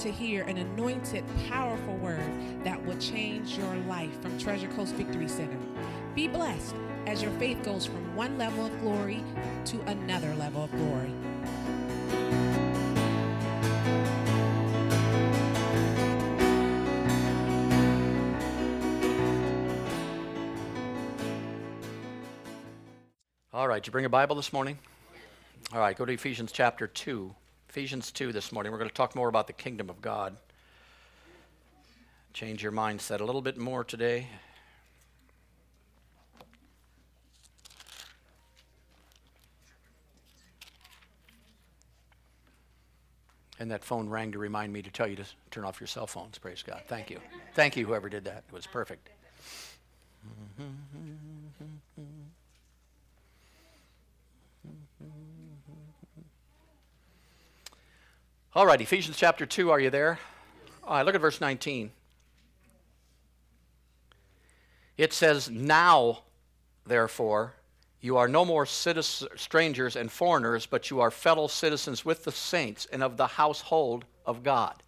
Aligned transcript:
to 0.00 0.10
hear 0.10 0.44
an 0.44 0.56
anointed, 0.56 1.22
powerful 1.50 1.94
word 1.98 2.24
that 2.64 2.82
will 2.86 2.96
change 2.96 3.58
your 3.58 3.74
life 3.86 4.18
from 4.22 4.38
Treasure 4.38 4.68
Coast 4.68 4.94
Victory 4.94 5.28
Center. 5.28 5.58
Be 6.14 6.26
blessed 6.26 6.74
as 7.06 7.20
your 7.20 7.32
faith 7.32 7.62
goes 7.62 7.84
from 7.84 8.16
one 8.16 8.38
level 8.38 8.64
of 8.64 8.80
glory 8.80 9.22
to 9.66 9.78
another 9.82 10.34
level 10.36 10.64
of 10.64 10.70
glory. 10.70 11.12
All 23.52 23.68
right, 23.68 23.86
you 23.86 23.92
bring 23.92 24.06
a 24.06 24.08
Bible 24.08 24.36
this 24.36 24.50
morning? 24.50 24.78
All 25.74 25.80
right, 25.80 25.94
go 25.94 26.06
to 26.06 26.12
Ephesians 26.14 26.52
chapter 26.52 26.86
2. 26.86 27.34
Ephesians 27.70 28.10
2 28.10 28.32
this 28.32 28.50
morning. 28.50 28.72
We're 28.72 28.78
going 28.78 28.90
to 28.90 28.96
talk 28.96 29.14
more 29.14 29.28
about 29.28 29.46
the 29.46 29.52
kingdom 29.52 29.88
of 29.88 30.02
God. 30.02 30.36
Change 32.32 32.64
your 32.64 32.72
mindset 32.72 33.20
a 33.20 33.24
little 33.24 33.42
bit 33.42 33.56
more 33.56 33.84
today. 33.84 34.26
And 43.60 43.70
that 43.70 43.84
phone 43.84 44.08
rang 44.08 44.32
to 44.32 44.40
remind 44.40 44.72
me 44.72 44.82
to 44.82 44.90
tell 44.90 45.06
you 45.06 45.14
to 45.14 45.24
turn 45.52 45.64
off 45.64 45.78
your 45.78 45.86
cell 45.86 46.08
phones. 46.08 46.38
Praise 46.38 46.64
God. 46.64 46.82
Thank 46.88 47.08
you. 47.08 47.20
Thank 47.54 47.76
you, 47.76 47.86
whoever 47.86 48.08
did 48.08 48.24
that. 48.24 48.42
It 48.48 48.52
was 48.52 48.66
perfect. 48.66 49.10
Mm-hmm. 50.60 51.29
All 58.52 58.66
right, 58.66 58.80
Ephesians 58.80 59.16
chapter 59.16 59.46
2, 59.46 59.70
are 59.70 59.78
you 59.78 59.90
there? 59.90 60.18
All 60.82 60.96
right, 60.96 61.06
look 61.06 61.14
at 61.14 61.20
verse 61.20 61.40
19. 61.40 61.92
It 64.96 65.12
says, 65.12 65.48
Now, 65.48 66.24
therefore, 66.84 67.54
you 68.00 68.16
are 68.16 68.26
no 68.26 68.44
more 68.44 68.66
strangers 68.66 69.94
and 69.94 70.10
foreigners, 70.10 70.66
but 70.66 70.90
you 70.90 70.98
are 71.00 71.12
fellow 71.12 71.46
citizens 71.46 72.04
with 72.04 72.24
the 72.24 72.32
saints 72.32 72.88
and 72.92 73.04
of 73.04 73.16
the 73.16 73.28
household 73.28 74.04
of 74.26 74.42
God. 74.42 74.82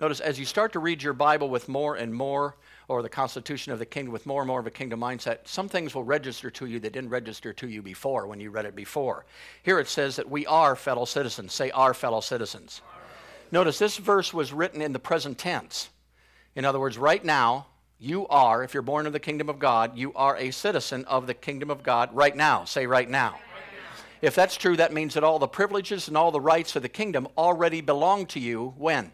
Notice, 0.00 0.20
as 0.20 0.38
you 0.38 0.46
start 0.46 0.72
to 0.72 0.78
read 0.78 1.02
your 1.02 1.12
Bible 1.12 1.50
with 1.50 1.68
more 1.68 1.96
and 1.96 2.14
more, 2.14 2.56
or 2.88 3.02
the 3.02 3.10
Constitution 3.10 3.72
of 3.72 3.78
the 3.78 3.84
Kingdom 3.84 4.12
with 4.12 4.24
more 4.24 4.40
and 4.40 4.48
more 4.48 4.60
of 4.60 4.66
a 4.66 4.70
kingdom 4.70 5.00
mindset, 5.00 5.40
some 5.44 5.68
things 5.68 5.94
will 5.94 6.02
register 6.02 6.50
to 6.50 6.64
you 6.64 6.80
that 6.80 6.94
didn't 6.94 7.10
register 7.10 7.52
to 7.52 7.68
you 7.68 7.82
before 7.82 8.26
when 8.26 8.40
you 8.40 8.50
read 8.50 8.64
it 8.64 8.74
before. 8.74 9.26
Here 9.62 9.78
it 9.78 9.88
says 9.88 10.16
that 10.16 10.30
we 10.30 10.46
are 10.46 10.74
fellow 10.74 11.04
citizens. 11.04 11.52
Say, 11.52 11.70
our 11.72 11.92
fellow 11.92 12.20
citizens. 12.20 12.80
Notice 13.52 13.78
this 13.78 13.98
verse 13.98 14.32
was 14.32 14.50
written 14.50 14.80
in 14.80 14.94
the 14.94 14.98
present 14.98 15.36
tense. 15.36 15.90
In 16.56 16.64
other 16.64 16.80
words, 16.80 16.96
right 16.96 17.22
now, 17.22 17.66
you 18.00 18.26
are, 18.28 18.64
if 18.64 18.72
you're 18.72 18.82
born 18.82 19.06
of 19.06 19.12
the 19.12 19.20
kingdom 19.20 19.50
of 19.50 19.58
God, 19.58 19.96
you 19.96 20.12
are 20.14 20.36
a 20.38 20.50
citizen 20.50 21.04
of 21.04 21.26
the 21.26 21.34
kingdom 21.34 21.70
of 21.70 21.82
God 21.82 22.08
right 22.14 22.34
now. 22.34 22.64
Say 22.64 22.86
right 22.86 23.08
now. 23.08 23.38
If 24.22 24.34
that's 24.34 24.56
true, 24.56 24.76
that 24.78 24.94
means 24.94 25.14
that 25.14 25.22
all 25.22 25.38
the 25.38 25.46
privileges 25.46 26.08
and 26.08 26.16
all 26.16 26.30
the 26.30 26.40
rights 26.40 26.74
of 26.76 26.82
the 26.82 26.88
kingdom 26.88 27.28
already 27.36 27.82
belong 27.82 28.24
to 28.26 28.40
you 28.40 28.72
when? 28.78 29.12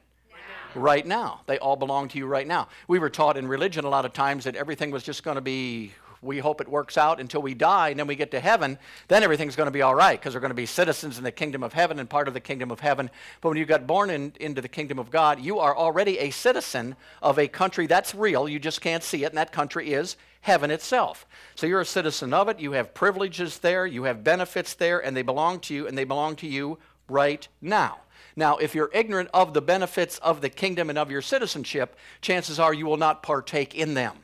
Right 0.75 1.06
now. 1.06 1.41
They 1.47 1.59
all 1.59 1.77
belong 1.77 2.09
to 2.09 2.19
you 2.19 2.27
right 2.27 2.47
now. 2.47 2.69
We 2.86 3.00
were 3.00 3.11
taught 3.11 3.36
in 3.36 3.48
religion 3.48 3.84
a 3.84 3.89
lot 3.89 4.05
of 4.05 4.12
times 4.12 4.44
that 4.44 4.55
everything 4.55 4.92
was 4.92 5.03
just 5.03 5.25
going 5.25 5.34
to 5.34 5.41
be 5.41 5.92
we 6.22 6.38
hope 6.38 6.61
it 6.61 6.69
works 6.69 6.97
out 6.97 7.20
until 7.20 7.42
we 7.42 7.55
die 7.55 7.91
and 7.91 7.98
then 7.98 8.06
we 8.06 8.16
get 8.16 8.30
to 8.33 8.41
heaven, 8.41 8.78
then 9.08 9.22
everything's 9.22 9.56
going 9.56 9.66
to 9.66 9.72
be 9.72 9.83
all 9.83 9.94
right 9.94 10.19
because 10.19 10.34
we're 10.34 10.41
going 10.41 10.50
to 10.50 10.55
be 10.55 10.66
citizens 10.66 11.19
in 11.19 11.25
the 11.25 11.33
kingdom 11.33 11.62
of 11.62 11.72
heaven 11.72 11.98
and 11.98 12.10
part 12.10 12.28
of 12.28 12.34
the 12.34 12.41
kingdom 12.41 12.70
of 12.70 12.80
heaven. 12.80 13.10
But 13.41 13.50
when 13.50 13.58
you 13.58 13.64
got 13.64 13.86
born 13.86 14.10
in, 14.10 14.33
into 14.41 14.60
the 14.60 14.69
kingdom 14.69 14.98
of 14.98 15.10
God, 15.10 15.41
you 15.41 15.59
are 15.59 15.76
already 15.76 16.19
a 16.19 16.31
citizen 16.31 16.97
of 17.22 17.38
a 17.38 17.48
country 17.48 17.87
that's 17.87 18.15
real. 18.15 18.48
You 18.48 18.59
just 18.59 18.81
can't 18.81 19.03
see 19.03 19.25
it, 19.25 19.28
and 19.28 19.38
that 19.38 19.53
country 19.53 19.92
is 19.92 20.16
heaven 20.41 20.70
itself. 20.70 21.26
So 21.54 21.66
you're 21.66 21.81
a 21.81 21.87
citizen 21.87 22.32
of 22.32 22.48
it. 22.48 22.60
You 22.60 22.72
have 22.72 22.94
privileges 22.94 23.59
there, 23.59 23.87
you 23.87 24.04
have 24.04 24.25
benefits 24.25 24.75
there, 24.75 24.98
and 24.98 25.16
they 25.16 25.22
belong 25.22 25.60
to 25.60 25.75
you, 25.75 25.87
and 25.87 25.97
they 25.97 26.04
belong 26.04 26.37
to 26.37 26.47
you 26.47 26.78
right 27.09 27.47
now. 27.60 27.98
Now, 28.37 28.56
if 28.59 28.75
you're 28.75 28.91
ignorant 28.92 29.31
of 29.34 29.53
the 29.53 29.60
benefits 29.60 30.19
of 30.19 30.41
the 30.41 30.48
kingdom 30.48 30.91
and 30.91 30.98
of 30.98 31.10
your 31.10 31.22
citizenship, 31.22 31.97
chances 32.21 32.60
are 32.60 32.72
you 32.72 32.87
will 32.87 32.97
not 32.97 33.22
partake 33.22 33.75
in 33.75 33.94
them. 33.94 34.15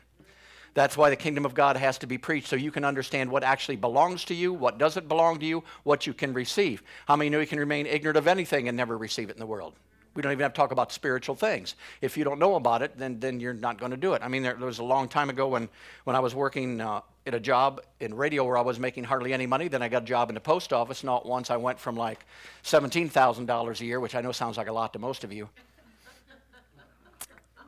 That's 0.75 0.97
why 0.97 1.09
the 1.09 1.17
kingdom 1.17 1.47
of 1.47 1.55
God 1.55 1.77
has 1.77 1.99
to 1.99 2.07
be 2.07 2.19
preached 2.19 2.49
so 2.49 2.57
you 2.57 2.73
can 2.73 2.85
understand 2.85 3.31
what 3.31 3.45
actually 3.45 3.77
belongs 3.77 4.25
to 4.25 4.35
you, 4.35 4.53
what 4.53 4.77
doesn't 4.77 5.09
belong 5.09 5.39
to 5.39 5.47
you, 5.47 5.63
what 5.85 6.07
you 6.07 6.13
can 6.13 6.35
receive. 6.35 6.83
How 7.07 7.15
many 7.15 7.31
know 7.31 7.41
you 7.41 7.47
can 7.47 7.61
remain 7.61 7.87
ignorant 7.87 8.19
of 8.19 8.27
anything 8.27 8.69
and 8.69 8.77
never 8.77 8.99
receive 8.99 9.31
it 9.31 9.35
in 9.35 9.41
the 9.41 9.47
world? 9.47 9.75
We 10.15 10.23
don't 10.23 10.33
even 10.33 10.43
have 10.43 10.53
to 10.53 10.57
talk 10.57 10.71
about 10.71 10.93
spiritual 10.93 11.35
things. 11.35 11.75
If 12.01 12.17
you 12.17 12.23
don't 12.23 12.39
know 12.39 12.55
about 12.55 12.83
it, 12.83 12.97
then, 12.97 13.19
then 13.19 13.41
you're 13.41 13.55
not 13.55 13.79
going 13.79 13.91
to 13.91 13.97
do 13.97 14.15
it. 14.15 14.23
I 14.23 14.29
mean, 14.29 14.43
there, 14.43 14.55
there 14.55 14.67
was 14.67 14.79
a 14.79 14.85
long 14.85 15.09
time 15.09 15.29
ago 15.29 15.49
when, 15.49 15.69
when 16.05 16.15
I 16.15 16.21
was 16.21 16.35
working 16.35 16.81
uh, 16.81 17.01
at 17.27 17.35
a 17.35 17.41
job 17.41 17.83
in 18.01 18.15
radio 18.15 18.45
where 18.45 18.57
I 18.57 18.61
was 18.61 18.79
making 18.79 19.05
hardly 19.05 19.33
any 19.33 19.47
money. 19.47 19.67
Then 19.67 19.83
I 19.83 19.89
got 19.89 20.03
a 20.03 20.07
job 20.07 20.29
in 20.29 20.35
the 20.35 20.41
post 20.41 20.73
office. 20.73 21.03
Not 21.03 21.27
once 21.27 21.51
I 21.51 21.57
went 21.57 21.81
from 21.81 21.97
like 21.97 22.27
$17,000 22.63 23.81
a 23.81 23.85
year, 23.85 23.99
which 23.99 24.15
I 24.15 24.21
know 24.21 24.33
sounds 24.33 24.57
like 24.57 24.69
a 24.69 24.73
lot 24.73 24.93
to 24.93 25.01
most 25.01 25.25
of 25.25 25.33
you, 25.33 25.49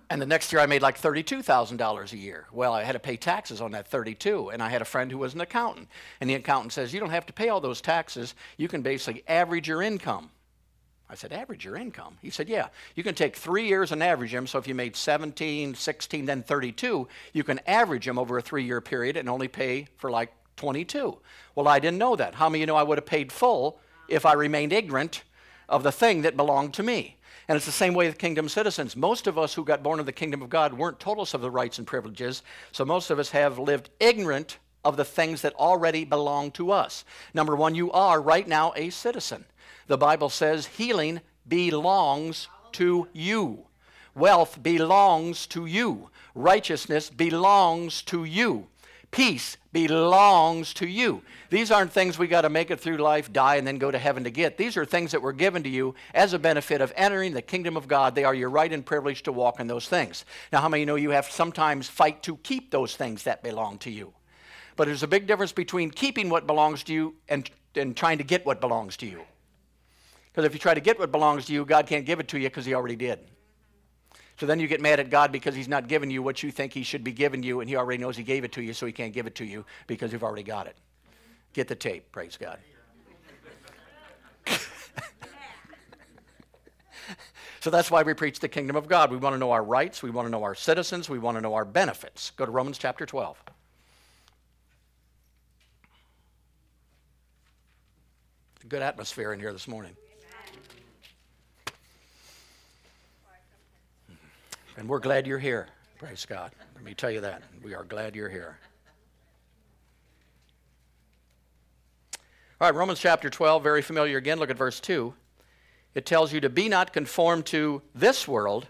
and 0.09 0.23
the 0.23 0.27
next 0.27 0.53
year 0.53 0.61
I 0.61 0.67
made 0.67 0.83
like 0.83 1.01
$32,000 1.01 2.13
a 2.13 2.17
year. 2.17 2.47
Well, 2.53 2.73
I 2.73 2.85
had 2.85 2.93
to 2.93 2.99
pay 2.99 3.17
taxes 3.17 3.61
on 3.61 3.73
that 3.73 3.89
32, 3.89 4.51
and 4.51 4.63
I 4.63 4.69
had 4.69 4.83
a 4.83 4.85
friend 4.85 5.11
who 5.11 5.19
was 5.19 5.35
an 5.35 5.41
accountant. 5.41 5.89
And 6.21 6.31
the 6.31 6.35
accountant 6.35 6.73
says, 6.73 6.95
"You 6.95 7.01
don't 7.01 7.11
have 7.11 7.27
to 7.27 7.33
pay 7.33 7.49
all 7.49 7.61
those 7.61 7.81
taxes. 7.81 8.35
You 8.57 8.69
can 8.69 8.83
basically 8.83 9.25
average 9.27 9.69
your 9.69 9.83
income." 9.83 10.31
I 11.09 11.15
said, 11.15 11.33
"Average 11.33 11.65
your 11.65 11.77
income?" 11.77 12.19
He 12.21 12.31
said, 12.31 12.49
"Yeah. 12.49 12.69
You 12.95 13.05
can 13.05 13.15
take 13.15 13.37
3 13.37 13.67
years 13.67 13.93
and 13.93 14.03
average 14.03 14.33
them. 14.33 14.47
So 14.47 14.59
if 14.59 14.67
you 14.67 14.75
made 14.75 14.97
17, 14.97 15.75
16, 15.75 16.27
then 16.27 16.43
32, 16.43 17.09
you 17.33 17.45
can 17.45 17.61
average 17.67 18.07
them 18.07 18.19
over 18.19 18.39
a 18.39 18.43
3-year 18.43 18.81
period 18.81 19.17
and 19.17 19.29
only 19.29 19.49
pay 19.49 19.87
for 19.97 20.11
like 20.11 20.33
22." 20.57 21.19
Well, 21.55 21.69
I 21.69 21.79
didn't 21.79 21.99
know 21.99 22.17
that. 22.17 22.37
How 22.37 22.49
many 22.49 22.59
of 22.59 22.61
you 22.63 22.67
know 22.67 22.77
I 22.77 22.83
would 22.83 22.99
have 22.99 23.07
paid 23.07 23.31
full 23.31 23.81
if 24.09 24.27
I 24.27 24.33
remained 24.33 24.73
ignorant 24.73 25.23
of 25.69 25.83
the 25.83 25.93
thing 25.93 26.23
that 26.23 26.37
belonged 26.37 26.75
to 26.75 26.83
me? 26.83 27.16
And 27.49 27.57
it's 27.57 27.67
the 27.67 27.73
same 27.73 27.95
way 27.95 28.07
with 28.07 28.19
kingdom 28.19 28.49
citizens. 28.49 28.97
Most 28.97 29.27
of 29.27 29.39
us 29.39 29.55
who 29.55 29.65
got 29.65 29.83
born 29.83 30.01
of 30.01 30.07
the 30.07 30.13
kingdom 30.13 30.43
of 30.43 30.51
God 30.51 30.73
weren't 30.73 30.99
told 30.99 31.21
us 31.21 31.33
of 31.33 31.41
the 31.41 31.51
rights 31.51 31.79
and 31.79 31.87
privileges, 31.87 32.43
so 32.73 32.85
most 32.85 33.11
of 33.11 33.19
us 33.19 33.31
have 33.31 33.59
lived 33.59 33.91
ignorant 34.01 34.59
of 34.85 34.97
the 34.97 35.05
things 35.05 35.43
that 35.43 35.55
already 35.55 36.05
belong 36.05 36.51
to 36.53 36.71
us. 36.71 37.05
Number 37.35 37.55
one, 37.55 37.75
you 37.75 37.91
are 37.93 38.21
right 38.21 38.47
now 38.47 38.73
a 38.77 38.91
citizen. 38.91 39.45
The 39.87 39.99
Bible 39.99 40.29
says 40.29 40.67
healing 40.67 41.21
belongs 41.47 42.49
to 42.73 43.09
you. 43.13 43.67
Wealth 44.15 44.63
belongs 44.63 45.47
to 45.49 45.67
you. 45.67 46.11
Righteousness 46.35 47.11
belongs 47.11 48.03
to 48.03 48.25
you. 48.25 48.69
Peace 49.11 49.57
belongs 49.77 50.73
to 50.75 50.87
you. 50.87 51.23
These 51.51 51.71
aren't 51.71 51.93
things 51.93 52.19
we 52.19 52.27
got 52.27 52.43
to 52.43 52.49
make 52.49 52.71
it 52.71 52.81
through 52.81 52.99
life, 52.99 53.33
die, 53.33 53.57
and 53.57 53.67
then 53.67 53.79
go 53.79 53.91
to 53.91 53.99
heaven 53.99 54.25
to 54.25 54.31
get. 54.31 54.57
These 54.57 54.77
are 54.77 54.85
things 54.85 55.13
that 55.13 55.23
were 55.23 55.33
given 55.33 55.63
to 55.65 55.69
you 55.69 55.95
as 56.15 56.33
a 56.33 56.39
benefit 56.39 56.81
of 56.81 56.93
entering 56.97 57.35
the 57.35 57.43
kingdom 57.43 57.77
of 57.77 57.89
God. 57.89 58.15
They 58.15 58.25
are 58.25 58.35
your 58.35 58.51
right 58.51 58.73
and 58.73 58.85
privilege 58.85 59.23
to 59.25 59.33
walk 59.33 59.61
in 59.61 59.67
those 59.67 59.89
things. 59.89 60.25
Now, 60.53 60.61
how 60.61 60.69
many 60.69 60.85
know 60.85 60.95
you 60.95 61.11
have 61.11 61.27
sometimes 61.27 61.89
fight 61.89 62.23
to 62.25 62.37
keep 62.39 62.71
those 62.71 62.97
things 62.97 63.25
that 63.25 63.43
belong 63.43 63.79
to 63.79 63.91
you? 63.91 64.13
But 64.77 64.87
there's 64.87 65.03
a 65.03 65.09
big 65.09 65.27
difference 65.27 65.53
between 65.53 65.91
keeping 65.91 66.29
what 66.29 66.47
belongs 66.47 66.83
to 66.85 66.93
you 66.93 67.15
and, 67.29 67.51
and 67.75 67.97
trying 67.97 68.19
to 68.19 68.25
get 68.25 68.47
what 68.47 68.61
belongs 68.61 68.97
to 68.99 69.07
you. 69.07 69.23
Because 70.31 70.45
if 70.45 70.53
you 70.53 70.61
try 70.61 70.75
to 70.75 70.81
get 70.81 70.99
what 70.99 71.11
belongs 71.11 71.47
to 71.47 71.53
you, 71.53 71.65
God 71.65 71.87
can't 71.87 72.05
give 72.05 72.21
it 72.21 72.29
to 72.29 72.39
you 72.39 72.49
because 72.49 72.67
He 72.67 72.75
already 72.75 72.97
did. 72.97 73.21
So 74.39 74.45
then 74.45 74.61
you 74.61 74.67
get 74.67 74.83
mad 74.83 75.01
at 75.01 75.09
God 75.09 75.33
because 75.33 75.55
He's 75.55 75.69
not 75.69 75.89
giving 75.89 76.11
you 76.11 76.23
what 76.23 76.43
you 76.43 76.51
think 76.51 76.73
He 76.73 76.83
should 76.83 77.03
be 77.03 77.13
giving 77.13 77.43
you, 77.43 77.61
and 77.61 77.69
He 77.71 77.77
already 77.77 78.03
knows 78.03 78.17
He 78.17 78.23
gave 78.23 78.45
it 78.45 78.53
to 78.53 78.63
you, 78.63 78.73
so 78.75 78.87
He 78.87 78.93
can't 78.93 79.13
give 79.13 79.27
it 79.27 79.35
to 79.37 79.45
you 79.45 79.65
because 79.87 80.13
you've 80.13 80.25
already 80.25 80.43
got 80.43 80.67
it. 80.67 80.77
Get 81.55 81.69
the 81.69 81.75
tape, 81.75 82.13
praise 82.13 82.37
God. 82.37 82.59
so 87.61 87.71
that's 87.71 87.91
why 87.91 88.03
we 88.03 88.13
preach 88.13 88.41
the 88.41 88.49
kingdom 88.49 88.77
of 88.77 88.89
God. 88.89 89.11
We 89.11 89.17
want 89.17 89.35
to 89.35 89.39
know 89.39 89.53
our 89.53 89.65
rights, 89.65 90.03
we 90.03 90.11
want 90.11 90.27
to 90.27 90.31
know 90.31 90.43
our 90.43 90.55
citizens, 90.55 91.09
we 91.09 91.19
want 91.19 91.39
to 91.39 91.41
know 91.41 91.55
our 91.55 91.65
benefits. 91.65 92.31
Go 92.37 92.45
to 92.45 92.53
Romans 92.53 92.77
chapter 92.77 93.07
12. 93.07 93.43
Good 98.69 98.83
atmosphere 98.83 99.33
in 99.33 99.39
here 99.39 99.53
this 99.53 99.69
morning. 99.69 99.97
And 104.77 104.89
we're 104.89 104.99
glad 104.99 105.27
you're 105.27 105.39
here. 105.39 105.69
Praise 105.99 106.27
God. 106.27 106.53
Let 106.75 106.85
me 106.85 106.93
tell 106.93 107.11
you 107.11 107.23
that. 107.23 107.43
We 107.63 107.75
are 107.75 107.85
glad 107.85 108.15
you're 108.15 108.29
here. 108.29 108.59
All 112.61 112.69
right, 112.69 112.75
Romans 112.75 113.01
chapter 113.01 113.31
12, 113.31 113.63
very 113.63 113.81
familiar 113.81 114.19
again. 114.19 114.39
Look 114.39 114.51
at 114.51 114.57
verse 114.57 114.81
2. 114.81 115.15
It 115.95 116.05
tells 116.05 116.33
you 116.33 116.41
to 116.41 116.51
be 116.51 116.69
not 116.69 116.93
conformed 116.93 117.47
to 117.47 117.81
this 117.95 118.29
world, 118.29 118.67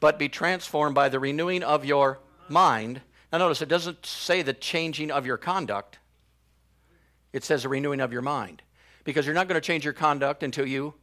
but 0.00 0.18
be 0.18 0.28
transformed 0.28 0.94
by 0.94 1.10
the 1.10 1.18
renewing 1.18 1.62
of 1.62 1.84
your 1.84 2.18
mind. 2.48 3.02
Now, 3.30 3.38
notice 3.38 3.60
it 3.60 3.68
doesn't 3.68 4.06
say 4.06 4.40
the 4.40 4.54
changing 4.54 5.10
of 5.10 5.26
your 5.26 5.36
conduct, 5.36 5.98
it 7.32 7.44
says 7.44 7.62
the 7.62 7.68
renewing 7.68 8.00
of 8.00 8.12
your 8.12 8.22
mind. 8.22 8.62
Because 9.04 9.26
you're 9.26 9.34
not 9.34 9.48
going 9.48 9.60
to 9.60 9.66
change 9.66 9.84
your 9.84 9.92
conduct 9.92 10.42
until 10.42 10.66
you 10.66 10.94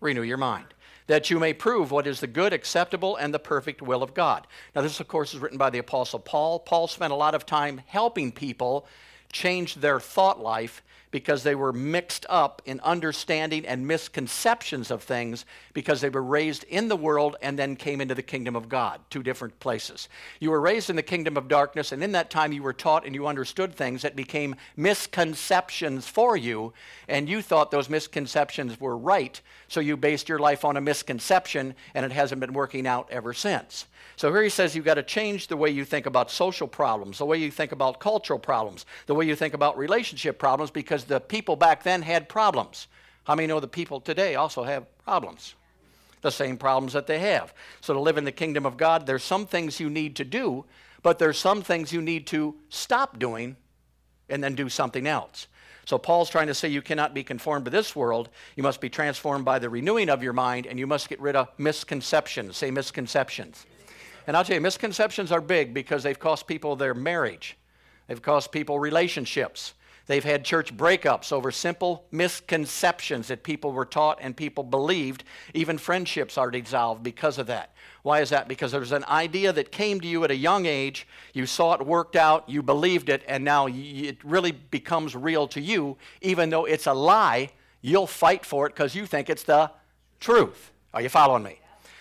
renew 0.00 0.22
your 0.22 0.36
mind. 0.36 0.66
That 1.10 1.28
you 1.28 1.40
may 1.40 1.52
prove 1.52 1.90
what 1.90 2.06
is 2.06 2.20
the 2.20 2.26
good, 2.28 2.52
acceptable, 2.52 3.16
and 3.16 3.34
the 3.34 3.38
perfect 3.40 3.82
will 3.82 4.00
of 4.00 4.14
God. 4.14 4.46
Now, 4.76 4.82
this, 4.82 5.00
of 5.00 5.08
course, 5.08 5.34
is 5.34 5.40
written 5.40 5.58
by 5.58 5.68
the 5.68 5.78
Apostle 5.78 6.20
Paul. 6.20 6.60
Paul 6.60 6.86
spent 6.86 7.12
a 7.12 7.16
lot 7.16 7.34
of 7.34 7.44
time 7.44 7.80
helping 7.86 8.30
people 8.30 8.86
change 9.32 9.74
their 9.74 9.98
thought 9.98 10.38
life 10.38 10.84
because 11.10 11.42
they 11.42 11.56
were 11.56 11.72
mixed 11.72 12.26
up 12.28 12.62
in 12.64 12.78
understanding 12.80 13.66
and 13.66 13.86
misconceptions 13.86 14.90
of 14.90 15.02
things 15.02 15.44
because 15.72 16.00
they 16.00 16.08
were 16.08 16.22
raised 16.22 16.62
in 16.64 16.86
the 16.86 16.96
world 16.96 17.34
and 17.42 17.58
then 17.58 17.74
came 17.74 18.00
into 18.00 18.14
the 18.14 18.22
kingdom 18.22 18.54
of 18.54 18.68
God, 18.68 19.00
two 19.10 19.22
different 19.22 19.58
places. 19.58 20.08
You 20.38 20.50
were 20.50 20.60
raised 20.60 20.90
in 20.90 20.96
the 20.96 21.02
kingdom 21.02 21.36
of 21.36 21.48
darkness, 21.48 21.90
and 21.90 22.02
in 22.04 22.12
that 22.12 22.30
time 22.30 22.52
you 22.52 22.62
were 22.62 22.72
taught 22.72 23.04
and 23.04 23.14
you 23.14 23.26
understood 23.26 23.74
things 23.74 24.02
that 24.02 24.14
became 24.14 24.54
misconceptions 24.76 26.06
for 26.06 26.36
you, 26.36 26.72
and 27.08 27.28
you 27.28 27.42
thought 27.42 27.72
those 27.72 27.90
misconceptions 27.90 28.78
were 28.78 28.96
right, 28.96 29.40
so 29.70 29.78
you 29.78 29.96
based 29.96 30.28
your 30.28 30.40
life 30.40 30.64
on 30.64 30.76
a 30.76 30.80
misconception, 30.80 31.76
and 31.94 32.04
it 32.04 32.10
hasn't 32.10 32.40
been 32.40 32.52
working 32.52 32.88
out 32.88 33.08
ever 33.12 33.32
since. 33.32 33.86
So 34.16 34.32
here 34.32 34.42
he 34.42 34.48
says 34.48 34.74
you've 34.74 34.84
got 34.84 34.94
to 34.94 35.04
change 35.04 35.46
the 35.46 35.56
way 35.56 35.70
you 35.70 35.84
think 35.84 36.06
about 36.06 36.28
social 36.28 36.66
problems, 36.66 37.18
the 37.18 37.24
way 37.24 37.38
you 37.38 37.52
think 37.52 37.70
about 37.70 38.00
cultural 38.00 38.40
problems, 38.40 38.84
the 39.06 39.14
way 39.14 39.26
you 39.26 39.36
think 39.36 39.54
about 39.54 39.78
relationship 39.78 40.40
problems, 40.40 40.72
because 40.72 41.04
the 41.04 41.20
people 41.20 41.54
back 41.54 41.84
then 41.84 42.02
had 42.02 42.28
problems. 42.28 42.88
How 43.22 43.36
many 43.36 43.46
know 43.46 43.60
the 43.60 43.68
people 43.68 44.00
today 44.00 44.34
also 44.34 44.64
have 44.64 44.86
problems? 45.04 45.54
The 46.22 46.32
same 46.32 46.56
problems 46.56 46.92
that 46.94 47.06
they 47.06 47.20
have. 47.20 47.54
So 47.80 47.94
to 47.94 48.00
live 48.00 48.18
in 48.18 48.24
the 48.24 48.32
kingdom 48.32 48.66
of 48.66 48.76
God, 48.76 49.06
there's 49.06 49.22
some 49.22 49.46
things 49.46 49.78
you 49.78 49.88
need 49.88 50.16
to 50.16 50.24
do, 50.24 50.64
but 51.00 51.20
there's 51.20 51.38
some 51.38 51.62
things 51.62 51.92
you 51.92 52.02
need 52.02 52.26
to 52.26 52.56
stop 52.70 53.20
doing 53.20 53.56
and 54.28 54.42
then 54.42 54.56
do 54.56 54.68
something 54.68 55.06
else. 55.06 55.46
So 55.90 55.98
Paul's 55.98 56.30
trying 56.30 56.46
to 56.46 56.54
say 56.54 56.68
you 56.68 56.82
cannot 56.82 57.14
be 57.14 57.24
conformed 57.24 57.64
to 57.64 57.70
this 57.72 57.96
world. 57.96 58.28
You 58.54 58.62
must 58.62 58.80
be 58.80 58.88
transformed 58.88 59.44
by 59.44 59.58
the 59.58 59.68
renewing 59.68 60.08
of 60.08 60.22
your 60.22 60.32
mind, 60.32 60.66
and 60.68 60.78
you 60.78 60.86
must 60.86 61.08
get 61.08 61.18
rid 61.20 61.34
of 61.34 61.48
misconceptions. 61.58 62.56
Say 62.56 62.70
misconceptions. 62.70 63.66
And 64.28 64.36
I'll 64.36 64.44
tell 64.44 64.54
you, 64.54 64.60
misconceptions 64.60 65.32
are 65.32 65.40
big 65.40 65.74
because 65.74 66.04
they've 66.04 66.16
cost 66.16 66.46
people 66.46 66.76
their 66.76 66.94
marriage, 66.94 67.58
they've 68.06 68.22
cost 68.22 68.52
people 68.52 68.78
relationships. 68.78 69.74
They've 70.06 70.24
had 70.24 70.44
church 70.44 70.76
breakups 70.76 71.32
over 71.32 71.50
simple 71.50 72.04
misconceptions 72.10 73.28
that 73.28 73.42
people 73.42 73.72
were 73.72 73.84
taught 73.84 74.18
and 74.20 74.36
people 74.36 74.64
believed. 74.64 75.24
Even 75.54 75.78
friendships 75.78 76.36
are 76.36 76.50
dissolved 76.50 77.02
because 77.02 77.38
of 77.38 77.46
that. 77.46 77.74
Why 78.02 78.20
is 78.20 78.30
that? 78.30 78.48
Because 78.48 78.72
there's 78.72 78.92
an 78.92 79.04
idea 79.04 79.52
that 79.52 79.70
came 79.70 80.00
to 80.00 80.08
you 80.08 80.24
at 80.24 80.30
a 80.30 80.36
young 80.36 80.66
age, 80.66 81.06
you 81.32 81.46
saw 81.46 81.74
it 81.74 81.86
worked 81.86 82.16
out, 82.16 82.48
you 82.48 82.62
believed 82.62 83.08
it, 83.08 83.22
and 83.28 83.44
now 83.44 83.68
it 83.68 84.18
really 84.24 84.52
becomes 84.52 85.14
real 85.14 85.46
to 85.48 85.60
you. 85.60 85.96
Even 86.22 86.50
though 86.50 86.64
it's 86.64 86.86
a 86.86 86.94
lie, 86.94 87.50
you'll 87.80 88.06
fight 88.06 88.44
for 88.44 88.66
it 88.66 88.70
because 88.70 88.94
you 88.94 89.06
think 89.06 89.30
it's 89.30 89.44
the 89.44 89.70
truth. 90.18 90.72
Are 90.92 91.02
you 91.02 91.08
following 91.08 91.42
me? 91.42 91.59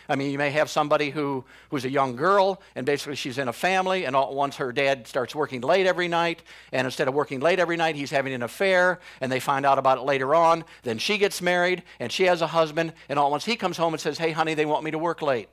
I 0.10 0.16
mean, 0.16 0.32
you 0.32 0.40
may 0.40 0.50
have 0.50 0.72
somebody 0.72 1.12
who, 1.12 1.46
who's 1.70 1.86
a 1.86 1.90
young 1.90 2.16
girl, 2.16 2.62
and 2.76 2.84
basically 2.84 3.16
she's 3.16 3.38
in 3.38 3.48
a 3.48 3.54
family, 3.54 4.06
and 4.06 4.16
all 4.16 4.34
once 4.34 4.56
her 4.56 4.72
dad 4.72 5.06
starts 5.06 5.36
working 5.36 5.62
late 5.62 5.86
every 5.86 6.08
night, 6.08 6.42
and 6.72 6.86
instead 6.86 7.08
of 7.08 7.14
working 7.14 7.40
late 7.40 7.60
every 7.60 7.78
night, 7.78 7.96
he's 7.96 8.10
having 8.10 8.34
an 8.34 8.42
affair, 8.42 9.00
and 9.22 9.32
they 9.32 9.40
find 9.40 9.68
out 9.68 9.78
about 9.78 10.00
it 10.00 10.02
later 10.02 10.34
on. 10.34 10.66
Then 10.82 10.98
she 10.98 11.20
gets 11.20 11.44
married, 11.44 11.84
and 12.00 12.12
she 12.12 12.24
has 12.24 12.42
a 12.42 12.48
husband, 12.48 12.94
and 13.08 13.20
all 13.20 13.28
at 13.28 13.32
once 13.32 13.46
he 13.46 13.56
comes 13.56 13.78
home 13.78 13.94
and 13.94 14.02
says, 14.02 14.18
Hey, 14.18 14.32
honey, 14.32 14.56
they 14.56 14.66
want 14.66 14.84
me 14.84 14.90
to 14.92 14.98
work 14.98 15.22
late. 15.22 15.48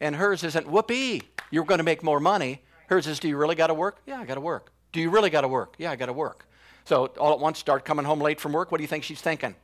And 0.00 0.14
hers 0.14 0.44
isn't, 0.44 0.68
whoopee, 0.68 1.22
you're 1.50 1.64
going 1.64 1.78
to 1.78 1.84
make 1.84 2.02
more 2.02 2.20
money. 2.20 2.62
Hers 2.88 3.08
is, 3.08 3.18
do 3.18 3.28
you 3.28 3.36
really 3.36 3.54
got 3.56 3.68
to 3.68 3.74
work? 3.74 3.98
Yeah, 4.06 4.20
I 4.20 4.24
got 4.24 4.34
to 4.34 4.40
work. 4.40 4.72
Do 4.92 5.00
you 5.00 5.10
really 5.10 5.30
got 5.30 5.40
to 5.40 5.48
work? 5.48 5.74
Yeah, 5.78 5.90
I 5.90 5.96
got 5.96 6.06
to 6.06 6.12
work. 6.12 6.46
So 6.84 7.06
all 7.18 7.32
at 7.32 7.40
once, 7.40 7.58
start 7.58 7.84
coming 7.84 8.04
home 8.04 8.20
late 8.20 8.40
from 8.40 8.52
work. 8.52 8.70
What 8.70 8.78
do 8.78 8.84
you 8.84 8.88
think 8.88 9.02
she's 9.02 9.20
thinking? 9.20 9.56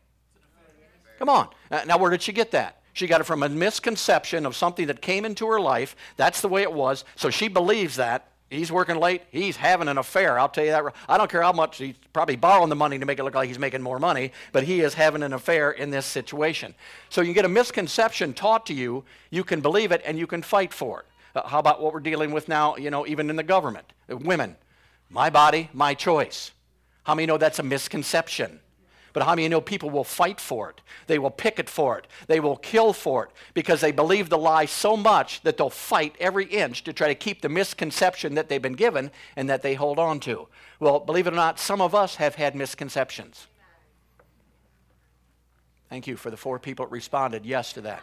Come 1.18 1.28
on. 1.28 1.48
Uh, 1.70 1.82
now, 1.86 1.98
where 1.98 2.10
did 2.10 2.22
she 2.22 2.32
get 2.32 2.50
that? 2.52 2.82
She 2.92 3.06
got 3.06 3.20
it 3.20 3.24
from 3.24 3.42
a 3.42 3.48
misconception 3.48 4.44
of 4.44 4.54
something 4.54 4.86
that 4.86 5.00
came 5.00 5.24
into 5.24 5.46
her 5.46 5.60
life. 5.60 5.96
That's 6.16 6.40
the 6.40 6.48
way 6.48 6.62
it 6.62 6.72
was. 6.72 7.04
So 7.16 7.30
she 7.30 7.48
believes 7.48 7.96
that. 7.96 8.28
He's 8.50 8.70
working 8.70 8.96
late. 8.96 9.22
He's 9.30 9.56
having 9.56 9.88
an 9.88 9.96
affair. 9.96 10.38
I'll 10.38 10.48
tell 10.48 10.64
you 10.64 10.72
that. 10.72 10.84
I 11.08 11.16
don't 11.16 11.30
care 11.30 11.40
how 11.40 11.54
much 11.54 11.78
he's 11.78 11.94
probably 12.12 12.36
borrowing 12.36 12.68
the 12.68 12.76
money 12.76 12.98
to 12.98 13.06
make 13.06 13.18
it 13.18 13.24
look 13.24 13.34
like 13.34 13.48
he's 13.48 13.58
making 13.58 13.80
more 13.80 13.98
money, 13.98 14.30
but 14.52 14.64
he 14.64 14.82
is 14.82 14.92
having 14.92 15.22
an 15.22 15.32
affair 15.32 15.70
in 15.70 15.88
this 15.88 16.04
situation. 16.04 16.74
So 17.08 17.22
you 17.22 17.32
get 17.32 17.46
a 17.46 17.48
misconception 17.48 18.34
taught 18.34 18.66
to 18.66 18.74
you. 18.74 19.04
You 19.30 19.42
can 19.42 19.62
believe 19.62 19.90
it 19.90 20.02
and 20.04 20.18
you 20.18 20.26
can 20.26 20.42
fight 20.42 20.74
for 20.74 21.00
it. 21.00 21.06
Uh, 21.34 21.48
how 21.48 21.60
about 21.60 21.80
what 21.80 21.94
we're 21.94 22.00
dealing 22.00 22.30
with 22.30 22.46
now, 22.46 22.76
you 22.76 22.90
know, 22.90 23.06
even 23.06 23.30
in 23.30 23.36
the 23.36 23.42
government? 23.42 23.90
Uh, 24.10 24.18
women. 24.18 24.54
My 25.08 25.30
body, 25.30 25.70
my 25.72 25.94
choice. 25.94 26.52
How 27.04 27.14
many 27.14 27.24
know 27.24 27.38
that's 27.38 27.58
a 27.58 27.62
misconception? 27.62 28.60
But 29.12 29.24
how 29.24 29.32
many 29.32 29.42
you 29.42 29.48
know 29.48 29.60
people 29.60 29.90
will 29.90 30.04
fight 30.04 30.40
for 30.40 30.70
it? 30.70 30.80
They 31.06 31.18
will 31.18 31.30
picket 31.30 31.68
for 31.68 31.98
it. 31.98 32.06
They 32.26 32.40
will 32.40 32.56
kill 32.56 32.92
for 32.92 33.24
it 33.24 33.30
because 33.54 33.80
they 33.80 33.92
believe 33.92 34.28
the 34.28 34.38
lie 34.38 34.64
so 34.64 34.96
much 34.96 35.42
that 35.42 35.56
they'll 35.56 35.70
fight 35.70 36.16
every 36.18 36.46
inch 36.46 36.84
to 36.84 36.92
try 36.92 37.08
to 37.08 37.14
keep 37.14 37.42
the 37.42 37.48
misconception 37.48 38.34
that 38.34 38.48
they've 38.48 38.62
been 38.62 38.72
given 38.72 39.10
and 39.36 39.48
that 39.50 39.62
they 39.62 39.74
hold 39.74 39.98
on 39.98 40.20
to. 40.20 40.48
Well, 40.80 41.00
believe 41.00 41.26
it 41.26 41.32
or 41.32 41.36
not, 41.36 41.58
some 41.58 41.80
of 41.80 41.94
us 41.94 42.16
have 42.16 42.36
had 42.36 42.54
misconceptions. 42.54 43.46
Thank 45.90 46.06
you 46.06 46.16
for 46.16 46.30
the 46.30 46.38
four 46.38 46.58
people 46.58 46.86
that 46.86 46.92
responded 46.92 47.44
yes 47.44 47.74
to 47.74 47.82
that. 47.82 48.02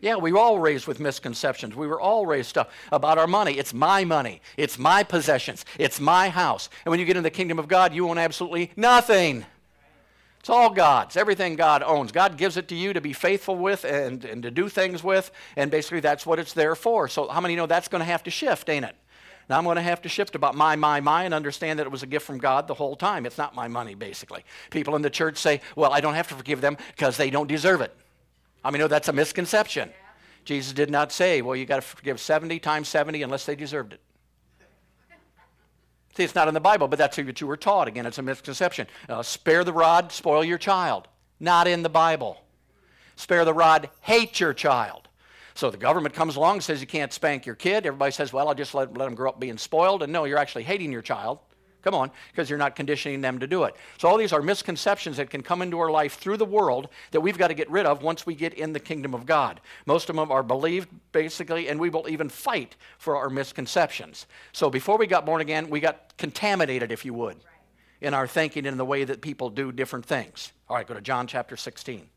Yeah, 0.00 0.16
we 0.16 0.30
were 0.30 0.38
all 0.38 0.58
raised 0.60 0.86
with 0.86 1.00
misconceptions. 1.00 1.74
We 1.74 1.86
were 1.86 2.00
all 2.00 2.26
raised 2.26 2.58
up 2.58 2.70
about 2.92 3.18
our 3.18 3.26
money. 3.26 3.58
It's 3.58 3.74
my 3.74 4.04
money. 4.04 4.40
It's 4.56 4.78
my 4.78 5.02
possessions. 5.02 5.64
It's 5.78 5.98
my 5.98 6.28
house. 6.28 6.68
And 6.84 6.90
when 6.90 7.00
you 7.00 7.06
get 7.06 7.16
in 7.16 7.22
the 7.22 7.30
kingdom 7.30 7.58
of 7.58 7.66
God, 7.66 7.94
you 7.94 8.08
own 8.08 8.18
absolutely 8.18 8.70
nothing. 8.76 9.44
It's 10.46 10.50
all 10.50 10.70
God's, 10.70 11.16
everything 11.16 11.56
God 11.56 11.82
owns. 11.82 12.12
God 12.12 12.36
gives 12.36 12.56
it 12.56 12.68
to 12.68 12.76
you 12.76 12.92
to 12.92 13.00
be 13.00 13.12
faithful 13.12 13.56
with 13.56 13.82
and, 13.82 14.24
and 14.24 14.44
to 14.44 14.50
do 14.52 14.68
things 14.68 15.02
with, 15.02 15.32
and 15.56 15.72
basically 15.72 15.98
that's 15.98 16.24
what 16.24 16.38
it's 16.38 16.52
there 16.52 16.76
for. 16.76 17.08
So, 17.08 17.26
how 17.26 17.40
many 17.40 17.56
know 17.56 17.66
that's 17.66 17.88
going 17.88 17.98
to 17.98 18.04
have 18.04 18.22
to 18.22 18.30
shift, 18.30 18.68
ain't 18.68 18.84
it? 18.84 18.94
Now 19.50 19.58
I'm 19.58 19.64
going 19.64 19.74
to 19.74 19.82
have 19.82 20.02
to 20.02 20.08
shift 20.08 20.36
about 20.36 20.54
my, 20.54 20.76
my, 20.76 21.00
my 21.00 21.24
and 21.24 21.34
understand 21.34 21.80
that 21.80 21.86
it 21.88 21.90
was 21.90 22.04
a 22.04 22.06
gift 22.06 22.24
from 22.24 22.38
God 22.38 22.68
the 22.68 22.74
whole 22.74 22.94
time. 22.94 23.26
It's 23.26 23.38
not 23.38 23.56
my 23.56 23.66
money, 23.66 23.96
basically. 23.96 24.44
People 24.70 24.94
in 24.94 25.02
the 25.02 25.10
church 25.10 25.36
say, 25.36 25.62
well, 25.74 25.92
I 25.92 26.00
don't 26.00 26.14
have 26.14 26.28
to 26.28 26.36
forgive 26.36 26.60
them 26.60 26.76
because 26.94 27.16
they 27.16 27.28
don't 27.28 27.48
deserve 27.48 27.80
it. 27.80 27.92
I 28.64 28.70
mean, 28.70 28.78
no, 28.78 28.86
that's 28.86 29.08
a 29.08 29.12
misconception. 29.12 29.90
Jesus 30.44 30.72
did 30.72 30.90
not 30.90 31.10
say, 31.10 31.42
well, 31.42 31.56
you 31.56 31.66
got 31.66 31.76
to 31.78 31.82
forgive 31.82 32.20
70 32.20 32.60
times 32.60 32.86
70 32.86 33.20
unless 33.24 33.46
they 33.46 33.56
deserved 33.56 33.94
it. 33.94 34.00
See, 36.16 36.24
it's 36.24 36.34
not 36.34 36.48
in 36.48 36.54
the 36.54 36.60
Bible, 36.60 36.88
but 36.88 36.98
that's 36.98 37.18
what 37.18 37.40
you 37.40 37.46
were 37.46 37.58
taught. 37.58 37.88
Again, 37.88 38.06
it's 38.06 38.16
a 38.16 38.22
misconception. 38.22 38.86
Uh, 39.06 39.22
spare 39.22 39.64
the 39.64 39.72
rod, 39.72 40.10
spoil 40.10 40.42
your 40.42 40.56
child. 40.56 41.08
Not 41.38 41.68
in 41.68 41.82
the 41.82 41.90
Bible. 41.90 42.40
Spare 43.16 43.44
the 43.44 43.52
rod, 43.52 43.90
hate 44.00 44.40
your 44.40 44.54
child. 44.54 45.08
So 45.52 45.70
the 45.70 45.76
government 45.76 46.14
comes 46.14 46.36
along 46.36 46.56
and 46.56 46.64
says 46.64 46.80
you 46.80 46.86
can't 46.86 47.12
spank 47.12 47.44
your 47.44 47.54
kid. 47.54 47.84
Everybody 47.84 48.12
says, 48.12 48.32
well, 48.32 48.48
I'll 48.48 48.54
just 48.54 48.74
let, 48.74 48.96
let 48.96 49.04
them 49.04 49.14
grow 49.14 49.28
up 49.28 49.40
being 49.40 49.58
spoiled. 49.58 50.02
And 50.02 50.12
no, 50.12 50.24
you're 50.24 50.38
actually 50.38 50.64
hating 50.64 50.90
your 50.90 51.02
child. 51.02 51.38
Come 51.86 51.94
on, 51.94 52.10
because 52.32 52.50
you're 52.50 52.58
not 52.58 52.74
conditioning 52.74 53.20
them 53.20 53.38
to 53.38 53.46
do 53.46 53.62
it. 53.62 53.76
So, 53.98 54.08
all 54.08 54.16
these 54.16 54.32
are 54.32 54.42
misconceptions 54.42 55.18
that 55.18 55.30
can 55.30 55.40
come 55.40 55.62
into 55.62 55.78
our 55.78 55.88
life 55.88 56.14
through 56.14 56.36
the 56.36 56.44
world 56.44 56.88
that 57.12 57.20
we've 57.20 57.38
got 57.38 57.46
to 57.46 57.54
get 57.54 57.70
rid 57.70 57.86
of 57.86 58.02
once 58.02 58.26
we 58.26 58.34
get 58.34 58.54
in 58.54 58.72
the 58.72 58.80
kingdom 58.80 59.14
of 59.14 59.24
God. 59.24 59.60
Most 59.86 60.10
of 60.10 60.16
them 60.16 60.32
are 60.32 60.42
believed, 60.42 60.88
basically, 61.12 61.68
and 61.68 61.78
we 61.78 61.88
will 61.88 62.08
even 62.08 62.28
fight 62.28 62.74
for 62.98 63.16
our 63.16 63.30
misconceptions. 63.30 64.26
So, 64.52 64.68
before 64.68 64.98
we 64.98 65.06
got 65.06 65.24
born 65.24 65.40
again, 65.40 65.70
we 65.70 65.78
got 65.78 66.16
contaminated, 66.16 66.90
if 66.90 67.04
you 67.04 67.14
would, 67.14 67.36
in 68.00 68.14
our 68.14 68.26
thinking 68.26 68.66
and 68.66 68.80
the 68.80 68.84
way 68.84 69.04
that 69.04 69.20
people 69.20 69.48
do 69.48 69.70
different 69.70 70.06
things. 70.06 70.50
All 70.68 70.74
right, 70.74 70.88
go 70.88 70.94
to 70.94 71.00
John 71.00 71.28
chapter 71.28 71.56
16. 71.56 72.08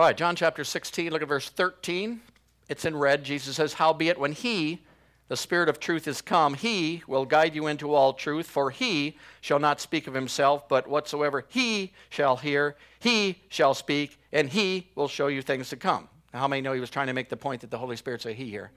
All 0.00 0.06
right, 0.06 0.16
John 0.16 0.34
chapter 0.34 0.64
16, 0.64 1.12
look 1.12 1.20
at 1.20 1.28
verse 1.28 1.50
13. 1.50 2.22
It's 2.70 2.86
in 2.86 2.96
red. 2.96 3.22
Jesus 3.22 3.56
says, 3.56 3.74
Howbeit, 3.74 4.18
when 4.18 4.32
he, 4.32 4.80
the 5.28 5.36
Spirit 5.36 5.68
of 5.68 5.78
truth, 5.78 6.08
is 6.08 6.22
come, 6.22 6.54
he 6.54 7.02
will 7.06 7.26
guide 7.26 7.54
you 7.54 7.66
into 7.66 7.92
all 7.92 8.14
truth, 8.14 8.46
for 8.46 8.70
he 8.70 9.18
shall 9.42 9.58
not 9.58 9.78
speak 9.78 10.06
of 10.06 10.14
himself, 10.14 10.66
but 10.70 10.88
whatsoever 10.88 11.44
he 11.50 11.92
shall 12.08 12.38
hear, 12.38 12.76
he 12.98 13.42
shall 13.50 13.74
speak, 13.74 14.18
and 14.32 14.48
he 14.48 14.88
will 14.94 15.06
show 15.06 15.26
you 15.26 15.42
things 15.42 15.68
to 15.68 15.76
come. 15.76 16.08
Now, 16.32 16.40
how 16.40 16.48
many 16.48 16.62
know 16.62 16.72
he 16.72 16.80
was 16.80 16.88
trying 16.88 17.08
to 17.08 17.12
make 17.12 17.28
the 17.28 17.36
point 17.36 17.60
that 17.60 17.70
the 17.70 17.76
Holy 17.76 17.96
Spirit's 17.96 18.24
a 18.24 18.32
he 18.32 18.48
here? 18.48 18.70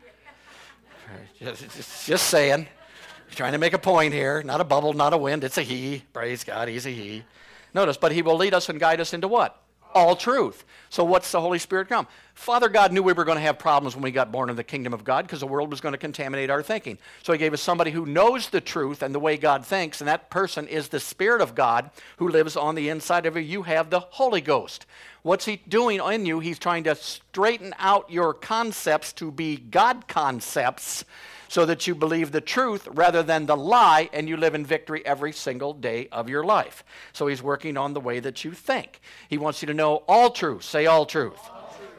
just, 1.39 1.61
just, 1.73 2.05
just 2.05 2.27
saying. 2.27 2.67
He's 3.27 3.37
trying 3.37 3.53
to 3.53 3.59
make 3.59 3.71
a 3.71 3.79
point 3.79 4.13
here. 4.13 4.43
Not 4.43 4.59
a 4.59 4.65
bubble, 4.65 4.91
not 4.91 5.13
a 5.13 5.17
wind. 5.17 5.45
It's 5.45 5.57
a 5.57 5.63
he. 5.63 6.03
Praise 6.11 6.43
God, 6.43 6.67
he's 6.67 6.85
a 6.85 6.89
he. 6.89 7.23
Notice, 7.73 7.95
but 7.95 8.11
he 8.11 8.21
will 8.21 8.35
lead 8.35 8.53
us 8.53 8.67
and 8.67 8.77
guide 8.77 8.99
us 8.99 9.13
into 9.13 9.29
what? 9.29 9.62
All 9.93 10.15
truth. 10.15 10.65
So 10.89 11.03
what's 11.03 11.31
the 11.31 11.41
Holy 11.41 11.59
Spirit 11.59 11.89
come? 11.89 12.07
Father 12.33 12.67
God 12.67 12.91
knew 12.91 13.03
we 13.03 13.13
were 13.13 13.25
going 13.25 13.37
to 13.37 13.43
have 13.43 13.59
problems 13.59 13.95
when 13.95 14.03
we 14.03 14.11
got 14.11 14.31
born 14.31 14.49
in 14.49 14.55
the 14.55 14.63
kingdom 14.63 14.93
of 14.93 15.03
God 15.03 15.25
because 15.25 15.39
the 15.39 15.47
world 15.47 15.69
was 15.69 15.81
going 15.81 15.93
to 15.93 15.99
contaminate 15.99 16.49
our 16.49 16.63
thinking. 16.63 16.97
So 17.21 17.31
he 17.31 17.39
gave 17.39 17.53
us 17.53 17.61
somebody 17.61 17.91
who 17.91 18.05
knows 18.05 18.49
the 18.49 18.61
truth 18.61 19.01
and 19.01 19.13
the 19.13 19.19
way 19.19 19.37
God 19.37 19.65
thinks, 19.65 20.01
and 20.01 20.07
that 20.07 20.29
person 20.29 20.67
is 20.67 20.89
the 20.89 20.99
Spirit 20.99 21.41
of 21.41 21.55
God 21.55 21.91
who 22.17 22.27
lives 22.27 22.55
on 22.57 22.75
the 22.75 22.89
inside 22.89 23.25
of 23.25 23.35
you. 23.35 23.41
You 23.41 23.63
have 23.63 23.89
the 23.89 23.99
Holy 23.99 24.41
Ghost. 24.41 24.85
What's 25.21 25.45
he 25.45 25.61
doing 25.67 25.99
in 25.99 26.25
you? 26.25 26.39
He's 26.39 26.59
trying 26.59 26.83
to 26.85 26.95
straighten 26.95 27.73
out 27.79 28.11
your 28.11 28.33
concepts 28.33 29.13
to 29.13 29.31
be 29.31 29.57
God 29.57 30.07
concepts 30.07 31.05
so 31.53 31.67
that 31.67 31.85
you 31.85 31.93
believe 31.93 32.31
the 32.31 32.41
truth 32.41 32.87
rather 32.93 33.21
than 33.21 33.45
the 33.45 33.55
lie 33.55 34.09
and 34.11 34.27
you 34.27 34.35
live 34.35 34.55
in 34.55 34.65
victory 34.65 35.05
every 35.05 35.31
single 35.31 35.71
day 35.71 36.07
of 36.11 36.27
your 36.27 36.43
life. 36.43 36.83
So 37.11 37.27
he's 37.27 37.43
working 37.43 37.77
on 37.77 37.93
the 37.93 37.99
way 37.99 38.19
that 38.21 38.43
you 38.43 38.53
think. 38.53 38.99
He 39.29 39.37
wants 39.37 39.61
you 39.61 39.67
to 39.67 39.73
know 39.75 39.97
all 40.07 40.31
truth. 40.31 40.63
Say 40.63 40.87
all 40.87 41.05
truth. 41.05 41.39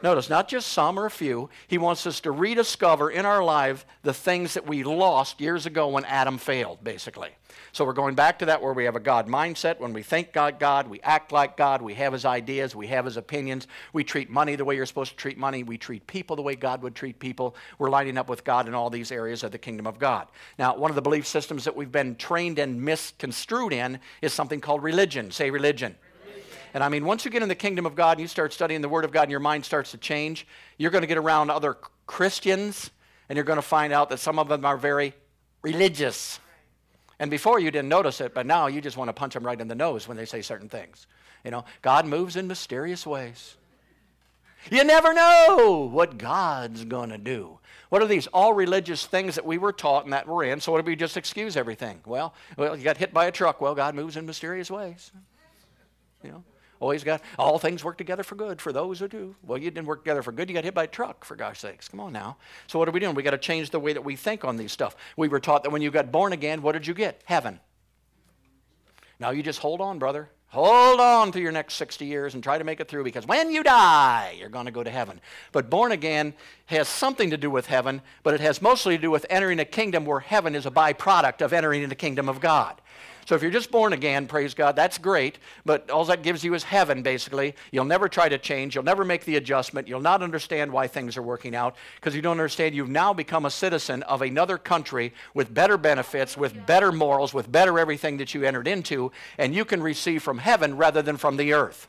Notice, 0.03 0.29
not 0.29 0.49
just 0.49 0.73
some 0.73 0.99
or 0.99 1.05
a 1.05 1.09
few. 1.09 1.49
He 1.69 1.77
wants 1.77 2.05
us 2.05 2.19
to 2.21 2.31
rediscover 2.31 3.09
in 3.09 3.25
our 3.25 3.41
life 3.41 3.85
the 4.03 4.13
things 4.13 4.55
that 4.55 4.67
we 4.67 4.83
lost 4.83 5.39
years 5.39 5.65
ago 5.65 5.87
when 5.87 6.03
Adam 6.03 6.37
failed, 6.37 6.83
basically. 6.83 7.29
So 7.75 7.83
we're 7.83 7.91
going 7.91 8.15
back 8.15 8.39
to 8.39 8.45
that 8.45 8.61
where 8.61 8.71
we 8.71 8.85
have 8.85 8.95
a 8.95 9.01
God 9.01 9.27
mindset. 9.27 9.81
When 9.81 9.91
we 9.91 10.01
think 10.01 10.31
God, 10.31 10.59
God, 10.59 10.87
we 10.87 11.01
act 11.01 11.33
like 11.33 11.57
God, 11.57 11.81
we 11.81 11.93
have 11.95 12.13
his 12.13 12.23
ideas, 12.23 12.73
we 12.73 12.87
have 12.87 13.03
his 13.03 13.17
opinions, 13.17 13.67
we 13.91 14.05
treat 14.05 14.29
money 14.29 14.55
the 14.55 14.63
way 14.63 14.77
you're 14.77 14.85
supposed 14.85 15.11
to 15.11 15.17
treat 15.17 15.37
money, 15.37 15.61
we 15.61 15.77
treat 15.77 16.07
people 16.07 16.37
the 16.37 16.41
way 16.41 16.55
God 16.55 16.81
would 16.83 16.95
treat 16.95 17.19
people. 17.19 17.53
We're 17.77 17.89
lining 17.89 18.17
up 18.17 18.29
with 18.29 18.45
God 18.45 18.69
in 18.69 18.73
all 18.73 18.89
these 18.89 19.11
areas 19.11 19.43
of 19.43 19.51
the 19.51 19.57
kingdom 19.57 19.87
of 19.87 19.99
God. 19.99 20.29
Now, 20.57 20.77
one 20.77 20.89
of 20.89 20.95
the 20.95 21.01
belief 21.01 21.27
systems 21.27 21.65
that 21.65 21.75
we've 21.75 21.91
been 21.91 22.15
trained 22.15 22.59
and 22.59 22.81
misconstrued 22.81 23.73
in 23.73 23.99
is 24.21 24.31
something 24.31 24.61
called 24.61 24.81
religion. 24.81 25.29
Say 25.29 25.51
religion. 25.51 25.97
And 26.73 26.81
I 26.81 26.87
mean, 26.87 27.03
once 27.03 27.25
you 27.25 27.31
get 27.31 27.43
in 27.43 27.49
the 27.49 27.55
kingdom 27.55 27.85
of 27.85 27.93
God 27.93 28.11
and 28.11 28.21
you 28.21 28.29
start 28.29 28.53
studying 28.53 28.79
the 28.79 28.87
Word 28.87 29.03
of 29.03 29.11
God 29.11 29.23
and 29.23 29.31
your 29.31 29.41
mind 29.41 29.65
starts 29.65 29.91
to 29.91 29.97
change, 29.97 30.47
you're 30.77 30.91
going 30.91 31.01
to 31.01 31.07
get 31.07 31.17
around 31.17 31.51
other 31.51 31.75
Christians 32.07 32.89
and 33.27 33.35
you're 33.35 33.43
going 33.43 33.57
to 33.57 33.61
find 33.61 33.91
out 33.91 34.11
that 34.11 34.21
some 34.21 34.39
of 34.39 34.47
them 34.47 34.63
are 34.63 34.77
very 34.77 35.13
religious. 35.61 36.39
And 37.19 37.31
before 37.31 37.59
you 37.59 37.71
didn't 37.71 37.89
notice 37.89 38.21
it, 38.21 38.33
but 38.33 38.45
now 38.45 38.67
you 38.67 38.81
just 38.81 38.97
want 38.97 39.09
to 39.09 39.13
punch 39.13 39.33
them 39.33 39.45
right 39.45 39.59
in 39.59 39.67
the 39.67 39.75
nose 39.75 40.07
when 40.07 40.17
they 40.17 40.25
say 40.25 40.41
certain 40.41 40.69
things. 40.69 41.07
You 41.43 41.51
know, 41.51 41.65
God 41.81 42.05
moves 42.05 42.35
in 42.35 42.47
mysterious 42.47 43.05
ways. 43.05 43.55
You 44.71 44.83
never 44.83 45.13
know 45.13 45.87
what 45.91 46.17
God's 46.17 46.85
going 46.85 47.09
to 47.09 47.17
do. 47.17 47.59
What 47.89 48.01
are 48.01 48.07
these 48.07 48.27
all 48.27 48.53
religious 48.53 49.05
things 49.05 49.35
that 49.35 49.45
we 49.45 49.57
were 49.57 49.71
taught 49.71 50.05
and 50.05 50.13
that 50.13 50.27
we're 50.27 50.45
in? 50.45 50.59
So 50.59 50.71
what 50.71 50.83
do 50.83 50.89
we 50.89 50.95
just 50.95 51.17
excuse 51.17 51.55
everything? 51.55 52.01
Well, 52.05 52.33
well, 52.57 52.75
you 52.75 52.83
got 52.83 52.97
hit 52.97 53.13
by 53.13 53.25
a 53.25 53.31
truck. 53.31 53.61
Well, 53.61 53.75
God 53.75 53.93
moves 53.93 54.17
in 54.17 54.25
mysterious 54.25 54.71
ways. 54.71 55.11
You 56.23 56.31
know, 56.31 56.43
always 56.79 57.03
got 57.03 57.21
all 57.37 57.59
things 57.59 57.83
work 57.83 57.97
together 57.97 58.23
for 58.23 58.35
good 58.35 58.61
for 58.61 58.71
those 58.71 58.99
who 58.99 59.07
do. 59.07 59.35
Well, 59.43 59.57
you 59.57 59.71
didn't 59.71 59.87
work 59.87 60.03
together 60.03 60.21
for 60.21 60.31
good. 60.31 60.49
You 60.49 60.53
got 60.53 60.63
hit 60.63 60.73
by 60.73 60.83
a 60.83 60.87
truck, 60.87 61.25
for 61.25 61.35
gosh 61.35 61.59
sakes. 61.59 61.87
Come 61.87 61.99
on 61.99 62.13
now. 62.13 62.37
So 62.67 62.79
what 62.79 62.87
are 62.87 62.91
we 62.91 62.99
doing? 62.99 63.15
We 63.15 63.23
got 63.23 63.31
to 63.31 63.37
change 63.37 63.69
the 63.69 63.79
way 63.79 63.93
that 63.93 64.03
we 64.03 64.15
think 64.15 64.43
on 64.43 64.57
these 64.57 64.71
stuff. 64.71 64.95
We 65.17 65.27
were 65.27 65.39
taught 65.39 65.63
that 65.63 65.71
when 65.71 65.81
you 65.81 65.91
got 65.91 66.11
born 66.11 66.33
again, 66.33 66.61
what 66.61 66.73
did 66.73 66.87
you 66.87 66.93
get? 66.93 67.21
Heaven. 67.25 67.59
Now 69.19 69.29
you 69.31 69.43
just 69.43 69.59
hold 69.59 69.81
on, 69.81 69.99
brother. 69.99 70.29
Hold 70.55 71.01
on 71.01 71.33
to 71.33 71.41
your 71.41 71.51
next 71.51 71.73
60 71.73 72.05
years 72.05 72.33
and 72.33 72.41
try 72.41 72.57
to 72.57 72.63
make 72.63 72.79
it 72.79 72.87
through 72.87 73.03
because 73.03 73.27
when 73.27 73.51
you 73.51 73.61
die, 73.61 74.37
you're 74.39 74.47
going 74.47 74.67
to 74.67 74.71
go 74.71 74.83
to 74.83 74.89
heaven. 74.89 75.19
But 75.51 75.69
born 75.69 75.91
again 75.91 76.33
has 76.67 76.87
something 76.87 77.31
to 77.31 77.37
do 77.37 77.51
with 77.51 77.65
heaven, 77.65 78.01
but 78.23 78.33
it 78.33 78.39
has 78.39 78.61
mostly 78.61 78.95
to 78.95 79.01
do 79.01 79.11
with 79.11 79.25
entering 79.29 79.59
a 79.59 79.65
kingdom 79.65 80.05
where 80.05 80.21
heaven 80.21 80.55
is 80.55 80.65
a 80.65 80.71
byproduct 80.71 81.41
of 81.41 81.51
entering 81.51 81.83
in 81.83 81.89
the 81.89 81.95
kingdom 81.95 82.29
of 82.29 82.39
God. 82.39 82.79
So 83.25 83.33
if 83.33 83.41
you're 83.41 83.51
just 83.51 83.71
born 83.71 83.91
again, 83.91 84.27
praise 84.27 84.53
God, 84.53 84.75
that's 84.75 84.99
great, 84.99 85.39
but 85.65 85.89
all 85.89 86.05
that 86.05 86.21
gives 86.21 86.43
you 86.43 86.53
is 86.53 86.63
heaven, 86.63 87.01
basically. 87.01 87.55
You'll 87.71 87.85
never 87.85 88.07
try 88.07 88.29
to 88.29 88.37
change. 88.37 88.75
You'll 88.75 88.83
never 88.83 89.03
make 89.03 89.25
the 89.25 89.35
adjustment. 89.37 89.87
You'll 89.87 89.99
not 89.99 90.21
understand 90.21 90.71
why 90.71 90.87
things 90.87 91.17
are 91.17 91.23
working 91.23 91.55
out 91.55 91.75
because 91.95 92.15
you 92.15 92.21
don't 92.21 92.39
understand 92.39 92.75
you've 92.75 92.87
now 92.87 93.13
become 93.13 93.45
a 93.45 93.51
citizen 93.51 94.03
of 94.03 94.21
another 94.21 94.59
country 94.59 95.11
with 95.33 95.51
better 95.51 95.75
benefits, 95.75 96.37
with 96.37 96.67
better 96.67 96.91
morals, 96.91 97.33
with 97.33 97.51
better 97.51 97.79
everything 97.79 98.17
that 98.17 98.35
you 98.35 98.43
entered 98.43 98.67
into, 98.67 99.11
and 99.39 99.55
you 99.55 99.65
can 99.65 99.81
receive 99.81 100.21
from 100.21 100.37
heaven 100.37 100.77
rather 100.77 101.01
than 101.01 101.17
from 101.17 101.37
the 101.37 101.53
earth. 101.53 101.87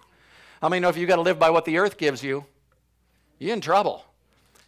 I 0.63 0.71
mean, 0.71 0.85
if 0.85 0.97
you've 0.97 1.09
got 1.09 1.17
to 1.17 1.23
live 1.23 1.39
by 1.39 1.51
what 1.51 1.67
the 1.67 1.77
earth 1.77 1.99
gives 1.99 2.23
you, 2.23 2.47
you're 3.39 3.53
in 3.53 3.61
trouble. 3.61 4.07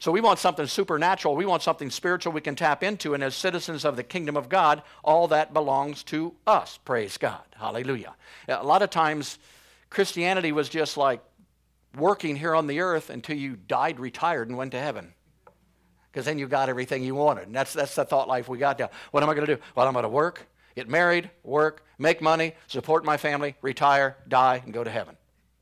So 0.00 0.12
we 0.12 0.20
want 0.20 0.38
something 0.38 0.66
supernatural. 0.66 1.34
We 1.34 1.46
want 1.46 1.62
something 1.62 1.90
spiritual 1.90 2.32
we 2.32 2.40
can 2.40 2.54
tap 2.54 2.84
into. 2.84 3.14
And 3.14 3.24
as 3.24 3.34
citizens 3.34 3.84
of 3.84 3.96
the 3.96 4.04
kingdom 4.04 4.36
of 4.36 4.48
God, 4.48 4.82
all 5.02 5.28
that 5.28 5.52
belongs 5.52 6.04
to 6.04 6.34
us. 6.46 6.78
Praise 6.84 7.16
God. 7.16 7.42
Hallelujah. 7.56 8.14
A 8.46 8.64
lot 8.64 8.82
of 8.82 8.90
times, 8.90 9.38
Christianity 9.90 10.52
was 10.52 10.68
just 10.68 10.96
like 10.96 11.20
working 11.96 12.36
here 12.36 12.54
on 12.54 12.66
the 12.66 12.80
earth 12.80 13.10
until 13.10 13.36
you 13.36 13.56
died, 13.56 13.98
retired, 13.98 14.48
and 14.48 14.56
went 14.56 14.72
to 14.72 14.80
heaven. 14.80 15.14
Because 16.12 16.26
then 16.26 16.38
you 16.38 16.46
got 16.46 16.68
everything 16.68 17.02
you 17.02 17.14
wanted. 17.14 17.46
And 17.46 17.54
that's, 17.54 17.72
that's 17.72 17.94
the 17.94 18.04
thought 18.04 18.28
life 18.28 18.48
we 18.48 18.58
got 18.58 18.78
now. 18.78 18.90
What 19.10 19.22
am 19.22 19.30
I 19.30 19.34
going 19.34 19.46
to 19.46 19.56
do? 19.56 19.62
Well, 19.74 19.86
I'm 19.86 19.94
going 19.94 20.04
to 20.04 20.08
work, 20.08 20.46
get 20.76 20.88
married, 20.88 21.30
work, 21.42 21.84
make 21.98 22.22
money, 22.22 22.54
support 22.66 23.04
my 23.04 23.16
family, 23.16 23.56
retire, 23.62 24.16
die, 24.28 24.62
and 24.64 24.72
go 24.72 24.84
to 24.84 24.90
heaven. 24.90 25.16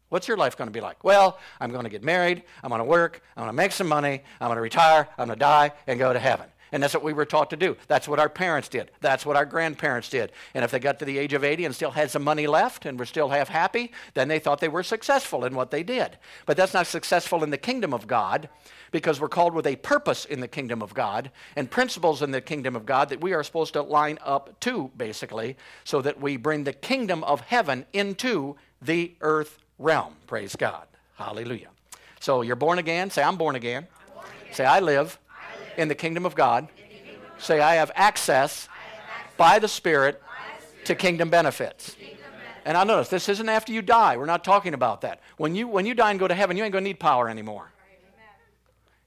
What's 0.09 0.29
your 0.29 0.37
life 0.37 0.57
going 0.57 0.69
to 0.69 0.73
be 0.73 0.81
like? 0.81 1.03
Well, 1.03 1.39
I'm 1.61 1.73
going 1.73 1.85
to 1.85 1.91
get 1.91 2.05
married, 2.05 2.45
I'm 2.63 2.71
going 2.71 2.81
to 2.81 2.85
work, 2.85 3.23
I'm 3.37 3.43
going 3.43 3.49
to 3.49 3.57
make 3.57 3.73
some 3.73 3.89
money, 3.89 4.23
I'm 4.41 4.49
going 4.49 4.57
to 4.57 4.63
retire, 4.63 5.09
I'm 5.19 5.27
going 5.27 5.39
to 5.39 5.41
die, 5.41 5.73
and 5.87 5.99
go 5.99 6.13
to 6.13 6.19
heaven. 6.19 6.47
And 6.73 6.83
that's 6.83 6.95
what 6.95 7.05
we 7.05 7.13
were 7.13 7.25
taught 7.25 7.51
to 7.51 7.57
do. 7.57 7.77
That's 7.87 8.09
what 8.09 8.19
our 8.19 8.29
parents 8.29 8.69
did. 8.69 8.91
That's 9.01 9.25
what 9.25 9.37
our 9.37 9.47
grandparents 9.47 10.09
did. 10.09 10.33
And 10.53 10.65
if 10.65 10.71
they 10.71 10.79
got 10.79 10.99
to 10.99 11.05
the 11.05 11.17
age 11.17 11.33
of 11.33 11.45
80 11.45 11.65
and 11.65 11.75
still 11.75 11.93
had 11.93 12.11
some 12.11 12.25
money 12.25 12.47
left 12.47 12.87
and 12.87 12.99
were 12.99 13.07
still 13.07 13.29
half 13.29 13.49
happy, 13.49 13.93
then 14.15 14.29
they 14.29 14.39
thought 14.39 14.61
they 14.61 14.69
were 14.69 14.83
successful 14.83 15.45
in 15.45 15.55
what 15.55 15.71
they 15.71 15.83
did. 15.83 16.19
But 16.45 16.57
that's 16.57 16.75
not 16.75 16.87
successful 16.87 17.45
in 17.45 17.51
the 17.51 17.59
kingdom 17.59 17.95
of 17.95 18.07
God 18.07 18.49
because 18.91 19.21
we're 19.21 19.29
called 19.29 19.55
with 19.55 19.67
a 19.67 19.77
purpose 19.77 20.25
in 20.25 20.41
the 20.41 20.49
kingdom 20.49 20.83
of 20.83 20.93
God 20.93 21.31
and 21.55 21.71
principles 21.71 22.21
in 22.21 22.33
the 22.33 22.41
kingdom 22.41 22.75
of 22.75 22.85
God 22.85 23.11
that 23.11 23.21
we 23.21 23.33
are 23.33 23.45
supposed 23.45 23.75
to 23.75 23.83
line 23.83 24.19
up 24.25 24.59
to, 24.61 24.91
basically, 24.97 25.57
so 25.85 26.03
that 26.03 26.21
we 26.21 26.37
bring 26.37 26.65
the 26.65 26.73
kingdom 26.73 27.23
of 27.25 27.43
heaven 27.43 27.87
into 27.93 28.57
the 28.83 29.15
earth 29.21 29.59
realm. 29.79 30.15
Praise 30.27 30.57
God. 30.57 30.87
Hallelujah. 31.15 31.69
So 32.21 32.43
you're 32.43 32.57
born 32.57 32.79
again. 32.79 33.11
Say, 33.11 33.23
I'm 33.23 33.37
born 33.37 33.57
again. 33.57 33.87
I'm 33.91 34.15
born 34.15 34.27
again. 34.41 34.55
Say, 34.55 34.65
I 34.65 34.81
live, 34.81 35.19
I 35.31 35.59
live, 35.61 35.73
in 35.79 35.89
the 35.89 35.95
kingdom 35.95 36.27
of 36.27 36.35
God. 36.35 36.69
Kingdom 36.77 37.23
of 37.37 37.43
Say, 37.43 37.61
I 37.61 37.75
have 37.77 37.91
access, 37.95 38.69
I 38.69 38.97
have 38.97 39.05
access 39.09 39.37
by, 39.37 39.59
the 39.59 39.69
Spirit, 39.69 40.21
by 40.21 40.29
the 40.59 40.67
Spirit 40.67 40.87
to 40.87 40.95
kingdom 40.95 41.31
benefits. 41.31 41.95
Kingdom 41.95 42.17
benefits. 42.19 42.63
And 42.65 42.77
I 42.77 42.85
notice 42.85 43.09
this 43.09 43.29
isn't 43.29 43.49
after 43.49 43.73
you 43.73 43.83
die. 43.83 44.17
We're 44.17 44.27
not 44.27 44.45
talking 44.45 44.75
about 44.75 45.03
that. 45.03 45.21
When 45.37 45.55
you, 45.55 45.69
when 45.69 45.87
you 45.87 45.95
die 45.95 46.11
and 46.11 46.19
go 46.21 46.29
to 46.29 46.35
heaven, 46.35 46.57
you 46.57 46.65
ain't 46.65 46.73
going 46.73 46.85
to 46.85 46.89
need 46.89 47.01
power 47.01 47.29
anymore. 47.29 47.71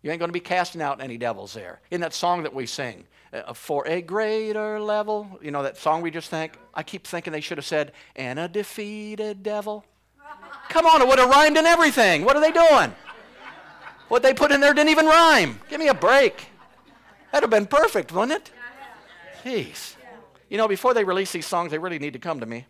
You 0.02 0.12
ain't 0.12 0.20
going 0.20 0.30
to 0.30 0.34
be 0.34 0.40
casting 0.40 0.82
out 0.82 1.02
any 1.02 1.18
devils 1.18 1.54
there. 1.54 1.82
In 1.92 2.00
that 2.02 2.14
song 2.14 2.44
that 2.44 2.54
we 2.54 2.66
sing, 2.66 3.06
uh, 3.34 3.54
for 3.54 3.86
a 3.86 4.02
greater 4.02 4.80
level, 4.80 5.40
you 5.42 5.52
know 5.52 5.64
that 5.64 5.78
song 5.78 6.02
we 6.02 6.10
just 6.10 6.30
think? 6.30 6.54
I 6.74 6.84
keep 6.84 7.06
thinking 7.06 7.34
they 7.34 7.42
should 7.42 7.58
have 7.58 7.66
said, 7.66 7.92
and 8.16 8.40
a 8.40 8.48
defeated 8.48 9.44
devil. 9.44 9.84
Come 10.70 10.86
on, 10.86 11.02
it 11.02 11.08
would 11.08 11.20
have 11.20 11.30
rhymed 11.30 11.58
and 11.58 11.66
everything. 11.66 12.24
What 12.24 12.36
are 12.36 12.42
they 12.42 12.52
doing? 12.52 12.94
What 14.08 14.24
they 14.24 14.34
put 14.34 14.52
in 14.52 14.62
there 14.62 14.74
didn't 14.74 14.90
even 14.90 15.06
rhyme. 15.06 15.60
Give 15.70 15.80
me 15.80 15.88
a 15.88 15.94
break. 15.94 16.48
That'd 17.32 17.44
have 17.44 17.52
been 17.52 17.68
perfect, 17.68 18.12
wouldn't 18.12 18.32
it? 18.32 18.52
Jeez. 19.44 19.96
You 20.50 20.58
know, 20.58 20.68
before 20.68 20.94
they 20.94 21.04
release 21.04 21.32
these 21.32 21.46
songs, 21.46 21.72
they 21.72 21.78
really 21.78 22.00
need 22.00 22.14
to 22.14 22.20
come 22.20 22.40
to 22.40 22.46
me. 22.46 22.66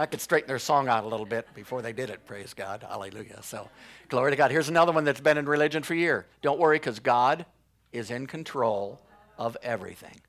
I 0.00 0.06
could 0.06 0.20
straighten 0.20 0.46
their 0.46 0.60
song 0.60 0.86
out 0.86 1.02
a 1.02 1.08
little 1.08 1.26
bit 1.26 1.52
before 1.54 1.82
they 1.82 1.92
did 1.92 2.08
it. 2.08 2.24
Praise 2.24 2.54
God. 2.54 2.86
Hallelujah. 2.88 3.42
So, 3.42 3.68
glory 4.08 4.30
to 4.30 4.36
God. 4.36 4.52
Here's 4.52 4.68
another 4.68 4.92
one 4.92 5.02
that's 5.02 5.20
been 5.20 5.36
in 5.36 5.46
religion 5.46 5.82
for 5.82 5.94
years. 5.94 6.24
Don't 6.40 6.60
worry, 6.60 6.76
because 6.76 7.00
God 7.00 7.44
is 7.92 8.12
in 8.12 8.28
control 8.28 9.00
of 9.36 9.56
everything. 9.60 10.20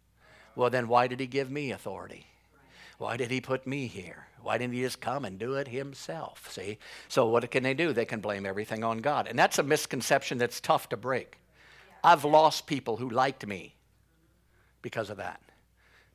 Well, 0.55 0.71
then 0.71 0.87
why 0.87 1.05
did 1.05 1.19
He 1.19 1.27
give 1.27 1.51
me 1.51 1.71
authority? 1.71 2.25
Why 2.99 3.15
did 3.15 3.31
he 3.31 3.39
put 3.39 3.65
me 3.65 3.87
here? 3.87 4.27
Why 4.43 4.57
didn't 4.57 4.73
he 4.73 4.81
just 4.81 4.99
come 4.99 5.23
and 5.23 5.39
do 5.39 5.55
it 5.55 5.69
himself? 5.69 6.51
See? 6.51 6.77
So 7.07 7.27
what 7.27 7.49
can 7.49 7.63
they 7.63 7.73
do? 7.73 7.93
They 7.93 8.05
can 8.05 8.19
blame 8.19 8.45
everything 8.45 8.83
on 8.83 8.99
God. 8.99 9.25
And 9.27 9.39
that's 9.39 9.57
a 9.57 9.63
misconception 9.63 10.37
that's 10.37 10.59
tough 10.59 10.89
to 10.89 10.97
break. 10.97 11.37
I've 12.03 12.25
lost 12.25 12.67
people 12.67 12.97
who 12.97 13.09
liked 13.09 13.47
me 13.47 13.75
because 14.81 15.09
of 15.09 15.17
that. 15.17 15.39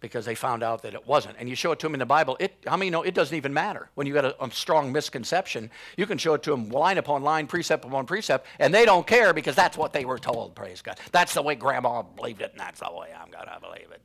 Because 0.01 0.27
they 0.27 0.35
found 0.35 0.63
out 0.63 0.83
that 0.83 0.93
it 0.93 1.07
wasn't. 1.07 1.37
And 1.39 1.49
you 1.49 1.55
show 1.55 1.73
it 1.73 1.79
to 1.79 1.87
them 1.87 1.95
in 1.95 2.01
the 2.01 2.07
Bible, 2.07 2.37
it, 2.39 2.55
how 2.67 2.77
many 2.77 2.91
know 2.91 3.01
it 3.01 3.15
doesn't 3.15 3.35
even 3.35 3.55
matter? 3.55 3.89
When 3.95 4.07
you 4.07 4.13
got 4.13 4.27
a, 4.27 4.45
a 4.45 4.51
strong 4.51 4.93
misconception, 4.93 5.71
you 5.97 6.05
can 6.05 6.19
show 6.19 6.35
it 6.35 6.43
to 6.43 6.51
them 6.51 6.69
line 6.69 6.99
upon 6.99 7.23
line, 7.23 7.47
precept 7.47 7.87
upon 7.87 8.05
precept, 8.05 8.47
and 8.59 8.75
they 8.75 8.85
don't 8.85 9.07
care 9.07 9.33
because 9.33 9.57
that's 9.57 9.79
what 9.79 9.95
they 9.95 10.05
were 10.05 10.19
told, 10.19 10.55
praise 10.55 10.83
God. 10.83 10.99
That's 11.13 11.33
the 11.33 11.41
way 11.41 11.55
grandma 11.55 12.03
believed 12.03 12.43
it, 12.43 12.51
and 12.51 12.61
that's 12.61 12.81
the 12.81 12.93
way 12.93 13.09
I'm 13.19 13.31
going 13.31 13.47
to 13.47 13.59
believe 13.63 13.91
it 13.91 14.03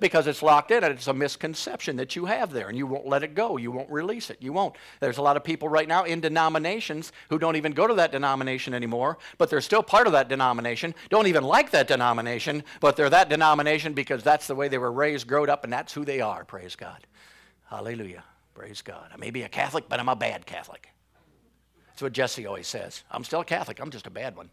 because 0.00 0.26
it's 0.26 0.42
locked 0.42 0.70
in 0.70 0.84
and 0.84 0.92
it's 0.94 1.06
a 1.06 1.14
misconception 1.14 1.96
that 1.96 2.16
you 2.16 2.24
have 2.26 2.52
there 2.52 2.68
and 2.68 2.76
you 2.76 2.86
won't 2.86 3.06
let 3.06 3.22
it 3.22 3.34
go. 3.34 3.56
You 3.56 3.70
won't 3.70 3.90
release 3.90 4.30
it. 4.30 4.38
You 4.40 4.52
won't. 4.52 4.76
There's 5.00 5.18
a 5.18 5.22
lot 5.22 5.36
of 5.36 5.44
people 5.44 5.68
right 5.68 5.88
now 5.88 6.04
in 6.04 6.20
denominations 6.20 7.12
who 7.30 7.38
don't 7.38 7.56
even 7.56 7.72
go 7.72 7.86
to 7.86 7.94
that 7.94 8.12
denomination 8.12 8.74
anymore, 8.74 9.18
but 9.38 9.50
they're 9.50 9.60
still 9.60 9.82
part 9.82 10.06
of 10.06 10.12
that 10.12 10.28
denomination, 10.28 10.94
don't 11.10 11.26
even 11.26 11.44
like 11.44 11.70
that 11.70 11.88
denomination, 11.88 12.64
but 12.80 12.96
they're 12.96 13.10
that 13.10 13.28
denomination 13.28 13.92
because 13.94 14.22
that's 14.22 14.46
the 14.46 14.54
way 14.54 14.68
they 14.68 14.78
were 14.78 14.92
raised, 14.92 15.26
growed 15.26 15.48
up, 15.48 15.64
and 15.64 15.72
that's 15.72 15.92
who 15.92 16.04
they 16.04 16.20
are. 16.20 16.44
Praise 16.44 16.76
God. 16.76 17.06
Hallelujah. 17.68 18.24
Praise 18.54 18.82
God. 18.82 19.10
I 19.12 19.16
may 19.16 19.30
be 19.30 19.42
a 19.42 19.48
Catholic, 19.48 19.88
but 19.88 19.98
I'm 20.00 20.08
a 20.08 20.16
bad 20.16 20.46
Catholic. 20.46 20.88
That's 21.88 22.02
what 22.02 22.12
Jesse 22.12 22.46
always 22.46 22.66
says. 22.66 23.02
I'm 23.10 23.24
still 23.24 23.40
a 23.40 23.44
Catholic, 23.44 23.80
I'm 23.80 23.90
just 23.90 24.06
a 24.06 24.10
bad 24.10 24.36
one. 24.36 24.50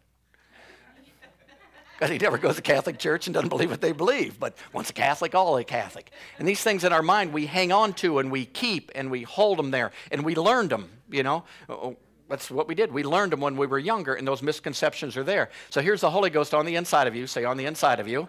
Because 2.02 2.14
he 2.14 2.18
never 2.18 2.36
goes 2.36 2.56
to 2.56 2.62
Catholic 2.62 2.98
church 2.98 3.28
and 3.28 3.34
doesn't 3.34 3.48
believe 3.48 3.70
what 3.70 3.80
they 3.80 3.92
believe. 3.92 4.40
But 4.40 4.56
once 4.72 4.90
a 4.90 4.92
Catholic, 4.92 5.36
all 5.36 5.56
a 5.56 5.62
Catholic. 5.62 6.10
And 6.36 6.48
these 6.48 6.60
things 6.60 6.82
in 6.82 6.92
our 6.92 7.00
mind 7.00 7.32
we 7.32 7.46
hang 7.46 7.70
on 7.70 7.92
to 7.94 8.18
and 8.18 8.28
we 8.28 8.44
keep 8.44 8.90
and 8.96 9.08
we 9.08 9.22
hold 9.22 9.56
them 9.56 9.70
there. 9.70 9.92
And 10.10 10.24
we 10.24 10.34
learned 10.34 10.70
them, 10.70 10.90
you 11.08 11.22
know. 11.22 11.44
Oh, 11.68 11.74
oh, 11.74 11.96
that's 12.28 12.50
what 12.50 12.66
we 12.66 12.74
did. 12.74 12.90
We 12.90 13.04
learned 13.04 13.30
them 13.30 13.40
when 13.40 13.56
we 13.56 13.68
were 13.68 13.78
younger, 13.78 14.14
and 14.14 14.26
those 14.26 14.42
misconceptions 14.42 15.16
are 15.16 15.22
there. 15.22 15.50
So 15.70 15.80
here's 15.80 16.00
the 16.00 16.10
Holy 16.10 16.28
Ghost 16.28 16.54
on 16.54 16.66
the 16.66 16.74
inside 16.74 17.06
of 17.06 17.14
you. 17.14 17.28
Say, 17.28 17.44
on 17.44 17.56
the 17.56 17.66
inside 17.66 18.00
of 18.00 18.08
you. 18.08 18.26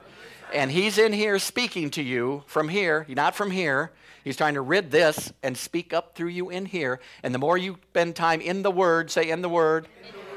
And 0.54 0.70
He's 0.70 1.00
in 1.00 1.12
here 1.12 1.40
speaking 1.40 1.90
to 1.92 2.04
you 2.04 2.44
from 2.46 2.70
here, 2.70 3.08
not 3.10 3.34
from 3.34 3.50
here. 3.50 3.92
He's 4.24 4.38
trying 4.38 4.54
to 4.54 4.62
rid 4.62 4.92
this 4.92 5.34
and 5.42 5.58
speak 5.58 5.94
up 5.94 6.14
through 6.14 6.28
you 6.28 6.52
in 6.52 6.68
here. 6.68 7.00
And 7.24 7.34
the 7.34 7.40
more 7.40 7.58
you 7.58 7.80
spend 7.90 8.16
time 8.16 8.40
in 8.40 8.62
the 8.62 8.70
Word, 8.70 9.10
say, 9.10 9.32
in 9.32 9.42
the 9.42 9.50
Word. 9.50 9.88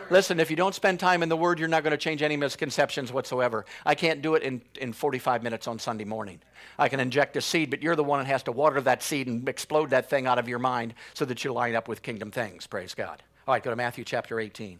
Listen, 0.09 0.39
if 0.39 0.51
you 0.51 0.57
don't 0.57 0.75
spend 0.75 1.01
time 1.01 1.25
in 1.25 1.29
the 1.29 1.37
Word, 1.37 1.59
you're 1.59 1.69
not 1.69 1.83
going 1.83 1.91
to 1.91 1.97
change 1.97 2.23
any 2.23 2.37
misconceptions 2.37 3.13
whatsoever. 3.13 3.67
I 3.85 3.97
can't 3.97 4.23
do 4.23 4.37
it 4.37 4.43
in, 4.45 4.63
in 4.81 4.93
45 4.93 5.43
minutes 5.43 5.67
on 5.67 5.81
Sunday 5.81 6.05
morning. 6.05 6.41
I 6.79 6.89
can 6.89 7.01
inject 7.01 7.37
a 7.37 7.41
seed, 7.41 7.71
but 7.71 7.83
you're 7.83 7.97
the 7.97 8.05
one 8.05 8.21
that 8.21 8.27
has 8.27 8.45
to 8.45 8.53
water 8.53 8.81
that 8.83 9.03
seed 9.03 9.27
and 9.27 9.49
explode 9.49 9.91
that 9.91 10.09
thing 10.09 10.27
out 10.29 10.39
of 10.39 10.49
your 10.49 10.61
mind 10.61 10.95
so 11.15 11.25
that 11.25 11.43
you 11.45 11.53
line 11.53 11.75
up 11.75 11.89
with 11.89 12.03
kingdom 12.03 12.31
things. 12.31 12.69
Praise 12.69 12.95
God. 12.95 13.23
All 13.49 13.55
right, 13.55 13.63
go 13.63 13.71
to 13.71 13.77
Matthew 13.77 14.05
chapter 14.05 14.39
18. 14.39 14.79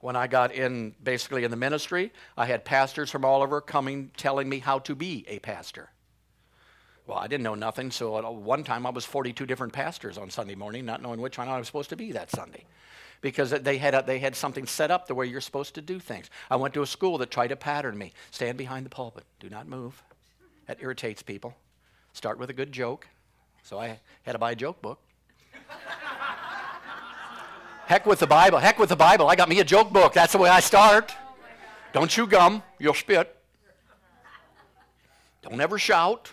When 0.00 0.14
I 0.14 0.28
got 0.28 0.52
in 0.52 0.94
basically 1.02 1.42
in 1.42 1.50
the 1.50 1.56
ministry, 1.56 2.12
I 2.36 2.46
had 2.46 2.64
pastors 2.64 3.10
from 3.10 3.24
all 3.24 3.42
over 3.42 3.60
coming 3.60 4.12
telling 4.16 4.48
me 4.48 4.60
how 4.60 4.78
to 4.80 4.94
be 4.94 5.24
a 5.26 5.40
pastor. 5.40 5.90
Well, 7.08 7.18
I 7.18 7.26
didn't 7.26 7.44
know 7.44 7.54
nothing, 7.54 7.90
so 7.90 8.30
one 8.30 8.62
time 8.64 8.84
I 8.84 8.90
was 8.90 9.06
42 9.06 9.46
different 9.46 9.72
pastors 9.72 10.18
on 10.18 10.28
Sunday 10.28 10.54
morning, 10.54 10.84
not 10.84 11.00
knowing 11.00 11.22
which 11.22 11.38
one 11.38 11.48
I 11.48 11.56
was 11.56 11.66
supposed 11.66 11.88
to 11.88 11.96
be 11.96 12.12
that 12.12 12.30
Sunday. 12.30 12.66
Because 13.22 13.50
they 13.50 13.78
had, 13.78 13.94
a, 13.94 14.04
they 14.06 14.18
had 14.18 14.36
something 14.36 14.66
set 14.66 14.90
up 14.90 15.08
the 15.08 15.14
way 15.14 15.24
you're 15.24 15.40
supposed 15.40 15.74
to 15.76 15.80
do 15.80 15.98
things. 15.98 16.28
I 16.50 16.56
went 16.56 16.74
to 16.74 16.82
a 16.82 16.86
school 16.86 17.16
that 17.18 17.30
tried 17.30 17.48
to 17.48 17.56
pattern 17.56 17.96
me. 17.96 18.12
Stand 18.30 18.58
behind 18.58 18.84
the 18.84 18.90
pulpit. 18.90 19.24
Do 19.40 19.48
not 19.48 19.66
move. 19.66 20.02
That 20.66 20.82
irritates 20.82 21.22
people. 21.22 21.56
Start 22.12 22.38
with 22.38 22.50
a 22.50 22.52
good 22.52 22.72
joke. 22.72 23.08
So 23.62 23.78
I 23.78 23.98
had 24.24 24.32
to 24.32 24.38
buy 24.38 24.50
a 24.50 24.56
joke 24.56 24.82
book. 24.82 25.00
Heck 27.86 28.04
with 28.04 28.18
the 28.18 28.26
Bible. 28.26 28.58
Heck 28.58 28.78
with 28.78 28.90
the 28.90 28.96
Bible. 28.96 29.28
I 29.28 29.34
got 29.34 29.48
me 29.48 29.60
a 29.60 29.64
joke 29.64 29.90
book. 29.94 30.12
That's 30.12 30.32
the 30.32 30.38
way 30.38 30.50
I 30.50 30.60
start. 30.60 31.14
Don't 31.94 32.10
chew 32.10 32.26
gum, 32.26 32.62
you'll 32.78 32.92
spit. 32.92 33.34
Don't 35.40 35.58
ever 35.58 35.78
shout. 35.78 36.32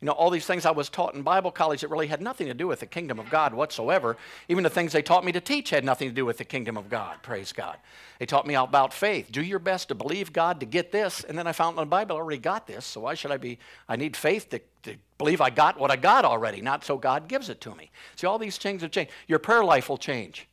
You 0.00 0.06
know, 0.06 0.12
all 0.12 0.30
these 0.30 0.46
things 0.46 0.64
I 0.64 0.70
was 0.70 0.88
taught 0.88 1.14
in 1.14 1.20
Bible 1.20 1.50
college 1.50 1.82
that 1.82 1.88
really 1.88 2.06
had 2.06 2.22
nothing 2.22 2.46
to 2.46 2.54
do 2.54 2.66
with 2.66 2.80
the 2.80 2.86
kingdom 2.86 3.18
of 3.18 3.28
God 3.28 3.52
whatsoever. 3.52 4.16
Even 4.48 4.64
the 4.64 4.70
things 4.70 4.92
they 4.92 5.02
taught 5.02 5.26
me 5.26 5.32
to 5.32 5.42
teach 5.42 5.68
had 5.68 5.84
nothing 5.84 6.08
to 6.08 6.14
do 6.14 6.24
with 6.24 6.38
the 6.38 6.44
kingdom 6.44 6.78
of 6.78 6.88
God. 6.88 7.22
Praise 7.22 7.52
God. 7.52 7.76
They 8.18 8.24
taught 8.24 8.46
me 8.46 8.54
about 8.54 8.94
faith. 8.94 9.30
Do 9.30 9.42
your 9.42 9.58
best 9.58 9.88
to 9.88 9.94
believe 9.94 10.32
God 10.32 10.58
to 10.60 10.66
get 10.66 10.90
this. 10.90 11.22
And 11.24 11.36
then 11.36 11.46
I 11.46 11.52
found 11.52 11.76
in 11.76 11.82
the 11.82 11.86
Bible 11.86 12.16
I 12.16 12.20
already 12.20 12.40
got 12.40 12.66
this. 12.66 12.86
So 12.86 13.02
why 13.02 13.12
should 13.12 13.30
I 13.30 13.36
be? 13.36 13.58
I 13.90 13.96
need 13.96 14.16
faith 14.16 14.48
to, 14.50 14.60
to 14.84 14.96
believe 15.18 15.42
I 15.42 15.50
got 15.50 15.78
what 15.78 15.90
I 15.90 15.96
got 15.96 16.24
already, 16.24 16.62
not 16.62 16.82
so 16.82 16.96
God 16.96 17.28
gives 17.28 17.50
it 17.50 17.60
to 17.60 17.74
me. 17.74 17.90
See, 18.16 18.26
all 18.26 18.38
these 18.38 18.56
things 18.56 18.80
have 18.80 18.92
changed. 18.92 19.12
Your 19.28 19.38
prayer 19.38 19.62
life 19.62 19.90
will 19.90 19.98
change. 19.98 20.48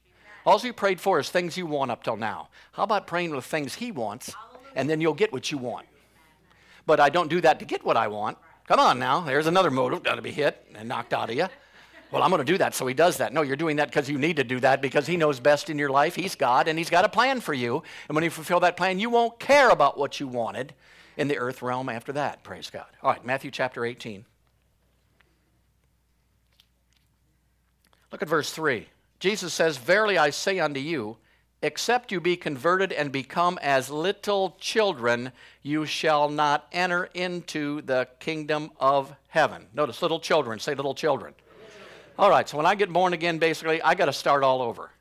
All 0.46 0.60
you 0.60 0.74
prayed 0.74 1.00
for 1.00 1.20
is 1.20 1.30
things 1.30 1.58
you 1.58 1.66
want 1.66 1.92
up 1.92 2.04
till 2.04 2.18
now. 2.18 2.50
How 2.74 2.84
about 2.84 3.08
praying 3.08 3.32
with 3.32 3.46
things 3.46 3.75
He 3.75 3.92
wants, 3.92 4.34
and 4.75 4.89
then 4.89 5.01
you'll 5.01 5.13
get 5.13 5.34
what 5.34 5.51
you 5.51 5.58
want? 5.58 5.88
But 6.86 7.01
I 7.01 7.10
don't 7.10 7.30
do 7.30 7.42
that 7.42 7.60
to 7.60 7.66
get 7.66 7.84
what 7.84 7.98
I 7.98 8.08
want. 8.08 8.38
Come 8.68 8.80
on 8.80 9.00
now, 9.00 9.22
there's 9.22 9.48
another 9.48 9.72
motive 9.72 10.04
got 10.04 10.16
to 10.16 10.22
be 10.22 10.32
hit 10.32 10.66
and 10.76 10.90
knocked 10.90 11.14
out 11.14 11.30
of 11.30 11.36
you. 11.36 11.48
Well, 12.12 12.24
I'm 12.24 12.30
going 12.30 12.46
to 12.46 12.50
do 12.50 12.58
that, 12.58 12.74
so 12.76 12.88
he 12.88 12.94
does 12.94 13.18
that. 13.18 13.34
No, 13.34 13.42
you're 13.42 13.58
doing 13.58 13.78
that 13.78 13.90
because 13.90 14.10
you 14.10 14.18
need 14.18 14.38
to 14.38 14.44
do 14.44 14.60
that 14.62 14.82
because 14.82 15.08
he 15.08 15.18
knows 15.18 15.40
best 15.40 15.70
in 15.70 15.78
your 15.78 15.90
life. 15.90 16.16
He's 16.16 16.36
God, 16.36 16.68
and 16.68 16.78
he's 16.78 16.90
got 16.90 17.04
a 17.04 17.10
plan 17.10 17.42
for 17.42 17.54
you. 17.54 17.84
And 18.08 18.16
when 18.16 18.24
you 18.24 18.30
fulfill 18.30 18.62
that 18.62 18.78
plan, 18.78 19.00
you 19.00 19.10
won't 19.10 19.40
care 19.40 19.70
about 19.70 19.98
what 19.98 20.20
you 20.20 20.28
wanted 20.28 20.74
in 21.18 21.27
the 21.27 21.38
earth 21.38 21.62
realm 21.62 21.90
after 21.90 22.14
that. 22.14 22.44
Praise 22.44 22.70
God. 22.70 22.86
All 23.03 23.12
right, 23.12 23.25
Matthew 23.25 23.51
chapter 23.51 23.84
18. 23.84 24.25
Look 28.12 28.22
at 28.22 28.30
verse 28.30 28.51
3. 28.51 28.88
Jesus 29.20 29.53
says, 29.53 29.77
Verily 29.77 30.18
I 30.18 30.30
say 30.30 30.60
unto 30.60 30.80
you, 30.80 31.18
Except 31.63 32.11
you 32.11 32.22
be 32.22 32.37
converted 32.37 32.91
and 32.91 33.11
become 33.11 33.57
as 33.63 33.89
little 33.89 34.55
children, 34.59 35.31
you 35.63 35.87
shall 35.87 36.29
not 36.29 36.67
enter 36.72 37.09
into 37.15 37.81
the 37.81 38.07
kingdom 38.20 38.70
of 38.79 39.15
heaven. 39.29 39.65
Notice 39.74 40.03
little 40.03 40.20
children. 40.20 40.59
Say 40.59 40.75
little 40.75 40.93
children. 40.93 41.33
All 42.20 42.29
right, 42.29 42.48
so 42.48 42.57
when 42.57 42.67
I 42.67 42.75
get 42.75 42.93
born 42.93 43.13
again, 43.13 43.39
basically, 43.39 43.81
I 43.81 43.96
got 43.96 44.05
to 44.05 44.13
start 44.13 44.43
all 44.43 44.61
over. 44.61 44.91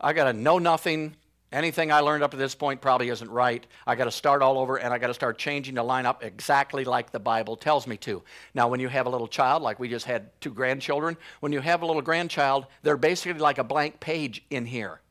I 0.00 0.12
got 0.12 0.24
to 0.24 0.32
know 0.32 0.58
nothing. 0.58 1.16
Anything 1.52 1.92
I 1.92 2.00
learned 2.00 2.22
up 2.22 2.30
to 2.30 2.36
this 2.36 2.54
point 2.54 2.80
probably 2.80 3.10
isn't 3.10 3.30
right. 3.30 3.66
I 3.86 3.94
got 3.94 4.04
to 4.04 4.10
start 4.10 4.40
all 4.40 4.58
over 4.58 4.78
and 4.78 4.94
I 4.94 4.98
got 4.98 5.08
to 5.08 5.14
start 5.14 5.36
changing 5.36 5.74
the 5.74 5.82
lineup 5.82 6.22
exactly 6.22 6.84
like 6.84 7.10
the 7.10 7.20
Bible 7.20 7.56
tells 7.56 7.86
me 7.86 7.98
to. 7.98 8.22
Now, 8.54 8.68
when 8.68 8.80
you 8.80 8.88
have 8.88 9.06
a 9.06 9.10
little 9.10 9.28
child, 9.28 9.62
like 9.62 9.78
we 9.78 9.88
just 9.88 10.06
had 10.06 10.30
two 10.40 10.50
grandchildren, 10.50 11.16
when 11.40 11.52
you 11.52 11.60
have 11.60 11.82
a 11.82 11.86
little 11.86 12.00
grandchild, 12.00 12.66
they're 12.82 12.96
basically 12.96 13.38
like 13.38 13.58
a 13.58 13.64
blank 13.64 14.00
page 14.00 14.42
in 14.48 14.64
here. 14.64 15.01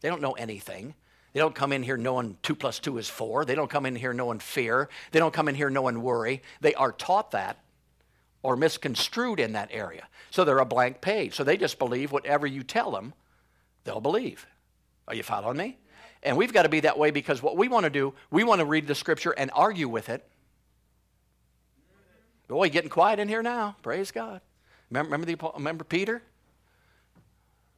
They 0.00 0.08
don't 0.08 0.22
know 0.22 0.32
anything. 0.32 0.94
They 1.32 1.40
don't 1.40 1.54
come 1.54 1.72
in 1.72 1.82
here 1.82 1.96
knowing 1.96 2.36
two 2.42 2.54
plus 2.54 2.78
two 2.78 2.98
is 2.98 3.08
four. 3.08 3.44
They 3.44 3.54
don't 3.54 3.70
come 3.70 3.86
in 3.86 3.94
here 3.94 4.12
knowing 4.12 4.40
fear. 4.40 4.88
They 5.12 5.20
don't 5.20 5.32
come 5.32 5.48
in 5.48 5.54
here 5.54 5.70
knowing 5.70 6.02
worry. 6.02 6.42
They 6.60 6.74
are 6.74 6.92
taught 6.92 7.30
that 7.32 7.58
or 8.42 8.56
misconstrued 8.56 9.38
in 9.38 9.52
that 9.52 9.68
area. 9.70 10.08
So 10.30 10.44
they're 10.44 10.58
a 10.58 10.64
blank 10.64 11.00
page. 11.00 11.34
So 11.34 11.44
they 11.44 11.56
just 11.56 11.78
believe 11.78 12.10
whatever 12.10 12.46
you 12.46 12.62
tell 12.62 12.90
them, 12.90 13.12
they'll 13.84 14.00
believe. 14.00 14.46
Are 15.06 15.14
you 15.14 15.22
following 15.22 15.56
me? 15.56 15.78
And 16.22 16.36
we've 16.36 16.52
got 16.52 16.64
to 16.64 16.68
be 16.68 16.80
that 16.80 16.98
way 16.98 17.10
because 17.10 17.42
what 17.42 17.56
we 17.56 17.68
want 17.68 17.84
to 17.84 17.90
do, 17.90 18.14
we 18.30 18.44
want 18.44 18.60
to 18.60 18.64
read 18.64 18.86
the 18.86 18.94
scripture 18.94 19.30
and 19.30 19.50
argue 19.54 19.88
with 19.88 20.08
it. 20.08 20.26
Boy, 22.48 22.68
getting 22.68 22.90
quiet 22.90 23.20
in 23.20 23.28
here 23.28 23.42
now. 23.42 23.76
Praise 23.82 24.10
God. 24.10 24.40
Remember, 24.90 25.12
remember, 25.12 25.26
the, 25.26 25.50
remember 25.54 25.84
Peter? 25.84 26.22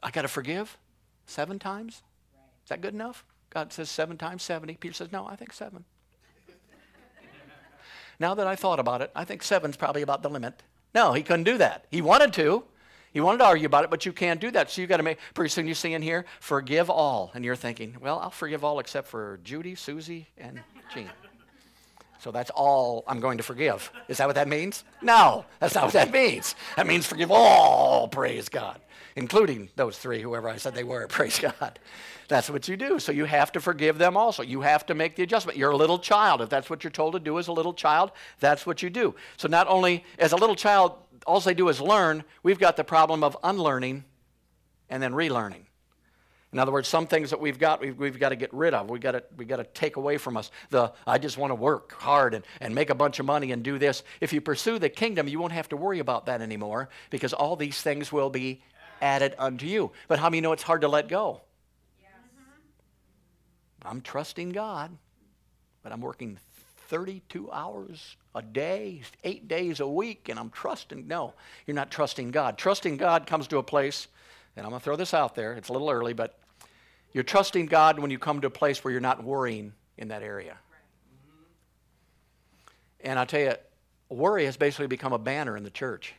I 0.02 0.10
got 0.10 0.22
to 0.22 0.28
forgive 0.28 0.78
seven 1.26 1.58
times? 1.58 2.02
Is 2.64 2.68
that 2.68 2.80
good 2.80 2.94
enough? 2.94 3.24
God 3.50 3.72
says 3.72 3.90
seven 3.90 4.16
times 4.16 4.42
70. 4.42 4.74
Peter 4.76 4.94
says, 4.94 5.12
no, 5.12 5.26
I 5.26 5.36
think 5.36 5.52
seven. 5.52 5.84
now 8.18 8.34
that 8.34 8.46
I 8.46 8.56
thought 8.56 8.78
about 8.78 9.02
it, 9.02 9.10
I 9.14 9.24
think 9.24 9.42
seven's 9.42 9.76
probably 9.76 10.02
about 10.02 10.22
the 10.22 10.30
limit. 10.30 10.62
No, 10.94 11.12
he 11.12 11.22
couldn't 11.22 11.44
do 11.44 11.58
that. 11.58 11.86
He 11.90 12.02
wanted 12.02 12.32
to. 12.34 12.64
He 13.12 13.20
wanted 13.20 13.38
to 13.38 13.44
argue 13.44 13.66
about 13.66 13.84
it, 13.84 13.90
but 13.90 14.06
you 14.06 14.12
can't 14.12 14.40
do 14.40 14.50
that. 14.52 14.70
So 14.70 14.80
you've 14.80 14.88
got 14.88 14.96
to 14.96 15.02
make, 15.02 15.18
pretty 15.34 15.50
soon 15.50 15.66
you 15.66 15.74
see 15.74 15.92
in 15.92 16.00
here, 16.00 16.24
forgive 16.40 16.88
all. 16.88 17.30
And 17.34 17.44
you're 17.44 17.56
thinking, 17.56 17.96
well, 18.00 18.18
I'll 18.18 18.30
forgive 18.30 18.64
all 18.64 18.78
except 18.78 19.08
for 19.08 19.38
Judy, 19.44 19.74
Susie, 19.74 20.28
and 20.38 20.60
Jean. 20.94 21.10
So 22.20 22.30
that's 22.30 22.50
all 22.50 23.04
I'm 23.06 23.20
going 23.20 23.36
to 23.38 23.42
forgive. 23.42 23.92
Is 24.08 24.18
that 24.18 24.26
what 24.26 24.36
that 24.36 24.48
means? 24.48 24.84
No, 25.02 25.44
that's 25.58 25.74
not 25.74 25.84
what 25.84 25.92
that 25.94 26.12
means. 26.12 26.54
That 26.76 26.86
means 26.86 27.04
forgive 27.04 27.30
all, 27.30 28.08
praise 28.08 28.48
God, 28.48 28.80
including 29.16 29.68
those 29.76 29.98
three, 29.98 30.22
whoever 30.22 30.48
I 30.48 30.56
said 30.56 30.74
they 30.74 30.84
were, 30.84 31.06
praise 31.08 31.38
God. 31.38 31.78
That's 32.28 32.48
what 32.48 32.68
you 32.68 32.76
do. 32.76 32.98
So 32.98 33.12
you 33.12 33.24
have 33.24 33.52
to 33.52 33.60
forgive 33.60 33.98
them 33.98 34.16
also. 34.16 34.42
You 34.42 34.62
have 34.62 34.86
to 34.86 34.94
make 34.94 35.16
the 35.16 35.22
adjustment. 35.22 35.58
You're 35.58 35.70
a 35.70 35.76
little 35.76 35.98
child. 35.98 36.40
If 36.40 36.48
that's 36.48 36.70
what 36.70 36.82
you're 36.84 36.90
told 36.90 37.14
to 37.14 37.20
do 37.20 37.38
as 37.38 37.48
a 37.48 37.52
little 37.52 37.74
child, 37.74 38.12
that's 38.40 38.66
what 38.66 38.82
you 38.82 38.90
do. 38.90 39.14
So 39.36 39.48
not 39.48 39.68
only 39.68 40.04
as 40.18 40.32
a 40.32 40.36
little 40.36 40.56
child, 40.56 40.94
all 41.26 41.40
they 41.40 41.54
do 41.54 41.68
is 41.68 41.80
learn, 41.80 42.24
we've 42.42 42.58
got 42.58 42.76
the 42.76 42.84
problem 42.84 43.22
of 43.22 43.36
unlearning 43.42 44.04
and 44.88 45.02
then 45.02 45.12
relearning. 45.12 45.64
In 46.52 46.58
other 46.58 46.70
words, 46.70 46.86
some 46.86 47.06
things 47.06 47.30
that 47.30 47.40
we've 47.40 47.58
got, 47.58 47.80
we've, 47.80 47.98
we've 47.98 48.18
got 48.18 48.28
to 48.28 48.36
get 48.36 48.52
rid 48.52 48.74
of. 48.74 48.90
We've 48.90 49.00
got 49.00 49.12
to, 49.12 49.24
we've 49.38 49.48
got 49.48 49.56
to 49.56 49.64
take 49.64 49.96
away 49.96 50.18
from 50.18 50.36
us. 50.36 50.50
The, 50.68 50.92
I 51.06 51.16
just 51.16 51.38
want 51.38 51.50
to 51.50 51.54
work 51.54 51.92
hard 51.92 52.34
and, 52.34 52.44
and 52.60 52.74
make 52.74 52.90
a 52.90 52.94
bunch 52.94 53.18
of 53.18 53.24
money 53.24 53.52
and 53.52 53.62
do 53.62 53.78
this. 53.78 54.02
If 54.20 54.34
you 54.34 54.42
pursue 54.42 54.78
the 54.78 54.90
kingdom, 54.90 55.28
you 55.28 55.38
won't 55.38 55.54
have 55.54 55.70
to 55.70 55.78
worry 55.78 55.98
about 55.98 56.26
that 56.26 56.42
anymore 56.42 56.90
because 57.08 57.32
all 57.32 57.56
these 57.56 57.80
things 57.80 58.12
will 58.12 58.28
be 58.28 58.62
added 59.02 59.34
unto 59.38 59.66
you. 59.66 59.92
But 60.08 60.18
how 60.18 60.30
many 60.30 60.40
know 60.40 60.52
it's 60.52 60.62
hard 60.62 60.80
to 60.80 60.88
let 60.88 61.08
go? 61.08 61.42
Yes. 62.00 62.10
I'm 63.84 64.00
trusting 64.00 64.50
God, 64.50 64.96
but 65.82 65.92
I'm 65.92 66.00
working 66.00 66.38
32 66.88 67.50
hours 67.50 68.16
a 68.34 68.42
day, 68.42 69.02
eight 69.24 69.48
days 69.48 69.80
a 69.80 69.86
week, 69.86 70.28
and 70.28 70.38
I'm 70.38 70.50
trusting. 70.50 71.06
No, 71.06 71.34
you're 71.66 71.74
not 71.74 71.90
trusting 71.90 72.30
God. 72.30 72.56
Trusting 72.56 72.96
God 72.96 73.26
comes 73.26 73.48
to 73.48 73.58
a 73.58 73.62
place, 73.62 74.08
and 74.56 74.64
I'm 74.64 74.70
going 74.70 74.80
to 74.80 74.84
throw 74.84 74.96
this 74.96 75.12
out 75.12 75.34
there. 75.34 75.54
It's 75.54 75.68
a 75.68 75.72
little 75.72 75.90
early, 75.90 76.12
but 76.12 76.38
you're 77.12 77.24
trusting 77.24 77.66
God 77.66 77.98
when 77.98 78.10
you 78.10 78.18
come 78.18 78.40
to 78.40 78.46
a 78.46 78.50
place 78.50 78.84
where 78.84 78.92
you're 78.92 79.00
not 79.00 79.22
worrying 79.24 79.72
in 79.98 80.08
that 80.08 80.22
area. 80.22 80.56
And 83.00 83.18
I 83.18 83.24
tell 83.24 83.40
you, 83.40 83.54
worry 84.08 84.44
has 84.44 84.56
basically 84.56 84.86
become 84.86 85.12
a 85.12 85.18
banner 85.18 85.56
in 85.56 85.64
the 85.64 85.70
church. 85.70 86.14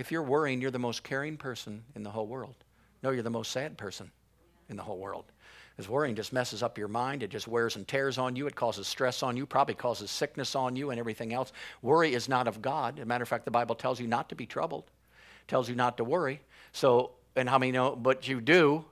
If 0.00 0.10
you're 0.10 0.22
worrying, 0.22 0.62
you're 0.62 0.70
the 0.70 0.78
most 0.78 1.02
caring 1.04 1.36
person 1.36 1.84
in 1.94 2.02
the 2.02 2.08
whole 2.08 2.26
world. 2.26 2.54
No, 3.02 3.10
you're 3.10 3.22
the 3.22 3.28
most 3.28 3.52
sad 3.52 3.76
person 3.76 4.10
in 4.70 4.76
the 4.78 4.82
whole 4.82 4.96
world. 4.96 5.26
Because 5.76 5.90
worrying 5.90 6.16
just 6.16 6.32
messes 6.32 6.62
up 6.62 6.78
your 6.78 6.88
mind. 6.88 7.22
It 7.22 7.28
just 7.28 7.46
wears 7.46 7.76
and 7.76 7.86
tears 7.86 8.16
on 8.16 8.34
you. 8.34 8.46
It 8.46 8.56
causes 8.56 8.88
stress 8.88 9.22
on 9.22 9.36
you, 9.36 9.44
probably 9.44 9.74
causes 9.74 10.10
sickness 10.10 10.54
on 10.54 10.74
you 10.74 10.88
and 10.88 10.98
everything 10.98 11.34
else. 11.34 11.52
Worry 11.82 12.14
is 12.14 12.30
not 12.30 12.48
of 12.48 12.62
God. 12.62 12.98
As 12.98 13.02
a 13.02 13.04
matter 13.04 13.24
of 13.24 13.28
fact, 13.28 13.44
the 13.44 13.50
Bible 13.50 13.74
tells 13.74 14.00
you 14.00 14.06
not 14.06 14.30
to 14.30 14.34
be 14.34 14.46
troubled, 14.46 14.90
tells 15.48 15.68
you 15.68 15.74
not 15.74 15.98
to 15.98 16.04
worry. 16.04 16.40
So, 16.72 17.10
and 17.36 17.46
how 17.46 17.58
many 17.58 17.70
know, 17.70 17.94
but 17.94 18.26
you 18.26 18.40
do, 18.40 18.86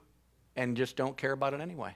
and 0.55 0.77
just 0.77 0.95
don't 0.95 1.17
care 1.17 1.31
about 1.31 1.55
it 1.55 1.59
anyway. 1.59 1.95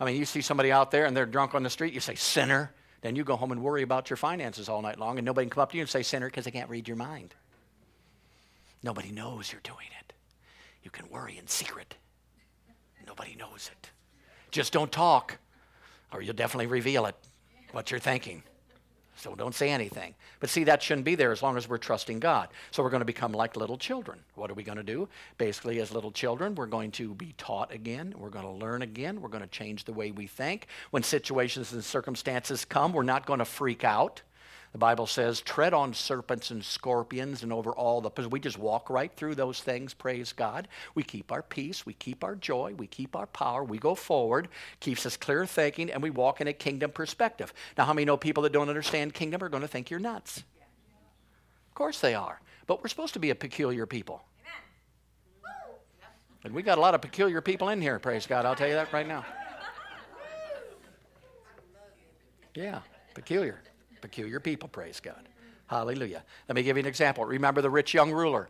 I 0.00 0.04
mean, 0.04 0.16
you 0.16 0.24
see 0.24 0.40
somebody 0.40 0.72
out 0.72 0.90
there 0.90 1.06
and 1.06 1.16
they're 1.16 1.26
drunk 1.26 1.54
on 1.54 1.62
the 1.62 1.70
street, 1.70 1.94
you 1.94 2.00
say, 2.00 2.16
sinner. 2.16 2.72
Then 3.02 3.14
you 3.14 3.22
go 3.22 3.36
home 3.36 3.52
and 3.52 3.62
worry 3.62 3.82
about 3.82 4.10
your 4.10 4.16
finances 4.16 4.68
all 4.68 4.82
night 4.82 4.98
long, 4.98 5.16
and 5.16 5.24
nobody 5.24 5.44
can 5.44 5.50
come 5.50 5.62
up 5.62 5.70
to 5.70 5.76
you 5.76 5.82
and 5.82 5.88
say, 5.88 6.02
sinner, 6.02 6.26
because 6.26 6.44
they 6.44 6.50
can't 6.50 6.68
read 6.68 6.88
your 6.88 6.96
mind. 6.96 7.36
Nobody 8.82 9.10
knows 9.10 9.50
you're 9.52 9.60
doing 9.62 9.88
it. 10.00 10.12
You 10.82 10.90
can 10.90 11.08
worry 11.10 11.38
in 11.38 11.46
secret. 11.46 11.96
Nobody 13.06 13.34
knows 13.34 13.70
it. 13.72 13.90
Just 14.50 14.72
don't 14.72 14.92
talk, 14.92 15.38
or 16.12 16.22
you'll 16.22 16.34
definitely 16.34 16.66
reveal 16.66 17.06
it, 17.06 17.16
what 17.72 17.90
you're 17.90 18.00
thinking. 18.00 18.42
So 19.16 19.34
don't 19.34 19.54
say 19.54 19.70
anything. 19.70 20.14
But 20.38 20.48
see, 20.48 20.62
that 20.64 20.80
shouldn't 20.80 21.04
be 21.04 21.16
there 21.16 21.32
as 21.32 21.42
long 21.42 21.56
as 21.56 21.68
we're 21.68 21.78
trusting 21.78 22.20
God. 22.20 22.48
So 22.70 22.84
we're 22.84 22.90
going 22.90 23.00
to 23.00 23.04
become 23.04 23.32
like 23.32 23.56
little 23.56 23.76
children. 23.76 24.20
What 24.36 24.48
are 24.48 24.54
we 24.54 24.62
going 24.62 24.78
to 24.78 24.84
do? 24.84 25.08
Basically, 25.38 25.80
as 25.80 25.90
little 25.90 26.12
children, 26.12 26.54
we're 26.54 26.66
going 26.66 26.92
to 26.92 27.14
be 27.14 27.34
taught 27.36 27.72
again. 27.72 28.14
We're 28.16 28.30
going 28.30 28.44
to 28.44 28.50
learn 28.52 28.82
again. 28.82 29.20
We're 29.20 29.28
going 29.28 29.42
to 29.42 29.48
change 29.48 29.84
the 29.84 29.92
way 29.92 30.12
we 30.12 30.28
think. 30.28 30.68
When 30.92 31.02
situations 31.02 31.72
and 31.72 31.82
circumstances 31.82 32.64
come, 32.64 32.92
we're 32.92 33.02
not 33.02 33.26
going 33.26 33.40
to 33.40 33.44
freak 33.44 33.82
out. 33.82 34.22
The 34.78 34.86
Bible 34.86 35.08
says, 35.08 35.40
tread 35.40 35.74
on 35.74 35.92
serpents 35.92 36.52
and 36.52 36.64
scorpions 36.64 37.42
and 37.42 37.52
over 37.52 37.72
all 37.72 38.00
the, 38.00 38.28
we 38.28 38.38
just 38.38 38.60
walk 38.60 38.88
right 38.88 39.10
through 39.12 39.34
those 39.34 39.60
things, 39.60 39.92
praise 39.92 40.32
God. 40.32 40.68
We 40.94 41.02
keep 41.02 41.32
our 41.32 41.42
peace, 41.42 41.84
we 41.84 41.94
keep 41.94 42.22
our 42.22 42.36
joy, 42.36 42.74
we 42.78 42.86
keep 42.86 43.16
our 43.16 43.26
power, 43.26 43.64
we 43.64 43.78
go 43.78 43.96
forward, 43.96 44.46
keeps 44.78 45.04
us 45.04 45.16
clear 45.16 45.46
thinking, 45.46 45.90
and 45.90 46.00
we 46.00 46.10
walk 46.10 46.40
in 46.40 46.46
a 46.46 46.52
kingdom 46.52 46.92
perspective. 46.92 47.52
Now, 47.76 47.86
how 47.86 47.92
many 47.92 48.04
know 48.04 48.16
people 48.16 48.44
that 48.44 48.52
don't 48.52 48.68
understand 48.68 49.14
kingdom 49.14 49.42
are 49.42 49.48
going 49.48 49.62
to 49.62 49.68
think 49.68 49.90
you're 49.90 49.98
nuts? 49.98 50.44
Of 51.68 51.74
course 51.74 51.98
they 51.98 52.14
are. 52.14 52.40
But 52.68 52.80
we're 52.80 52.88
supposed 52.88 53.14
to 53.14 53.18
be 53.18 53.30
a 53.30 53.34
peculiar 53.34 53.84
people. 53.84 54.22
And 56.44 56.54
we 56.54 56.62
got 56.62 56.78
a 56.78 56.80
lot 56.80 56.94
of 56.94 57.00
peculiar 57.00 57.40
people 57.40 57.70
in 57.70 57.82
here, 57.82 57.98
praise 57.98 58.28
God. 58.28 58.46
I'll 58.46 58.54
tell 58.54 58.68
you 58.68 58.74
that 58.74 58.92
right 58.92 59.08
now. 59.08 59.26
Yeah, 62.54 62.80
peculiar. 63.14 63.60
Peculiar 64.00 64.40
people, 64.40 64.68
praise 64.68 65.00
God. 65.00 65.28
Hallelujah. 65.66 66.24
Let 66.48 66.56
me 66.56 66.62
give 66.62 66.76
you 66.76 66.82
an 66.82 66.86
example. 66.86 67.24
Remember 67.24 67.60
the 67.60 67.70
rich 67.70 67.92
young 67.92 68.10
ruler. 68.10 68.48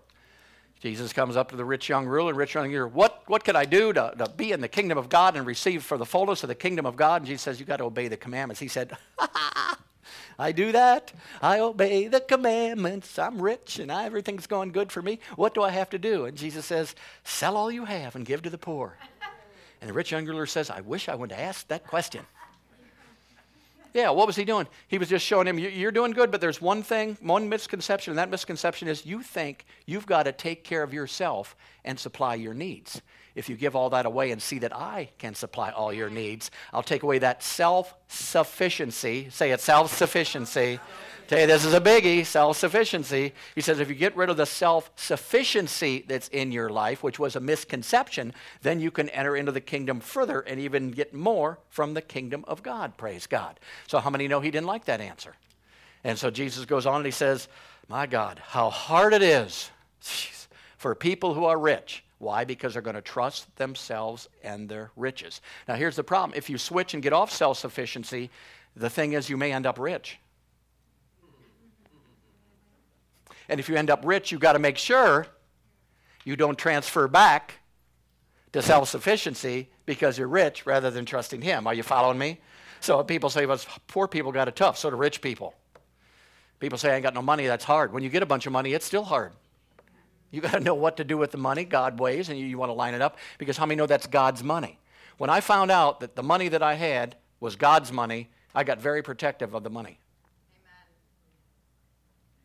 Jesus 0.81 1.13
comes 1.13 1.37
up 1.37 1.51
to 1.51 1.57
the 1.57 1.65
rich 1.65 1.89
young 1.89 2.07
ruler, 2.07 2.33
rich 2.33 2.55
young 2.55 2.71
ruler, 2.71 2.87
what, 2.87 3.25
what 3.27 3.45
could 3.45 3.57
I 3.57 3.65
do 3.65 3.93
to, 3.93 4.15
to 4.17 4.29
be 4.37 4.53
in 4.53 4.61
the 4.61 4.69
kingdom 4.69 4.97
of 4.97 5.09
God 5.09 5.37
and 5.37 5.45
receive 5.45 5.83
for 5.83 5.99
the 5.99 6.07
fullness 6.07 6.45
of 6.45 6.49
the 6.49 6.55
kingdom 6.55 6.87
of 6.87 6.95
God? 6.95 7.23
And 7.23 7.27
Jesus 7.27 7.43
says, 7.43 7.59
you 7.59 7.67
got 7.67 7.79
to 7.79 7.85
obey 7.85 8.07
the 8.07 8.17
commandments. 8.17 8.61
He 8.61 8.69
said, 8.69 8.97
I 10.39 10.53
do 10.53 10.71
that. 10.71 11.13
I 11.43 11.59
obey 11.59 12.07
the 12.07 12.21
commandments. 12.21 13.19
I'm 13.19 13.43
rich 13.43 13.81
and 13.81 13.91
I, 13.91 14.05
everything's 14.05 14.47
going 14.47 14.71
good 14.71 14.93
for 14.93 15.03
me. 15.03 15.19
What 15.35 15.53
do 15.53 15.65
I 15.65 15.71
have 15.71 15.91
to 15.91 15.99
do? 15.99 16.27
And 16.27 16.37
Jesus 16.37 16.65
says, 16.65 16.95
sell 17.25 17.57
all 17.57 17.73
you 17.73 17.85
have 17.85 18.15
and 18.15 18.25
give 18.25 18.43
to 18.43 18.51
the 18.51 18.59
poor. 18.59 18.97
And 19.81 19.91
the 19.91 19.95
rich 19.95 20.13
young 20.13 20.27
ruler 20.27 20.47
says, 20.47 20.71
I 20.71 20.81
wish 20.81 21.09
I 21.09 21.17
would 21.17 21.33
asked 21.33 21.69
that 21.69 21.87
question. 21.87 22.25
Yeah, 23.95 24.11
what 24.11 24.27
was 24.27 24.37
he 24.37 24.45
doing? 24.45 24.67
He 24.89 24.99
was 24.99 25.09
just 25.09 25.25
showing 25.25 25.47
him, 25.47 25.59
you're 25.59 25.93
doing 25.93 26.13
good, 26.13 26.31
but 26.31 26.41
there's 26.41 26.61
one 26.61 26.83
thing, 26.83 27.17
one 27.21 27.49
misconception, 27.49 28.13
and 28.13 28.19
that 28.19 28.31
misconception 28.31 28.87
is 28.89 29.07
you 29.07 29.23
think 29.23 29.65
you've 29.87 30.07
got 30.07 30.25
to 30.25 30.33
take 30.33 30.63
care 30.63 30.83
of 30.83 30.93
yourself 30.93 31.57
and 31.85 31.99
supply 31.99 32.35
your 32.35 32.55
needs. 32.55 33.01
If 33.39 33.49
you 33.49 33.55
give 33.55 33.77
all 33.77 33.91
that 33.91 34.05
away 34.05 34.33
and 34.33 34.43
see 34.43 34.59
that 34.59 34.75
I 34.75 35.11
can 35.19 35.35
supply 35.35 35.71
all 35.71 35.93
your 35.93 36.11
needs, 36.11 36.51
I'll 36.73 36.83
take 36.83 37.05
away 37.05 37.21
that 37.21 37.43
self 37.43 37.95
sufficiency. 38.09 39.31
Say 39.31 39.53
it, 39.53 39.61
self 39.61 39.97
sufficiency. 39.97 40.81
Tell 41.29 41.41
you, 41.41 41.47
this 41.47 41.65
is 41.65 41.75
a 41.75 41.81
biggie 41.81 42.27
self 42.27 42.57
sufficiency. 42.57 43.35
He 43.55 43.61
says, 43.61 43.79
if 43.79 43.89
you 43.89 43.95
get 43.95 44.17
rid 44.17 44.29
of 44.29 44.37
the 44.37 44.47
self 44.47 44.91
sufficiency 44.97 46.05
that's 46.09 46.27
in 46.29 46.51
your 46.51 46.69
life, 46.69 47.03
which 47.05 47.21
was 47.21 47.37
a 47.37 47.41
misconception, 47.41 48.33
then 48.63 48.81
you 48.81 48.91
can 48.91 49.09
enter 49.11 49.37
into 49.37 49.53
the 49.53 49.61
kingdom 49.61 50.01
further 50.01 50.41
and 50.41 50.59
even 50.59 50.91
get 50.91 51.15
more 51.15 51.61
from 51.69 51.95
the 51.95 52.03
kingdom 52.03 52.45
of 52.49 52.65
God. 52.65 52.97
Praise 52.97 53.29
God. 53.29 53.61
So, 53.87 54.01
how 54.01 54.11
many 54.11 54.27
know 54.27 54.41
he 54.41 54.51
didn't 54.51 54.67
like 54.67 54.87
that 54.87 55.01
answer? 55.01 55.37
And 56.03 56.19
so 56.19 56.31
Jesus 56.31 56.65
goes 56.65 56.87
on 56.87 56.97
and 56.97 57.07
he 57.07 57.13
says, 57.13 57.47
My 57.89 58.07
God, 58.07 58.41
how 58.45 58.71
hard 58.71 59.13
it 59.13 59.23
is 59.23 59.71
for 60.77 60.95
people 60.95 61.35
who 61.35 61.45
are 61.45 61.59
rich. 61.59 62.03
Why? 62.19 62.45
Because 62.45 62.73
they're 62.73 62.83
going 62.83 62.97
to 62.97 63.03
trust 63.03 63.55
themselves 63.57 64.29
and 64.43 64.69
their 64.69 64.91
riches. 64.97 65.41
Now, 65.69 65.75
here's 65.75 65.97
the 65.97 66.05
problem 66.05 66.37
if 66.37 66.51
you 66.51 66.59
switch 66.59 66.95
and 66.95 67.03
get 67.03 67.13
off 67.13 67.33
self 67.33 67.59
sufficiency, 67.59 68.31
the 68.77 68.91
thing 68.91 69.13
is 69.13 69.31
you 69.31 69.37
may 69.37 69.53
end 69.53 69.67
up 69.67 69.79
rich. 69.79 70.19
And 73.49 73.59
if 73.61 73.69
you 73.69 73.77
end 73.77 73.89
up 73.89 74.05
rich, 74.05 74.31
you've 74.31 74.41
got 74.41 74.53
to 74.53 74.59
make 74.59 74.77
sure 74.77 75.27
you 76.25 76.37
don't 76.37 76.59
transfer 76.59 77.09
back 77.09 77.55
to 78.53 78.63
self 78.63 78.89
sufficiency 78.89 79.71
because 79.87 80.19
you're 80.19 80.29
rich 80.29 80.67
rather 80.67 80.91
than 80.91 81.05
trusting 81.05 81.41
Him. 81.41 81.67
Are 81.67 81.75
you 81.75 81.83
following 81.83 82.19
me? 82.19 82.41
So 82.81 83.03
people 83.03 83.31
say, 83.31 83.47
well, 83.47 83.61
poor 83.87 84.07
people 84.07 84.33
got 84.33 84.49
it 84.49 84.57
tough, 84.57 84.79
so 84.79 84.91
do 84.91 84.97
rich 84.97 85.21
people. 85.21 85.55
People 86.61 86.79
say, 86.79 86.93
I 86.93 86.95
ain't 86.95 87.03
got 87.03 87.15
no 87.15 87.23
money, 87.23 87.47
that's 87.47 87.65
hard. 87.65 87.93
When 87.93 88.03
you 88.03 88.09
get 88.09 88.23
a 88.23 88.27
bunch 88.27 88.47
of 88.47 88.53
money, 88.53 88.73
it's 88.73 88.87
still 88.87 89.05
hard. 89.05 89.33
You 90.31 90.41
got 90.41 90.53
to 90.53 90.61
know 90.61 90.75
what 90.75 90.99
to 90.99 91.05
do 91.05 91.17
with 91.17 91.31
the 91.31 91.39
money, 91.39 91.65
God 91.65 91.99
ways, 91.99 92.29
and 92.29 92.39
you, 92.39 92.47
you 92.47 92.59
want 92.59 92.69
to 92.69 92.75
line 92.75 92.95
it 92.95 93.01
up 93.01 93.17
because 93.39 93.57
how 93.57 93.65
many 93.67 93.77
know 93.77 93.87
that's 93.87 94.07
God's 94.07 94.43
money? 94.43 94.79
When 95.17 95.31
I 95.31 95.41
found 95.41 95.71
out 95.71 96.01
that 96.01 96.17
the 96.17 96.23
money 96.23 96.49
that 96.49 96.63
I 96.63 96.75
had 96.75 97.17
was 97.41 97.57
God's 97.57 97.93
money, 97.93 98.29
I 98.55 98.65
got 98.65 98.81
very 98.81 99.03
protective 99.03 99.55
of 99.55 99.65
the 99.65 99.71
money. 99.71 99.99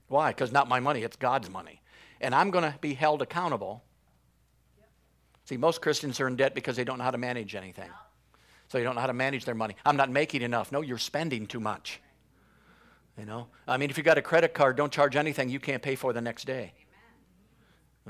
Why? 0.08 0.30
Because 0.30 0.52
not 0.52 0.67
my 0.67 0.80
money, 0.80 1.02
it's 1.02 1.15
God's 1.15 1.50
money. 1.50 1.82
And 2.22 2.34
I'm 2.34 2.52
going 2.52 2.63
to 2.63 2.78
be 2.80 2.93
held 2.93 3.22
accountable. 3.22 3.84
See, 5.46 5.58
most 5.58 5.82
Christians 5.82 6.19
are 6.19 6.28
in 6.28 6.36
debt 6.36 6.56
because 6.56 6.76
they 6.76 6.84
don't 6.84 6.98
know 7.00 7.04
how 7.04 7.12
to 7.12 7.17
manage 7.17 7.56
anything. 7.56 7.89
So 8.69 8.78
they 8.78 8.84
don't 8.84 8.96
know 8.96 9.02
how 9.02 9.08
to 9.08 9.13
manage 9.13 9.46
their 9.46 9.56
money. 9.56 9.76
I'm 9.86 9.98
not 9.98 10.10
making 10.10 10.41
enough. 10.41 10.72
No, 10.72 10.82
you're 10.82 10.98
spending 10.98 11.48
too 11.48 11.60
much. 11.60 12.00
You 13.17 13.26
know? 13.26 13.48
I 13.67 13.78
mean, 13.78 13.89
if 13.89 13.98
you 13.98 14.04
got 14.04 14.17
a 14.17 14.22
credit 14.22 14.54
card, 14.54 14.78
don't 14.78 14.91
charge 14.91 15.15
anything 15.15 15.50
you 15.50 15.60
can't 15.60 15.82
pay 15.82 15.96
for 15.96 16.13
the 16.13 16.22
next 16.22 16.46
day. 16.46 16.74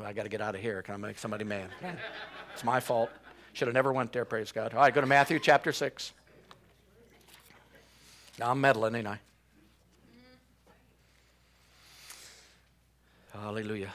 I 0.02 0.14
got 0.14 0.24
to 0.24 0.30
get 0.30 0.42
out 0.42 0.56
of 0.56 0.62
here. 0.62 0.82
Can 0.82 0.96
I 0.96 0.98
make 0.98 1.20
somebody 1.20 1.44
mad? 1.44 1.70
it's 2.54 2.64
my 2.64 2.80
fault. 2.80 3.10
Should 3.54 3.68
have 3.68 3.76
never 3.76 3.94
went 3.94 4.12
there, 4.12 4.26
praise 4.26 4.52
God. 4.52 4.74
All 4.74 4.80
right, 4.80 4.94
go 4.94 5.02
to 5.02 5.08
Matthew 5.08 5.40
chapter 5.40 5.72
6. 5.72 6.14
Now 8.40 8.50
I'm 8.50 8.60
meddling, 8.60 8.96
ain't 8.96 9.08
I? 9.08 9.20
Hallelujah. 13.32 13.92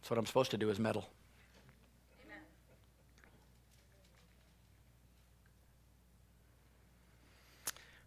That's 0.00 0.10
what 0.10 0.18
I'm 0.18 0.26
supposed 0.26 0.50
to 0.50 0.58
do 0.58 0.68
is 0.68 0.78
meddle. 0.78 1.08
Amen. 2.24 2.38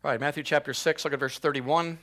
All 0.04 0.12
right, 0.12 0.20
Matthew 0.20 0.44
chapter 0.44 0.74
6, 0.74 1.04
look 1.04 1.14
at 1.14 1.20
verse 1.20 1.40
31. 1.40 1.98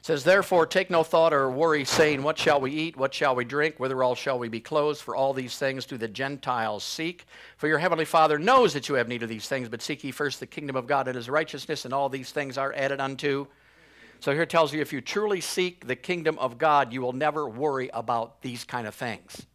It 0.00 0.06
says, 0.06 0.24
Therefore, 0.24 0.66
take 0.66 0.90
no 0.90 1.02
thought 1.02 1.32
or 1.32 1.50
worry, 1.50 1.84
saying, 1.84 2.22
What 2.22 2.38
shall 2.38 2.60
we 2.60 2.70
eat? 2.70 2.96
What 2.96 3.12
shall 3.12 3.34
we 3.34 3.44
drink? 3.44 3.78
Whither 3.78 4.02
all 4.02 4.14
shall 4.14 4.38
we 4.38 4.48
be 4.48 4.60
clothed? 4.60 5.00
For 5.00 5.16
all 5.16 5.32
these 5.32 5.58
things 5.58 5.86
do 5.86 5.98
the 5.98 6.08
Gentiles 6.08 6.84
seek. 6.84 7.26
For 7.56 7.68
your 7.68 7.78
heavenly 7.78 8.04
Father 8.04 8.38
knows 8.38 8.72
that 8.74 8.88
you 8.88 8.94
have 8.94 9.08
need 9.08 9.22
of 9.22 9.28
these 9.28 9.48
things, 9.48 9.68
but 9.68 9.82
seek 9.82 10.04
ye 10.04 10.10
first 10.10 10.40
the 10.40 10.46
kingdom 10.46 10.76
of 10.76 10.86
God 10.86 11.08
and 11.08 11.16
his 11.16 11.28
righteousness, 11.28 11.84
and 11.84 11.92
all 11.92 12.08
these 12.08 12.30
things 12.30 12.56
are 12.56 12.72
added 12.74 13.00
unto 13.00 13.46
so 14.20 14.32
here 14.32 14.46
tells 14.46 14.72
you 14.72 14.80
if 14.80 14.92
you 14.92 15.00
truly 15.00 15.40
seek 15.40 15.86
the 15.86 15.94
kingdom 15.94 16.38
of 16.38 16.58
God, 16.58 16.92
you 16.92 17.00
will 17.00 17.12
never 17.12 17.48
worry 17.48 17.88
about 17.94 18.42
these 18.42 18.64
kind 18.64 18.86
of 18.86 18.94
things. 18.94 19.46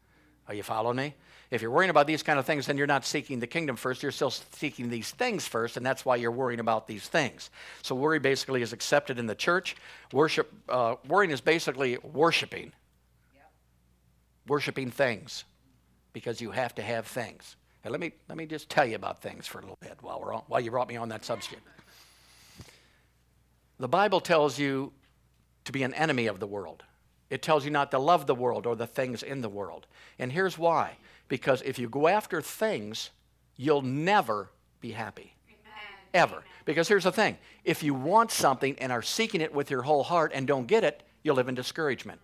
Are 0.48 0.54
you 0.54 0.64
following 0.64 0.98
me? 0.98 1.16
If 1.54 1.62
you're 1.62 1.70
worrying 1.70 1.92
about 1.92 2.08
these 2.08 2.24
kind 2.24 2.40
of 2.40 2.48
things, 2.48 2.66
then 2.66 2.80
you're 2.80 2.88
not 2.88 3.06
seeking 3.06 3.40
the 3.40 3.46
kingdom 3.46 3.76
first. 3.76 4.02
You're 4.02 4.12
still 4.12 4.32
seeking 4.32 4.90
these 4.90 5.12
things 5.12 5.48
first, 5.48 5.78
and 5.78 5.86
that's 5.86 6.04
why 6.04 6.16
you're 6.16 6.32
worrying 6.32 6.60
about 6.60 6.88
these 6.88 7.08
things. 7.08 7.52
So 7.84 7.94
worry 7.94 8.18
basically 8.18 8.64
is 8.64 8.74
accepted 8.74 9.20
in 9.20 9.28
the 9.28 9.36
church. 9.36 9.76
Worship, 10.12 10.52
uh, 10.68 10.96
worrying 11.08 11.30
is 11.30 11.42
basically 11.42 12.00
worshiping, 12.00 12.72
yep. 13.36 13.52
worshiping 14.48 14.90
things, 14.90 15.44
because 16.12 16.42
you 16.42 16.50
have 16.50 16.74
to 16.74 16.82
have 16.82 17.06
things. 17.06 17.56
And 17.84 17.92
let 17.92 18.02
me 18.02 18.14
let 18.28 18.36
me 18.36 18.48
just 18.48 18.68
tell 18.68 18.88
you 18.88 18.96
about 18.96 19.22
things 19.22 19.46
for 19.46 19.60
a 19.60 19.62
little 19.62 19.78
bit 19.80 19.98
while 20.02 20.20
we're 20.20 20.34
on, 20.34 20.42
while 20.48 20.60
you 20.60 20.72
brought 20.72 20.90
me 20.90 20.96
on 20.96 21.10
that 21.10 21.24
subject. 21.24 21.62
The 23.78 23.88
Bible 23.88 24.22
tells 24.22 24.58
you 24.58 24.92
to 25.66 25.72
be 25.72 25.84
an 25.84 25.94
enemy 25.94 26.26
of 26.26 26.40
the 26.40 26.48
world. 26.48 26.82
It 27.30 27.44
tells 27.44 27.64
you 27.64 27.70
not 27.70 27.92
to 27.92 28.00
love 28.00 28.26
the 28.26 28.34
world 28.34 28.66
or 28.66 28.76
the 28.76 28.88
things 28.88 29.22
in 29.22 29.42
the 29.42 29.50
world. 29.50 29.86
And 30.18 30.32
here's 30.32 30.58
why 30.58 30.98
because 31.34 31.64
if 31.64 31.80
you 31.80 31.90
go 31.90 32.08
after 32.08 32.44
things, 32.44 33.10
you'll 33.58 33.82
never 33.82 34.52
be 34.82 34.92
happy. 34.92 35.34
Ever. 36.14 36.44
Because 36.64 36.88
here's 36.88 37.06
the 37.06 37.12
thing 37.12 37.40
if 37.64 37.82
you 37.82 37.96
want 37.96 38.30
something 38.30 38.78
and 38.78 38.92
are 38.92 39.02
seeking 39.02 39.42
it 39.42 39.52
with 39.52 39.72
your 39.72 39.82
whole 39.82 40.04
heart 40.04 40.32
and 40.36 40.46
don't 40.46 40.68
get 40.68 40.84
it, 40.84 41.02
you'll 41.24 41.36
live 41.36 41.48
in 41.48 41.56
discouragement. 41.56 42.22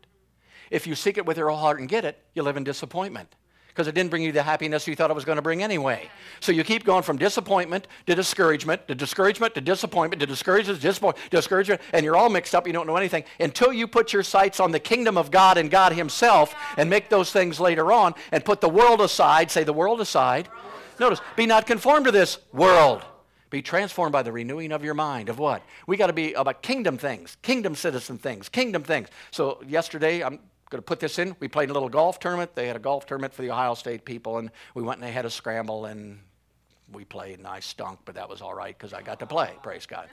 If 0.69 0.85
you 0.85 0.93
seek 0.93 1.17
it 1.17 1.25
with 1.25 1.37
your 1.37 1.49
whole 1.49 1.57
heart 1.57 1.79
and 1.79 1.89
get 1.89 2.05
it, 2.05 2.19
you 2.35 2.43
live 2.43 2.55
in 2.55 2.63
disappointment. 2.63 3.33
Because 3.69 3.87
it 3.87 3.95
didn't 3.95 4.09
bring 4.09 4.23
you 4.23 4.31
the 4.31 4.43
happiness 4.43 4.87
you 4.87 4.95
thought 4.95 5.09
it 5.09 5.15
was 5.15 5.25
going 5.25 5.37
to 5.37 5.41
bring 5.41 5.63
anyway. 5.63 6.09
So 6.41 6.51
you 6.51 6.63
keep 6.63 6.83
going 6.83 7.03
from 7.03 7.17
disappointment 7.17 7.87
to 8.07 8.15
discouragement, 8.15 8.87
to 8.87 8.95
discouragement 8.95 9.55
to 9.55 9.61
disappointment, 9.61 10.19
to 10.19 10.27
discouragement 10.27 10.81
disappointment, 10.81 11.31
discouragement, 11.31 11.81
and 11.93 12.03
you're 12.03 12.17
all 12.17 12.29
mixed 12.29 12.53
up. 12.53 12.67
You 12.67 12.73
don't 12.73 12.87
know 12.87 12.97
anything 12.97 13.23
until 13.39 13.71
you 13.71 13.87
put 13.87 14.11
your 14.13 14.23
sights 14.23 14.59
on 14.59 14.71
the 14.71 14.79
kingdom 14.79 15.17
of 15.17 15.31
God 15.31 15.57
and 15.57 15.71
God 15.71 15.93
Himself 15.93 16.55
and 16.77 16.89
make 16.89 17.09
those 17.09 17.31
things 17.31 17.59
later 17.59 17.91
on 17.91 18.15
and 18.31 18.43
put 18.43 18.61
the 18.61 18.69
world 18.69 19.01
aside. 19.01 19.51
Say 19.51 19.63
the 19.63 19.73
world 19.73 20.01
aside. 20.01 20.49
Notice, 20.99 21.21
be 21.35 21.45
not 21.45 21.65
conformed 21.65 22.05
to 22.05 22.11
this 22.11 22.39
world. 22.51 23.03
Be 23.49 23.61
transformed 23.61 24.11
by 24.11 24.21
the 24.21 24.31
renewing 24.31 24.71
of 24.71 24.83
your 24.83 24.93
mind. 24.93 25.29
Of 25.29 25.39
what? 25.39 25.63
We 25.87 25.97
got 25.97 26.07
to 26.07 26.13
be 26.13 26.33
about 26.33 26.61
kingdom 26.61 26.97
things, 26.97 27.37
kingdom 27.41 27.73
citizen 27.73 28.17
things, 28.17 28.47
kingdom 28.47 28.83
things. 28.83 29.07
So 29.31 29.63
yesterday, 29.65 30.23
I'm 30.23 30.39
going 30.69 30.79
to 30.79 30.85
put 30.85 30.99
this 30.99 31.19
in. 31.19 31.35
We 31.39 31.47
played 31.47 31.69
a 31.69 31.73
little 31.73 31.89
golf 31.89 32.19
tournament. 32.19 32.55
They 32.55 32.67
had 32.67 32.75
a 32.75 32.79
golf 32.79 33.05
tournament 33.05 33.33
for 33.33 33.41
the 33.41 33.51
Ohio 33.51 33.73
State 33.73 34.05
people, 34.05 34.37
and 34.37 34.51
we 34.73 34.83
went 34.83 34.99
and 34.99 35.07
they 35.07 35.11
had 35.11 35.25
a 35.25 35.29
scramble, 35.29 35.85
and 35.85 36.19
we 36.91 37.05
played, 37.05 37.37
and 37.37 37.47
I 37.47 37.59
stunk, 37.59 37.99
but 38.05 38.15
that 38.15 38.29
was 38.29 38.41
all 38.41 38.53
right 38.53 38.75
because 38.77 38.93
I 38.93 39.01
got 39.01 39.19
to 39.19 39.25
play, 39.25 39.51
praise 39.61 39.85
God. 39.85 40.07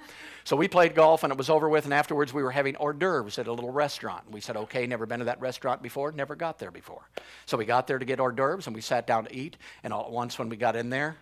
So 0.45 0.57
we 0.57 0.69
played 0.69 0.95
golf, 0.95 1.25
and 1.25 1.33
it 1.33 1.38
was 1.38 1.49
over 1.49 1.69
with, 1.69 1.85
and 1.85 1.95
afterwards 1.95 2.33
we 2.33 2.42
were 2.42 2.51
having 2.51 2.77
hors 2.77 2.95
d'oeuvres 2.95 3.38
at 3.38 3.47
a 3.47 3.53
little 3.53 3.73
restaurant. 3.73 4.31
We 4.31 4.40
said, 4.40 4.57
okay, 4.57 4.87
never 4.87 5.07
been 5.07 5.21
to 5.21 5.25
that 5.27 5.40
restaurant 5.40 5.83
before, 5.83 6.12
never 6.12 6.37
got 6.37 6.59
there 6.59 6.71
before. 6.71 7.09
So 7.47 7.57
we 7.57 7.64
got 7.64 7.87
there 7.87 7.99
to 7.99 8.05
get 8.05 8.21
hors 8.21 8.33
d'oeuvres, 8.33 8.66
and 8.66 8.75
we 8.75 8.83
sat 8.83 9.07
down 9.07 9.25
to 9.25 9.35
eat, 9.35 9.57
and 9.85 9.92
all 9.92 10.05
at 10.05 10.11
once 10.11 10.38
when 10.38 10.49
we 10.49 10.57
got 10.57 10.77
in 10.77 10.90
there, 10.90 11.16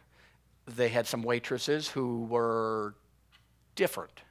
they 0.66 0.88
had 0.88 1.06
some 1.06 1.22
waitresses 1.22 1.88
who 1.88 2.24
were 2.24 2.94
different, 3.76 4.22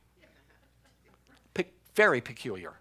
Pe- 1.54 1.66
very 1.96 2.22
peculiar. 2.22 2.74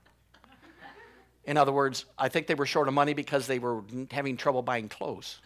In 1.45 1.57
other 1.57 1.73
words, 1.73 2.05
I 2.19 2.29
think 2.29 2.47
they 2.47 2.55
were 2.55 2.67
short 2.67 2.89
of 2.89 2.95
money 2.95 3.15
because 3.15 3.47
they 3.47 3.59
were 3.59 3.83
having 4.11 4.37
trouble 4.37 4.63
buying 4.63 4.89
clothes. 4.89 5.41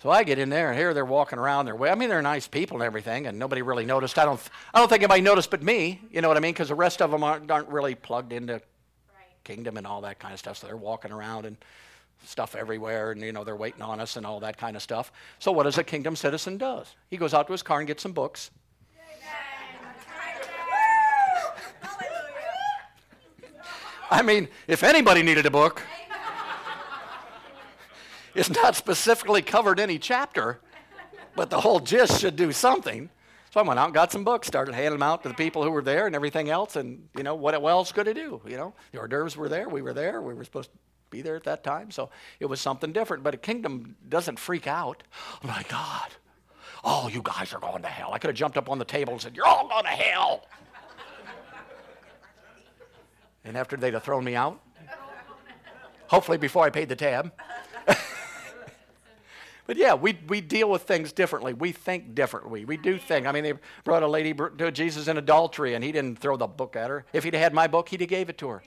So 0.00 0.10
I 0.10 0.22
get 0.22 0.38
in 0.38 0.48
there, 0.48 0.70
and 0.70 0.78
here 0.78 0.94
they're 0.94 1.04
walking 1.04 1.40
around 1.40 1.64
their 1.64 1.74
way. 1.74 1.90
I 1.90 1.96
mean, 1.96 2.08
they're 2.08 2.22
nice 2.22 2.46
people 2.46 2.76
and 2.76 2.84
everything, 2.84 3.26
and 3.26 3.36
nobody 3.36 3.62
really 3.62 3.84
noticed. 3.84 4.16
I 4.16 4.24
don't, 4.24 4.40
I 4.72 4.78
don't 4.78 4.88
think 4.88 5.02
anybody 5.02 5.22
noticed 5.22 5.50
but 5.50 5.60
me. 5.60 6.00
You 6.12 6.20
know 6.20 6.28
what 6.28 6.36
I 6.36 6.40
mean? 6.40 6.52
Because 6.52 6.68
the 6.68 6.76
rest 6.76 7.02
of 7.02 7.10
them 7.10 7.24
aren't, 7.24 7.50
aren't 7.50 7.68
really 7.68 7.96
plugged 7.96 8.32
into 8.32 8.52
right. 8.52 8.62
kingdom 9.42 9.76
and 9.76 9.84
all 9.84 10.02
that 10.02 10.20
kind 10.20 10.32
of 10.32 10.38
stuff. 10.38 10.58
So 10.58 10.68
they're 10.68 10.76
walking 10.76 11.10
around 11.10 11.46
and 11.46 11.56
stuff 12.24 12.54
everywhere, 12.54 13.10
and 13.10 13.20
you 13.22 13.32
know 13.32 13.42
they're 13.42 13.56
waiting 13.56 13.82
on 13.82 13.98
us 13.98 14.16
and 14.16 14.24
all 14.24 14.38
that 14.40 14.56
kind 14.56 14.76
of 14.76 14.82
stuff. 14.82 15.10
So 15.40 15.50
what 15.50 15.64
does 15.64 15.78
a 15.78 15.84
kingdom 15.84 16.14
citizen 16.14 16.58
does? 16.58 16.94
He 17.10 17.16
goes 17.16 17.34
out 17.34 17.48
to 17.48 17.52
his 17.52 17.62
car 17.62 17.78
and 17.78 17.86
gets 17.88 18.04
some 18.04 18.12
books. 18.12 18.52
I 24.10 24.22
mean, 24.22 24.48
if 24.66 24.82
anybody 24.82 25.22
needed 25.22 25.46
a 25.46 25.50
book, 25.50 25.82
it's 28.34 28.50
not 28.50 28.74
specifically 28.74 29.42
covered 29.42 29.78
any 29.78 29.98
chapter, 29.98 30.60
but 31.36 31.50
the 31.50 31.60
whole 31.60 31.80
gist 31.80 32.20
should 32.20 32.36
do 32.36 32.52
something. 32.52 33.10
So 33.50 33.60
I 33.60 33.62
went 33.62 33.78
out 33.78 33.86
and 33.86 33.94
got 33.94 34.12
some 34.12 34.24
books, 34.24 34.46
started 34.46 34.74
handing 34.74 34.92
them 34.92 35.02
out 35.02 35.22
to 35.22 35.28
the 35.28 35.34
people 35.34 35.62
who 35.62 35.70
were 35.70 35.82
there 35.82 36.06
and 36.06 36.14
everything 36.14 36.50
else, 36.50 36.76
and 36.76 37.08
you 37.16 37.22
know 37.22 37.34
what 37.34 37.54
else 37.54 37.92
could 37.92 38.08
I 38.08 38.12
do? 38.12 38.40
You 38.46 38.56
know, 38.56 38.74
the 38.92 38.98
hors 38.98 39.08
d'oeuvres 39.08 39.36
were 39.36 39.48
there, 39.48 39.68
we 39.68 39.82
were 39.82 39.94
there, 39.94 40.20
we 40.20 40.34
were 40.34 40.44
supposed 40.44 40.70
to 40.70 40.78
be 41.10 41.22
there 41.22 41.36
at 41.36 41.44
that 41.44 41.64
time, 41.64 41.90
so 41.90 42.10
it 42.40 42.46
was 42.46 42.60
something 42.60 42.92
different. 42.92 43.22
But 43.22 43.34
a 43.34 43.38
kingdom 43.38 43.96
doesn't 44.08 44.38
freak 44.38 44.66
out. 44.66 45.02
Oh 45.42 45.46
my 45.46 45.64
God, 45.68 46.08
oh 46.84 47.08
you 47.08 47.22
guys 47.22 47.54
are 47.54 47.60
going 47.60 47.82
to 47.82 47.88
hell. 47.88 48.12
I 48.12 48.18
could 48.18 48.28
have 48.28 48.36
jumped 48.36 48.58
up 48.58 48.68
on 48.68 48.78
the 48.78 48.84
table 48.84 49.14
and 49.14 49.22
said, 49.22 49.34
"You're 49.34 49.46
all 49.46 49.68
going 49.68 49.84
to 49.84 49.90
hell." 49.90 50.44
And 53.44 53.56
after 53.56 53.76
they'd 53.76 53.94
have 53.94 54.02
thrown 54.02 54.24
me 54.24 54.34
out, 54.34 54.60
hopefully 56.08 56.38
before 56.38 56.64
I 56.64 56.70
paid 56.70 56.88
the 56.88 56.96
tab. 56.96 57.32
but 59.66 59.76
yeah, 59.76 59.94
we, 59.94 60.18
we 60.28 60.40
deal 60.40 60.68
with 60.70 60.82
things 60.82 61.12
differently. 61.12 61.52
We 61.54 61.72
think 61.72 62.14
differently. 62.14 62.64
We 62.64 62.76
do 62.76 62.98
think. 62.98 63.26
I 63.26 63.32
mean, 63.32 63.44
they 63.44 63.54
brought 63.84 64.02
a 64.02 64.08
lady 64.08 64.34
to 64.34 64.72
Jesus 64.72 65.08
in 65.08 65.16
adultery, 65.16 65.74
and 65.74 65.84
he 65.84 65.92
didn't 65.92 66.18
throw 66.18 66.36
the 66.36 66.46
book 66.46 66.76
at 66.76 66.90
her. 66.90 67.04
If 67.12 67.24
he'd 67.24 67.34
had 67.34 67.54
my 67.54 67.66
book, 67.66 67.88
he'd 67.88 68.00
have 68.00 68.10
gave 68.10 68.28
it 68.28 68.38
to 68.38 68.48
her. 68.48 68.62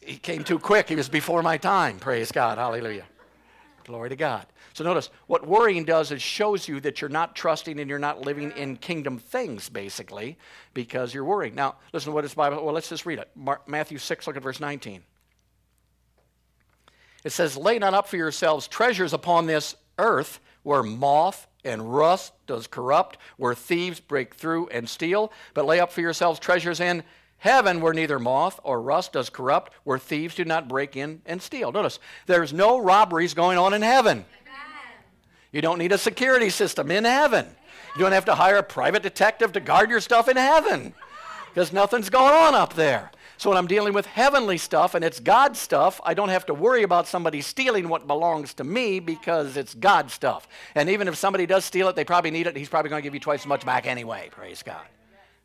he 0.00 0.16
came 0.16 0.44
too 0.44 0.58
quick. 0.58 0.88
He 0.88 0.96
was 0.96 1.08
before 1.08 1.42
my 1.42 1.56
time. 1.56 1.98
Praise 1.98 2.30
God. 2.30 2.58
Hallelujah. 2.58 3.04
Glory 3.84 4.10
to 4.10 4.16
God. 4.16 4.46
So 4.74 4.82
notice 4.82 5.08
what 5.28 5.46
worrying 5.46 5.84
does 5.84 6.10
is 6.10 6.20
shows 6.20 6.66
you 6.66 6.80
that 6.80 7.00
you're 7.00 7.08
not 7.08 7.36
trusting 7.36 7.78
and 7.78 7.88
you're 7.88 7.98
not 8.00 8.22
living 8.22 8.50
in 8.56 8.76
kingdom 8.76 9.18
things, 9.18 9.68
basically, 9.68 10.36
because 10.74 11.14
you're 11.14 11.24
worrying. 11.24 11.54
Now, 11.54 11.76
listen 11.92 12.10
to 12.10 12.14
what 12.14 12.24
it's 12.24 12.34
Bible. 12.34 12.62
Well, 12.62 12.74
let's 12.74 12.88
just 12.88 13.06
read 13.06 13.20
it. 13.20 13.30
Matthew 13.66 13.98
6, 13.98 14.26
look 14.26 14.36
at 14.36 14.42
verse 14.42 14.58
19. 14.58 15.02
It 17.22 17.30
says, 17.30 17.56
Lay 17.56 17.78
not 17.78 17.94
up 17.94 18.08
for 18.08 18.16
yourselves 18.16 18.66
treasures 18.66 19.12
upon 19.12 19.46
this 19.46 19.76
earth 19.96 20.40
where 20.64 20.82
moth 20.82 21.46
and 21.64 21.94
rust 21.94 22.32
does 22.48 22.66
corrupt, 22.66 23.16
where 23.36 23.54
thieves 23.54 24.00
break 24.00 24.34
through 24.34 24.66
and 24.68 24.88
steal, 24.88 25.32
but 25.54 25.66
lay 25.66 25.78
up 25.78 25.92
for 25.92 26.00
yourselves 26.00 26.40
treasures 26.40 26.80
in 26.80 27.04
Heaven, 27.44 27.82
where 27.82 27.92
neither 27.92 28.18
moth 28.18 28.58
or 28.64 28.80
rust 28.80 29.12
does 29.12 29.28
corrupt, 29.28 29.74
where 29.84 29.98
thieves 29.98 30.34
do 30.34 30.46
not 30.46 30.66
break 30.66 30.96
in 30.96 31.20
and 31.26 31.42
steal. 31.42 31.72
Notice, 31.72 31.98
there's 32.24 32.54
no 32.54 32.78
robberies 32.78 33.34
going 33.34 33.58
on 33.58 33.74
in 33.74 33.82
heaven. 33.82 34.24
You 35.54 35.62
don't 35.62 35.78
need 35.78 35.92
a 35.92 35.98
security 35.98 36.50
system 36.50 36.90
in 36.90 37.04
heaven. 37.04 37.46
You 37.94 38.00
don't 38.00 38.10
have 38.10 38.24
to 38.24 38.34
hire 38.34 38.56
a 38.56 38.62
private 38.64 39.04
detective 39.04 39.52
to 39.52 39.60
guard 39.60 39.88
your 39.88 40.00
stuff 40.00 40.28
in 40.28 40.36
heaven 40.36 40.92
because 41.46 41.72
nothing's 41.72 42.10
going 42.10 42.34
on 42.34 42.56
up 42.56 42.74
there. 42.74 43.12
So 43.36 43.50
when 43.50 43.56
I'm 43.56 43.68
dealing 43.68 43.92
with 43.92 44.04
heavenly 44.04 44.58
stuff 44.58 44.96
and 44.96 45.04
it's 45.04 45.20
God's 45.20 45.60
stuff, 45.60 46.00
I 46.04 46.12
don't 46.12 46.30
have 46.30 46.44
to 46.46 46.54
worry 46.54 46.82
about 46.82 47.06
somebody 47.06 47.40
stealing 47.40 47.88
what 47.88 48.08
belongs 48.08 48.52
to 48.54 48.64
me 48.64 48.98
because 48.98 49.56
it's 49.56 49.74
God's 49.74 50.12
stuff. 50.12 50.48
And 50.74 50.90
even 50.90 51.06
if 51.06 51.14
somebody 51.14 51.46
does 51.46 51.64
steal 51.64 51.88
it, 51.88 51.94
they 51.94 52.04
probably 52.04 52.32
need 52.32 52.48
it. 52.48 52.56
He's 52.56 52.68
probably 52.68 52.88
going 52.88 53.02
to 53.02 53.06
give 53.06 53.14
you 53.14 53.20
twice 53.20 53.42
as 53.42 53.46
much 53.46 53.64
back 53.64 53.86
anyway. 53.86 54.30
Praise 54.32 54.60
God. 54.60 54.82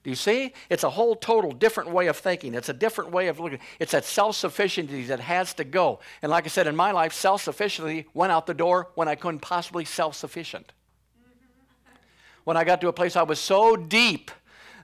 You 0.10 0.16
see? 0.16 0.54
It's 0.72 0.84
a 0.84 0.90
whole 0.90 1.16
total 1.16 1.52
different 1.52 1.92
way 1.92 2.08
of 2.08 2.18
thinking. 2.18 2.56
It's 2.56 2.68
a 2.68 2.74
different 2.74 3.12
way 3.12 3.28
of 3.28 3.40
looking. 3.40 3.60
It's 3.80 3.92
that 3.92 4.06
self 4.06 4.36
sufficiency 4.36 5.04
that 5.04 5.20
has 5.20 5.54
to 5.54 5.64
go. 5.64 6.00
And 6.24 6.32
like 6.32 6.46
I 6.46 6.48
said, 6.48 6.66
in 6.66 6.76
my 6.76 6.92
life, 6.92 7.14
self 7.14 7.44
sufficiency 7.44 8.08
went 8.16 8.32
out 8.32 8.48
the 8.48 8.56
door 8.56 8.90
when 8.96 9.08
I 9.08 9.14
couldn't 9.14 9.42
possibly 9.42 9.86
self 9.86 10.16
sufficient. 10.16 10.74
When 12.44 12.58
I 12.58 12.64
got 12.64 12.82
to 12.82 12.88
a 12.88 12.94
place 12.94 13.16
I 13.16 13.22
was 13.22 13.40
so 13.40 13.76
deep 13.76 14.32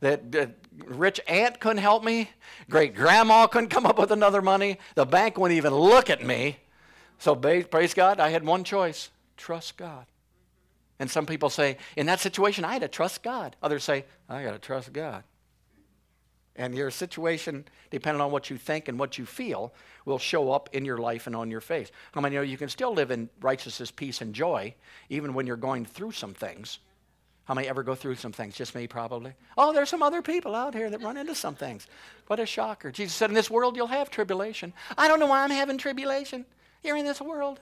that, 0.02 0.32
that 0.34 0.52
rich 0.86 1.20
aunt 1.28 1.60
couldn't 1.60 1.80
help 1.80 2.04
me, 2.04 2.30
great 2.70 2.94
grandma 2.94 3.48
couldn't 3.48 3.70
come 3.70 3.88
up 3.88 3.98
with 3.98 4.12
another 4.12 4.44
money, 4.44 4.78
the 4.94 5.06
bank 5.06 5.40
wouldn't 5.40 5.58
even 5.58 5.74
look 5.74 6.12
at 6.12 6.24
me. 6.24 6.58
So 7.18 7.36
praise 7.36 7.96
God, 7.96 8.20
I 8.20 8.30
had 8.30 8.46
one 8.46 8.64
choice 8.64 9.10
trust 9.36 9.78
God. 9.78 10.06
And 11.00 11.10
some 11.10 11.26
people 11.26 11.50
say, 11.50 11.78
in 11.96 12.06
that 12.06 12.20
situation, 12.20 12.64
I 12.64 12.74
had 12.74 12.82
to 12.82 12.88
trust 12.88 13.22
God. 13.22 13.56
Others 13.62 13.84
say, 13.84 14.06
I 14.30 14.44
got 14.44 14.52
to 14.52 14.60
trust 14.60 14.94
God. 14.94 15.24
And 16.56 16.74
your 16.74 16.90
situation, 16.90 17.66
depending 17.90 18.22
on 18.22 18.32
what 18.32 18.50
you 18.50 18.58
think 18.58 18.88
and 18.88 18.98
what 18.98 19.18
you 19.18 19.26
feel, 19.26 19.74
will 20.06 20.20
show 20.20 20.52
up 20.52 20.70
in 20.72 20.86
your 20.86 20.98
life 20.98 21.28
and 21.28 21.36
on 21.36 21.52
your 21.52 21.60
face. 21.60 21.92
How 22.14 22.22
many 22.22 22.36
know 22.36 22.42
you 22.44 22.58
can 22.58 22.70
still 22.70 22.94
live 22.94 23.12
in 23.12 23.30
righteousness, 23.42 23.92
peace, 23.92 24.22
and 24.22 24.34
joy, 24.34 24.74
even 25.10 25.34
when 25.34 25.48
you're 25.48 25.58
going 25.58 25.84
through 25.84 26.14
some 26.14 26.34
things? 26.34 26.80
How 27.44 27.54
many 27.54 27.68
ever 27.68 27.84
go 27.84 27.94
through 27.94 28.16
some 28.16 28.32
things? 28.32 28.56
Just 28.56 28.74
me, 28.74 28.88
probably. 28.88 29.34
Oh, 29.58 29.74
there's 29.74 29.90
some 29.90 30.02
other 30.02 30.22
people 30.22 30.56
out 30.56 30.74
here 30.74 30.90
that 30.90 31.02
run 31.02 31.18
into 31.18 31.36
some 31.36 31.56
things. 31.56 31.88
What 32.28 32.40
a 32.40 32.46
shocker. 32.46 32.90
Jesus 32.90 33.14
said, 33.14 33.30
In 33.30 33.36
this 33.36 33.52
world, 33.52 33.76
you'll 33.76 33.88
have 33.88 34.10
tribulation. 34.10 34.74
I 34.98 35.08
don't 35.08 35.20
know 35.20 35.28
why 35.28 35.44
I'm 35.44 35.52
having 35.52 35.78
tribulation. 35.78 36.46
You're 36.84 36.98
in 36.98 37.06
this 37.06 37.22
world. 37.22 37.60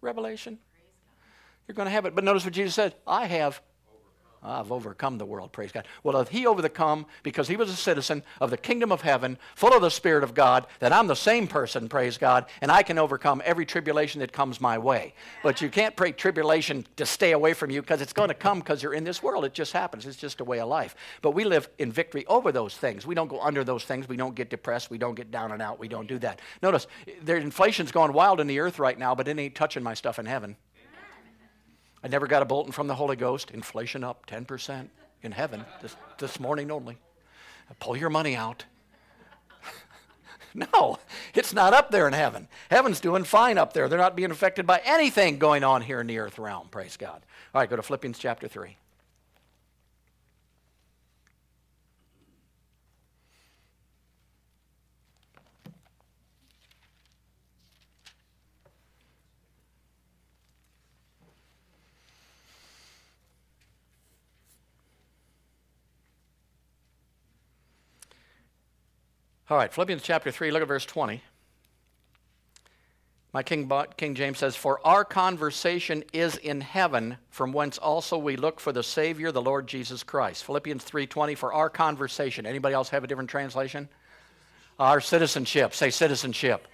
Revelation. 0.00 0.58
You're 1.66 1.74
going 1.74 1.86
to 1.86 1.92
have 1.92 2.06
it. 2.06 2.14
But 2.14 2.24
notice 2.24 2.44
what 2.44 2.54
Jesus 2.54 2.74
said 2.74 2.94
I 3.06 3.26
have 3.26 3.60
I've 4.44 4.70
overcome 4.70 5.16
the 5.16 5.24
world, 5.24 5.52
praise 5.52 5.72
God. 5.72 5.86
Well, 6.02 6.20
if 6.20 6.28
he 6.28 6.46
overcome 6.46 7.06
because 7.22 7.48
he 7.48 7.56
was 7.56 7.70
a 7.70 7.76
citizen 7.76 8.22
of 8.40 8.50
the 8.50 8.58
kingdom 8.58 8.92
of 8.92 9.00
heaven, 9.00 9.38
full 9.54 9.72
of 9.72 9.80
the 9.80 9.90
Spirit 9.90 10.22
of 10.22 10.34
God, 10.34 10.66
then 10.80 10.92
I'm 10.92 11.06
the 11.06 11.16
same 11.16 11.46
person, 11.46 11.88
praise 11.88 12.18
God, 12.18 12.44
and 12.60 12.70
I 12.70 12.82
can 12.82 12.98
overcome 12.98 13.40
every 13.44 13.64
tribulation 13.64 14.20
that 14.20 14.32
comes 14.32 14.60
my 14.60 14.76
way. 14.76 15.14
But 15.42 15.62
you 15.62 15.70
can't 15.70 15.96
pray 15.96 16.12
tribulation 16.12 16.86
to 16.96 17.06
stay 17.06 17.32
away 17.32 17.54
from 17.54 17.70
you 17.70 17.80
because 17.80 18.02
it's 18.02 18.12
going 18.12 18.28
to 18.28 18.34
come 18.34 18.58
because 18.58 18.82
you're 18.82 18.92
in 18.92 19.04
this 19.04 19.22
world. 19.22 19.46
It 19.46 19.54
just 19.54 19.72
happens. 19.72 20.04
It's 20.04 20.18
just 20.18 20.40
a 20.40 20.44
way 20.44 20.60
of 20.60 20.68
life. 20.68 20.94
But 21.22 21.30
we 21.30 21.44
live 21.44 21.70
in 21.78 21.90
victory 21.90 22.26
over 22.26 22.52
those 22.52 22.76
things. 22.76 23.06
We 23.06 23.14
don't 23.14 23.28
go 23.28 23.40
under 23.40 23.64
those 23.64 23.84
things. 23.84 24.08
We 24.08 24.18
don't 24.18 24.34
get 24.34 24.50
depressed. 24.50 24.90
We 24.90 24.98
don't 24.98 25.14
get 25.14 25.30
down 25.30 25.52
and 25.52 25.62
out. 25.62 25.78
We 25.78 25.88
don't 25.88 26.06
do 26.06 26.18
that. 26.18 26.40
Notice, 26.62 26.86
inflation's 27.26 27.92
going 27.92 28.12
wild 28.12 28.40
in 28.40 28.46
the 28.46 28.60
earth 28.60 28.78
right 28.78 28.98
now, 28.98 29.14
but 29.14 29.26
it 29.26 29.38
ain't 29.38 29.54
touching 29.54 29.82
my 29.82 29.94
stuff 29.94 30.18
in 30.18 30.26
heaven. 30.26 30.56
I 32.04 32.08
never 32.08 32.26
got 32.26 32.42
a 32.42 32.44
bulletin 32.44 32.70
from 32.70 32.86
the 32.86 32.94
Holy 32.94 33.16
Ghost. 33.16 33.50
Inflation 33.50 34.04
up 34.04 34.26
10% 34.26 34.88
in 35.22 35.32
heaven 35.32 35.64
this, 35.80 35.96
this 36.18 36.38
morning 36.38 36.70
only. 36.70 36.98
Pull 37.80 37.96
your 37.96 38.10
money 38.10 38.36
out. 38.36 38.66
no, 40.54 40.98
it's 41.34 41.54
not 41.54 41.72
up 41.72 41.90
there 41.90 42.06
in 42.06 42.12
heaven. 42.12 42.46
Heaven's 42.70 43.00
doing 43.00 43.24
fine 43.24 43.56
up 43.56 43.72
there. 43.72 43.88
They're 43.88 43.98
not 43.98 44.16
being 44.16 44.30
affected 44.30 44.66
by 44.66 44.82
anything 44.84 45.38
going 45.38 45.64
on 45.64 45.80
here 45.80 45.98
in 45.98 46.06
the 46.06 46.18
earth 46.18 46.38
realm. 46.38 46.68
Praise 46.68 46.98
God. 46.98 47.24
All 47.54 47.62
right, 47.62 47.70
go 47.70 47.76
to 47.76 47.82
Philippians 47.82 48.18
chapter 48.18 48.48
3. 48.48 48.76
All 69.50 69.58
right, 69.58 69.70
Philippians 69.70 70.02
chapter 70.02 70.30
3, 70.30 70.50
look 70.50 70.62
at 70.62 70.68
verse 70.68 70.86
20. 70.86 71.22
My 73.34 73.42
King, 73.42 73.70
King 73.98 74.14
James 74.14 74.38
says, 74.38 74.56
For 74.56 74.80
our 74.86 75.04
conversation 75.04 76.02
is 76.14 76.36
in 76.36 76.62
heaven, 76.62 77.18
from 77.28 77.52
whence 77.52 77.76
also 77.76 78.16
we 78.16 78.36
look 78.36 78.58
for 78.58 78.72
the 78.72 78.82
Savior, 78.82 79.32
the 79.32 79.42
Lord 79.42 79.66
Jesus 79.66 80.02
Christ. 80.02 80.44
Philippians 80.44 80.82
3.20, 80.82 81.36
for 81.36 81.52
our 81.52 81.68
conversation. 81.68 82.46
Anybody 82.46 82.74
else 82.74 82.88
have 82.88 83.04
a 83.04 83.06
different 83.06 83.28
translation? 83.28 83.90
Our 84.78 85.02
citizenship. 85.02 85.74
Say 85.74 85.90
citizenship. 85.90 86.66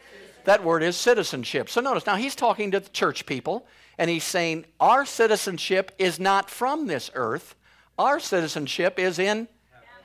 That 0.45 0.63
word 0.63 0.85
is 0.85 0.97
citizenship. 0.97 1.71
So 1.71 1.81
notice, 1.81 2.07
now 2.07 2.15
he's 2.15 2.37
talking 2.37 2.71
to 2.71 2.79
the 2.79 2.91
church 2.91 3.27
people, 3.27 3.67
and 3.99 4.09
he's 4.09 4.23
saying, 4.23 4.65
Our 4.79 5.05
citizenship 5.05 5.91
is 5.99 6.21
not 6.21 6.49
from 6.49 6.87
this 6.87 7.11
earth. 7.15 7.57
Our 7.99 8.21
citizenship 8.21 8.97
is 8.97 9.19
in 9.19 9.49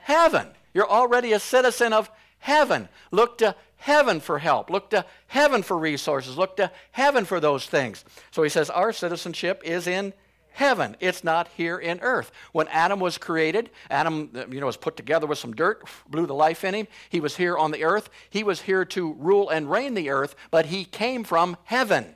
heaven. 0.00 0.48
You're 0.74 0.90
already 0.90 1.32
a 1.32 1.38
citizen 1.38 1.92
of 1.92 2.10
heaven. 2.46 2.88
Look 3.10 3.38
to 3.38 3.56
heaven 3.76 4.20
for 4.20 4.38
help. 4.38 4.70
Look 4.70 4.90
to 4.90 5.04
heaven 5.26 5.64
for 5.64 5.76
resources. 5.76 6.38
Look 6.38 6.56
to 6.58 6.70
heaven 6.92 7.24
for 7.24 7.40
those 7.40 7.66
things. 7.66 8.04
So 8.30 8.44
he 8.44 8.48
says, 8.48 8.70
Our 8.70 8.92
citizenship 8.92 9.62
is 9.64 9.88
in 9.88 10.12
heaven. 10.52 10.96
It's 11.00 11.24
not 11.24 11.48
here 11.56 11.76
in 11.76 11.98
earth. 12.00 12.30
When 12.52 12.68
Adam 12.68 13.00
was 13.00 13.18
created, 13.18 13.70
Adam 13.90 14.30
you 14.48 14.60
know, 14.60 14.66
was 14.66 14.76
put 14.76 14.96
together 14.96 15.26
with 15.26 15.38
some 15.38 15.54
dirt, 15.54 15.82
blew 16.08 16.24
the 16.24 16.34
life 16.34 16.62
in 16.62 16.72
him. 16.72 16.86
He 17.10 17.18
was 17.18 17.36
here 17.36 17.58
on 17.58 17.72
the 17.72 17.82
earth. 17.82 18.08
He 18.30 18.44
was 18.44 18.62
here 18.62 18.84
to 18.84 19.14
rule 19.14 19.50
and 19.50 19.68
reign 19.68 19.94
the 19.94 20.10
earth, 20.10 20.36
but 20.52 20.66
he 20.66 20.84
came 20.84 21.24
from 21.24 21.56
heaven. 21.64 22.14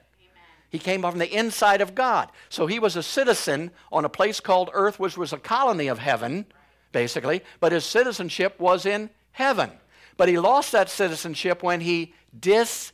He 0.70 0.78
came 0.78 1.00
from 1.02 1.18
the 1.18 1.36
inside 1.36 1.80
of 1.80 1.96
God. 1.96 2.30
So 2.48 2.68
he 2.68 2.78
was 2.78 2.94
a 2.94 3.02
citizen 3.02 3.72
on 3.90 4.04
a 4.04 4.08
place 4.08 4.38
called 4.38 4.70
earth, 4.72 5.00
which 5.00 5.18
was 5.18 5.32
a 5.32 5.38
colony 5.38 5.88
of 5.88 5.98
heaven, 5.98 6.46
basically, 6.92 7.42
but 7.58 7.72
his 7.72 7.84
citizenship 7.84 8.60
was 8.60 8.86
in 8.86 9.10
heaven. 9.32 9.72
But 10.20 10.28
he 10.28 10.38
lost 10.38 10.72
that 10.72 10.90
citizenship 10.90 11.62
when 11.62 11.80
he 11.80 12.12
disobeyed 12.38 12.92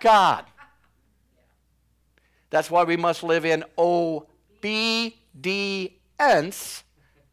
God. 0.00 0.44
That's 2.50 2.68
why 2.68 2.82
we 2.82 2.96
must 2.96 3.22
live 3.22 3.44
in 3.44 3.62
obedience 3.78 5.14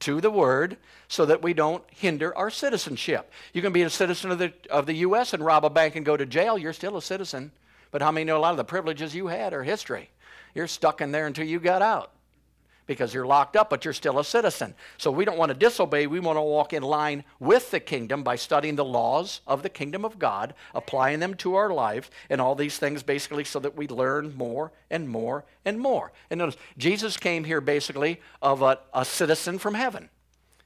to 0.01 0.21
the 0.21 0.29
word 0.29 0.77
so 1.07 1.25
that 1.25 1.41
we 1.41 1.55
don't 1.55 1.83
hinder 1.89 2.37
our 2.37 2.51
citizenship. 2.51 3.31
You 3.51 3.63
can 3.63 3.73
be 3.73 3.81
a 3.81 3.89
citizen 3.89 4.29
of 4.29 4.37
the, 4.37 4.53
of 4.69 4.85
the 4.85 4.97
U.S. 4.97 5.33
and 5.33 5.43
rob 5.43 5.65
a 5.65 5.71
bank 5.71 5.95
and 5.95 6.05
go 6.05 6.15
to 6.15 6.27
jail. 6.27 6.55
You're 6.55 6.71
still 6.71 6.97
a 6.97 7.01
citizen. 7.01 7.51
But 7.89 8.03
how 8.03 8.11
many 8.11 8.25
know 8.25 8.37
a 8.37 8.41
lot 8.41 8.51
of 8.51 8.57
the 8.57 8.63
privileges 8.63 9.15
you 9.15 9.25
had 9.25 9.55
are 9.55 9.63
history? 9.63 10.11
You're 10.53 10.67
stuck 10.67 11.01
in 11.01 11.11
there 11.11 11.25
until 11.25 11.47
you 11.47 11.59
got 11.59 11.81
out 11.81 12.11
because 12.89 13.13
you're 13.13 13.27
locked 13.27 13.55
up, 13.55 13.69
but 13.69 13.85
you're 13.85 13.93
still 13.93 14.17
a 14.17 14.25
citizen. 14.25 14.73
So 14.97 15.11
we 15.11 15.23
don't 15.23 15.37
want 15.37 15.51
to 15.51 15.57
disobey. 15.57 16.07
We 16.07 16.19
want 16.19 16.37
to 16.37 16.41
walk 16.41 16.73
in 16.73 16.81
line 16.81 17.23
with 17.39 17.69
the 17.69 17.79
kingdom 17.79 18.23
by 18.23 18.35
studying 18.35 18.75
the 18.75 18.83
laws 18.83 19.41
of 19.45 19.61
the 19.61 19.69
kingdom 19.69 20.03
of 20.03 20.17
God, 20.17 20.55
applying 20.73 21.19
them 21.19 21.35
to 21.35 21.53
our 21.53 21.69
lives, 21.69 22.09
and 22.31 22.41
all 22.41 22.55
these 22.55 22.79
things 22.79 23.03
basically 23.03 23.43
so 23.43 23.59
that 23.59 23.77
we 23.77 23.87
learn 23.87 24.35
more 24.35 24.71
and 24.89 25.07
more 25.07 25.45
and 25.63 25.79
more. 25.79 26.11
And 26.31 26.39
notice, 26.39 26.57
Jesus 26.79 27.15
came 27.15 27.43
here 27.43 27.61
basically 27.61 28.21
of 28.41 28.63
a, 28.63 28.79
a 28.91 29.05
citizen 29.05 29.59
from 29.59 29.75
heaven. 29.75 30.09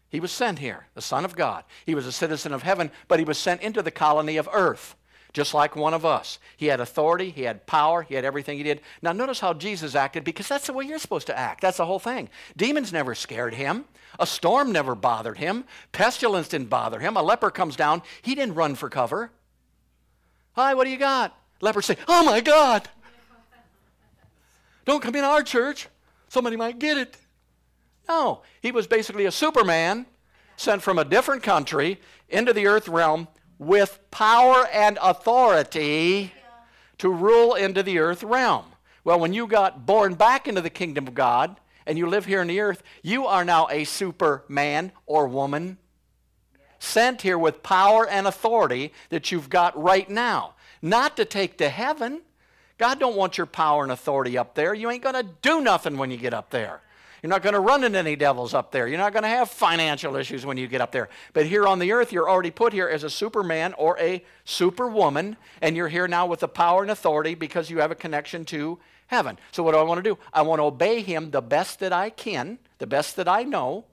He 0.08 0.22
was 0.22 0.32
sent 0.32 0.60
here, 0.60 0.88
the 0.94 1.02
Son 1.02 1.26
of 1.26 1.36
God. 1.36 1.66
He 1.86 1.94
was 1.94 2.08
a 2.08 2.12
citizen 2.14 2.54
of 2.54 2.64
heaven, 2.64 2.90
but 3.10 3.20
he 3.20 3.26
was 3.26 3.38
sent 3.38 3.62
into 3.62 3.82
the 3.82 3.92
colony 3.92 4.38
of 4.38 4.48
earth 4.54 4.96
just 5.34 5.54
like 5.54 5.76
one 5.76 5.94
of 5.94 6.06
us. 6.06 6.38
He 6.56 6.68
had 6.68 6.80
authority, 6.80 7.32
he 7.32 7.42
had 7.42 7.66
power, 7.66 8.04
he 8.04 8.16
had 8.16 8.24
everything 8.24 8.58
he 8.58 8.64
did. 8.64 8.82
Now, 9.02 9.12
notice 9.12 9.40
how 9.40 9.54
Jesus 9.54 9.96
acted 9.96 10.24
because 10.24 10.48
that's 10.48 10.68
the 10.68 10.74
way 10.74 10.86
you're 10.86 11.00
supposed 11.00 11.28
to 11.28 11.38
act. 11.38 11.62
That's 11.62 11.78
the 11.78 11.88
whole 11.88 12.00
thing. 12.00 12.30
Demons 12.56 12.94
never 12.94 13.16
scared 13.16 13.56
him, 13.56 13.86
a 14.20 14.28
storm 14.28 14.72
never 14.72 14.94
bothered 14.94 15.40
him, 15.40 15.66
pestilence 15.92 16.48
didn't 16.48 16.70
bother 16.70 17.00
him. 17.00 17.18
A 17.18 17.24
leper 17.24 17.50
comes 17.50 17.76
down, 17.76 18.04
he 18.22 18.36
didn't 18.36 18.56
run 18.56 18.76
for 18.76 18.90
cover. 18.90 19.32
Hi, 20.54 20.76
what 20.76 20.86
do 20.86 20.92
you 20.92 20.98
got? 20.98 21.36
Lepers 21.62 21.88
say, 21.88 21.98
Oh 22.08 22.24
my 22.24 22.40
God! 22.40 22.88
Don't 24.86 25.02
come 25.02 25.16
in 25.16 25.24
our 25.24 25.42
church. 25.42 25.88
Somebody 26.28 26.58
might 26.58 26.78
get 26.78 26.98
it. 26.98 27.18
No, 28.08 28.42
he 28.62 28.72
was 28.72 28.86
basically 28.86 29.26
a 29.26 29.32
superman 29.32 30.06
sent 30.58 30.82
from 30.82 31.00
a 31.00 31.06
different 31.06 31.42
country 31.42 32.00
into 32.30 32.54
the 32.54 32.68
earth 32.68 32.88
realm 32.88 33.28
with 33.66 34.00
power 34.12 34.68
and 34.72 34.98
authority 35.02 36.34
to 36.98 37.10
rule 37.10 37.56
into 37.56 37.84
the 37.84 38.00
earth 38.00 38.24
realm. 38.24 38.66
Well, 39.04 39.20
when 39.20 39.34
you 39.34 39.48
got 39.48 39.86
born 39.86 40.14
back 40.14 40.48
into 40.48 40.62
the 40.62 40.70
kingdom 40.70 41.08
of 41.08 41.14
God 41.14 41.60
and 41.86 41.98
you 41.98 42.08
live 42.08 42.26
here 42.26 42.42
on 42.42 42.48
the 42.48 42.60
earth, 42.60 42.84
you 43.02 43.26
are 43.26 43.44
now 43.44 43.68
a 43.70 43.84
superman 43.84 44.92
or 45.06 45.28
woman 45.28 45.78
sent 46.80 47.22
here 47.22 47.38
with 47.38 47.64
power 47.64 48.08
and 48.08 48.28
authority 48.28 48.94
that 49.10 49.32
you've 49.32 49.50
got 49.50 49.82
right 49.82 50.10
now, 50.10 50.54
not 50.82 51.16
to 51.18 51.26
take 51.26 51.58
to 51.58 51.70
heaven. 51.70 52.22
God 52.78 53.00
don't 53.00 53.16
want 53.16 53.38
your 53.38 53.48
power 53.48 53.84
and 53.84 53.92
authority 53.92 54.38
up 54.38 54.56
there. 54.56 54.74
You 54.74 54.90
ain't 54.90 55.04
going 55.04 55.16
to 55.16 55.30
do 55.42 55.62
nothing 55.62 55.98
when 55.98 56.12
you 56.12 56.18
get 56.18 56.34
up 56.34 56.50
there. 56.50 56.82
You're 57.24 57.30
not 57.30 57.42
going 57.42 57.54
to 57.54 57.62
run 57.62 57.86
into 57.86 57.98
any 57.98 58.18
devils 58.18 58.54
up 58.54 58.74
there. 58.74 58.86
You're 58.86 58.98
not 58.98 59.14
going 59.14 59.24
to 59.24 59.30
have 59.30 59.50
financial 59.50 60.18
issues 60.18 60.46
when 60.46 60.58
you 60.58 60.68
get 60.68 60.82
up 60.82 60.92
there. 60.92 61.08
But 61.32 61.46
here 61.46 61.66
on 61.66 61.80
the 61.80 61.94
earth, 61.94 62.12
you're 62.12 62.30
already 62.30 62.52
put 62.52 62.74
here 62.74 62.90
as 62.90 63.06
a 63.06 63.10
superman 63.10 63.74
or 63.78 63.98
a 63.98 64.26
superwoman, 64.44 65.38
and 65.62 65.78
you're 65.78 65.88
here 65.88 66.06
now 66.06 66.26
with 66.26 66.42
the 66.42 66.50
power 66.50 66.82
and 66.82 66.92
authority 66.92 67.34
because 67.34 67.70
you 67.70 67.80
have 67.80 67.92
a 67.92 67.96
connection 67.96 68.44
to 68.46 68.78
heaven. 69.08 69.40
So, 69.54 69.64
what 69.64 69.72
do 69.72 69.78
I 69.78 69.84
want 69.84 70.00
to 70.00 70.10
do? 70.10 70.18
I 70.34 70.42
want 70.42 70.60
to 70.60 70.64
obey 70.64 71.02
him 71.02 71.32
the 71.32 71.42
best 71.42 71.80
that 71.80 71.94
I 71.94 72.10
can, 72.10 72.60
the 72.80 72.88
best 72.88 73.16
that 73.16 73.30
I 73.30 73.44
know, 73.44 73.86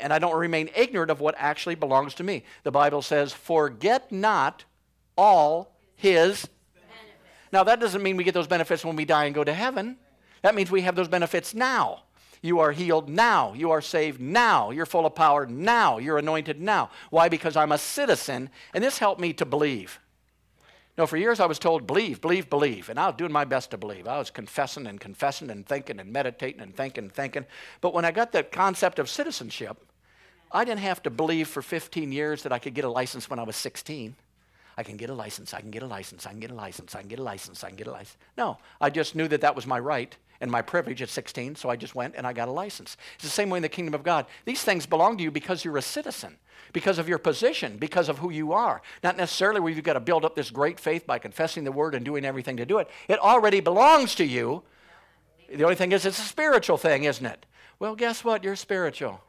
and 0.00 0.12
I 0.12 0.18
don't 0.18 0.36
remain 0.36 0.68
ignorant 0.74 1.12
of 1.12 1.20
what 1.20 1.36
actually 1.38 1.76
belongs 1.76 2.14
to 2.14 2.24
me. 2.24 2.42
The 2.64 2.72
Bible 2.72 3.02
says, 3.02 3.32
Forget 3.32 4.10
not 4.10 4.64
all 5.16 5.76
his. 5.94 6.48
Benefits. 6.48 6.50
Now, 7.52 7.62
that 7.62 7.78
doesn't 7.78 8.02
mean 8.02 8.16
we 8.16 8.24
get 8.24 8.34
those 8.34 8.48
benefits 8.48 8.84
when 8.84 8.96
we 8.96 9.04
die 9.04 9.26
and 9.26 9.34
go 9.34 9.44
to 9.44 9.54
heaven. 9.54 9.96
That 10.42 10.56
means 10.56 10.72
we 10.72 10.80
have 10.80 10.96
those 10.96 11.08
benefits 11.08 11.54
now. 11.54 12.03
You 12.44 12.60
are 12.60 12.72
healed 12.72 13.08
now. 13.08 13.54
You 13.54 13.70
are 13.70 13.80
saved 13.80 14.20
now. 14.20 14.70
You're 14.70 14.84
full 14.84 15.06
of 15.06 15.14
power 15.14 15.46
now. 15.46 15.96
You're 15.96 16.18
anointed 16.18 16.60
now. 16.60 16.90
Why? 17.08 17.30
Because 17.30 17.56
I'm 17.56 17.72
a 17.72 17.78
citizen, 17.78 18.50
and 18.74 18.84
this 18.84 18.98
helped 18.98 19.18
me 19.18 19.32
to 19.32 19.46
believe. 19.46 19.98
No, 20.98 21.06
for 21.06 21.16
years 21.16 21.40
I 21.40 21.46
was 21.46 21.58
told, 21.58 21.86
believe, 21.86 22.20
believe, 22.20 22.50
believe. 22.50 22.90
And 22.90 23.00
I 23.00 23.06
was 23.06 23.14
doing 23.16 23.32
my 23.32 23.46
best 23.46 23.70
to 23.70 23.78
believe. 23.78 24.06
I 24.06 24.18
was 24.18 24.28
confessing 24.28 24.86
and 24.86 25.00
confessing 25.00 25.48
and 25.48 25.66
thinking 25.66 25.98
and 25.98 26.12
meditating 26.12 26.60
and 26.60 26.76
thinking 26.76 27.04
and 27.04 27.12
thinking. 27.14 27.46
But 27.80 27.94
when 27.94 28.04
I 28.04 28.10
got 28.10 28.30
the 28.30 28.42
concept 28.42 28.98
of 28.98 29.08
citizenship, 29.08 29.78
I 30.52 30.66
didn't 30.66 30.80
have 30.80 31.02
to 31.04 31.10
believe 31.10 31.48
for 31.48 31.62
15 31.62 32.12
years 32.12 32.42
that 32.42 32.52
I 32.52 32.58
could 32.58 32.74
get 32.74 32.84
a 32.84 32.90
license 32.90 33.30
when 33.30 33.38
I 33.38 33.44
was 33.44 33.56
16. 33.56 34.16
I 34.76 34.82
can 34.82 34.98
get 34.98 35.08
a 35.08 35.14
license, 35.14 35.54
I 35.54 35.60
can 35.62 35.70
get 35.70 35.82
a 35.82 35.86
license, 35.86 36.26
I 36.26 36.30
can 36.30 36.40
get 36.40 36.50
a 36.50 36.54
license, 36.54 36.94
I 36.94 37.00
can 37.00 37.08
get 37.08 37.20
a 37.20 37.22
license, 37.22 37.64
I 37.64 37.68
can 37.68 37.76
get 37.76 37.86
a 37.86 37.92
license. 37.92 38.18
No, 38.36 38.58
I 38.82 38.90
just 38.90 39.14
knew 39.14 39.28
that 39.28 39.40
that 39.40 39.56
was 39.56 39.66
my 39.66 39.78
right 39.78 40.14
and 40.40 40.50
my 40.50 40.62
privilege 40.62 41.02
at 41.02 41.08
16, 41.08 41.56
so 41.56 41.68
I 41.68 41.76
just 41.76 41.94
went 41.94 42.14
and 42.16 42.26
I 42.26 42.32
got 42.32 42.48
a 42.48 42.52
license. 42.52 42.96
It's 43.14 43.24
the 43.24 43.30
same 43.30 43.50
way 43.50 43.58
in 43.58 43.62
the 43.62 43.68
kingdom 43.68 43.94
of 43.94 44.02
God. 44.02 44.26
These 44.44 44.62
things 44.62 44.86
belong 44.86 45.16
to 45.16 45.22
you 45.22 45.30
because 45.30 45.64
you're 45.64 45.76
a 45.76 45.82
citizen, 45.82 46.36
because 46.72 46.98
of 46.98 47.08
your 47.08 47.18
position, 47.18 47.76
because 47.78 48.08
of 48.08 48.18
who 48.18 48.30
you 48.30 48.52
are. 48.52 48.82
Not 49.02 49.16
necessarily 49.16 49.60
where 49.60 49.72
you've 49.72 49.84
got 49.84 49.94
to 49.94 50.00
build 50.00 50.24
up 50.24 50.34
this 50.34 50.50
great 50.50 50.78
faith 50.80 51.06
by 51.06 51.18
confessing 51.18 51.64
the 51.64 51.72
word 51.72 51.94
and 51.94 52.04
doing 52.04 52.24
everything 52.24 52.56
to 52.58 52.66
do 52.66 52.78
it. 52.78 52.88
It 53.08 53.18
already 53.18 53.60
belongs 53.60 54.14
to 54.16 54.24
you. 54.24 54.62
The 55.52 55.64
only 55.64 55.76
thing 55.76 55.92
is, 55.92 56.04
it's 56.04 56.18
a 56.18 56.22
spiritual 56.22 56.78
thing, 56.78 57.04
isn't 57.04 57.26
it? 57.26 57.46
Well, 57.78 57.94
guess 57.94 58.24
what? 58.24 58.42
You're 58.44 58.56
spiritual. 58.56 59.20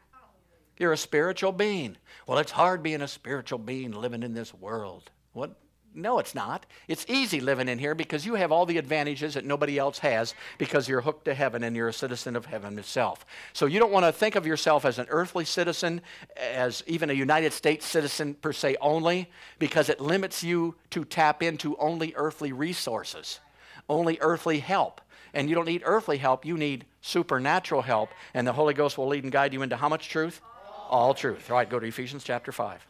You're 0.77 0.93
a 0.93 0.97
spiritual 0.97 1.51
being. 1.51 1.97
Well, 2.27 2.37
it's 2.39 2.51
hard 2.51 2.83
being 2.83 3.01
a 3.01 3.07
spiritual 3.07 3.59
being 3.59 3.91
living 3.91 4.23
in 4.23 4.33
this 4.33 4.53
world. 4.53 5.11
What? 5.33 5.55
No, 5.97 6.19
it's 6.19 6.35
not. 6.35 6.65
It's 6.89 7.05
easy 7.07 7.39
living 7.39 7.69
in 7.69 7.79
here 7.79 7.95
because 7.95 8.25
you 8.25 8.35
have 8.35 8.51
all 8.51 8.65
the 8.65 8.77
advantages 8.77 9.35
that 9.35 9.45
nobody 9.45 9.79
else 9.79 9.99
has 9.99 10.33
because 10.57 10.89
you're 10.89 10.99
hooked 10.99 11.23
to 11.25 11.33
heaven 11.33 11.63
and 11.63 11.73
you're 11.73 11.87
a 11.87 11.93
citizen 11.93 12.35
of 12.35 12.45
heaven 12.45 12.77
itself. 12.77 13.25
So 13.53 13.65
you 13.65 13.79
don't 13.79 13.93
want 13.93 14.05
to 14.05 14.11
think 14.11 14.35
of 14.35 14.45
yourself 14.45 14.83
as 14.83 14.99
an 14.99 15.07
earthly 15.09 15.45
citizen, 15.45 16.01
as 16.35 16.83
even 16.85 17.09
a 17.09 17.13
United 17.13 17.53
States 17.53 17.85
citizen 17.85 18.33
per 18.33 18.51
se 18.51 18.75
only, 18.81 19.29
because 19.57 19.87
it 19.87 20.01
limits 20.01 20.43
you 20.43 20.75
to 20.89 21.05
tap 21.05 21.41
into 21.41 21.77
only 21.77 22.13
earthly 22.17 22.51
resources, 22.51 23.39
only 23.87 24.17
earthly 24.19 24.59
help. 24.59 24.99
And 25.33 25.47
you 25.47 25.55
don't 25.55 25.65
need 25.65 25.83
earthly 25.85 26.17
help, 26.17 26.45
you 26.45 26.57
need 26.57 26.85
supernatural 26.99 27.83
help. 27.83 28.09
And 28.33 28.45
the 28.45 28.53
Holy 28.53 28.73
Ghost 28.73 28.97
will 28.97 29.07
lead 29.07 29.23
and 29.23 29.31
guide 29.31 29.53
you 29.53 29.61
into 29.61 29.77
how 29.77 29.87
much 29.87 30.09
truth? 30.09 30.41
All 30.89 31.13
truth. 31.13 31.49
All 31.49 31.55
right, 31.55 31.69
go 31.69 31.79
to 31.79 31.87
Ephesians 31.87 32.25
chapter 32.25 32.51
5. 32.51 32.85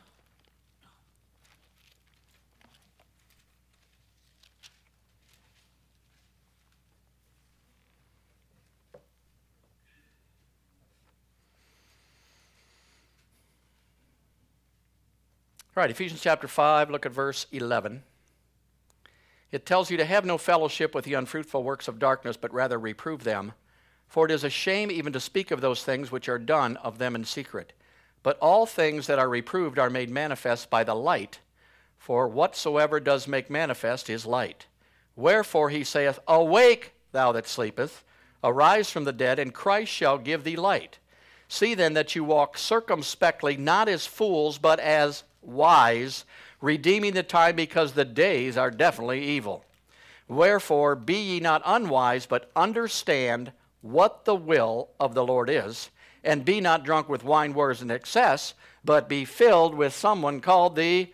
Right, 15.76 15.92
Ephesians 15.92 16.22
chapter 16.22 16.48
5, 16.48 16.90
look 16.90 17.06
at 17.06 17.12
verse 17.12 17.48
11. 17.52 18.02
It 19.52 19.66
tells 19.66 19.92
you 19.92 19.98
to 19.98 20.06
have 20.06 20.24
no 20.24 20.38
fellowship 20.38 20.96
with 20.96 21.04
the 21.04 21.16
unfruitful 21.16 21.64
works 21.64 21.90
of 21.90 22.00
darkness, 22.00 22.38
but 22.38 22.54
rather 22.54 22.80
reprove 22.80 23.26
them. 23.26 23.52
For 24.08 24.24
it 24.26 24.32
is 24.32 24.46
a 24.46 24.50
shame 24.50 24.90
even 24.90 25.12
to 25.12 25.20
speak 25.20 25.52
of 25.52 25.60
those 25.60 25.84
things 25.84 26.14
which 26.14 26.30
are 26.30 26.40
done 26.40 26.78
of 26.78 26.98
them 26.98 27.14
in 27.14 27.26
secret. 27.26 27.74
But 28.24 28.40
all 28.40 28.66
things 28.66 29.08
that 29.08 29.20
are 29.20 29.28
reproved 29.28 29.78
are 29.78 29.90
made 29.90 30.10
manifest 30.10 30.70
by 30.70 30.86
the 30.86 30.96
light, 30.96 31.42
for 31.98 32.30
whatsoever 32.30 33.02
does 33.02 33.28
make 33.28 33.50
manifest 33.50 34.10
is 34.10 34.26
light. 34.26 34.68
Wherefore 35.18 35.72
he 35.72 35.84
saith, 35.84 36.20
Awake, 36.26 36.94
thou 37.12 37.34
that 37.34 37.50
sleepest, 37.50 38.02
arise 38.42 38.90
from 38.90 39.04
the 39.04 39.12
dead, 39.12 39.40
and 39.40 39.54
Christ 39.54 39.92
shall 39.92 40.20
give 40.20 40.46
thee 40.46 40.56
light. 40.56 41.00
See 41.50 41.76
then 41.76 41.96
that 41.96 42.16
you 42.16 42.24
walk 42.24 42.58
circumspectly, 42.58 43.58
not 43.58 43.90
as 43.90 44.06
fools, 44.08 44.58
but 44.58 44.80
as 44.80 45.24
wise, 45.46 46.26
redeeming 46.62 47.14
the 47.14 47.24
time 47.24 47.56
because 47.56 47.94
the 47.94 48.06
days 48.06 48.58
are 48.58 48.72
definitely 48.72 49.24
evil. 49.24 49.64
Wherefore 50.28 50.96
be 50.96 51.16
ye 51.16 51.40
not 51.40 51.62
unwise, 51.66 52.26
but 52.26 52.50
understand 52.56 53.52
what 53.82 54.26
the 54.26 54.36
will 54.36 54.90
of 55.00 55.14
the 55.14 55.24
Lord 55.24 55.50
is, 55.50 55.92
and 56.24 56.44
be 56.44 56.60
not 56.60 56.84
drunk 56.84 57.08
with 57.08 57.24
wine, 57.24 57.54
words, 57.54 57.82
in 57.82 57.92
excess, 57.92 58.56
but 58.84 59.08
be 59.08 59.26
filled 59.26 59.76
with 59.76 59.94
someone 59.94 60.42
called 60.42 60.76
the 60.76 61.12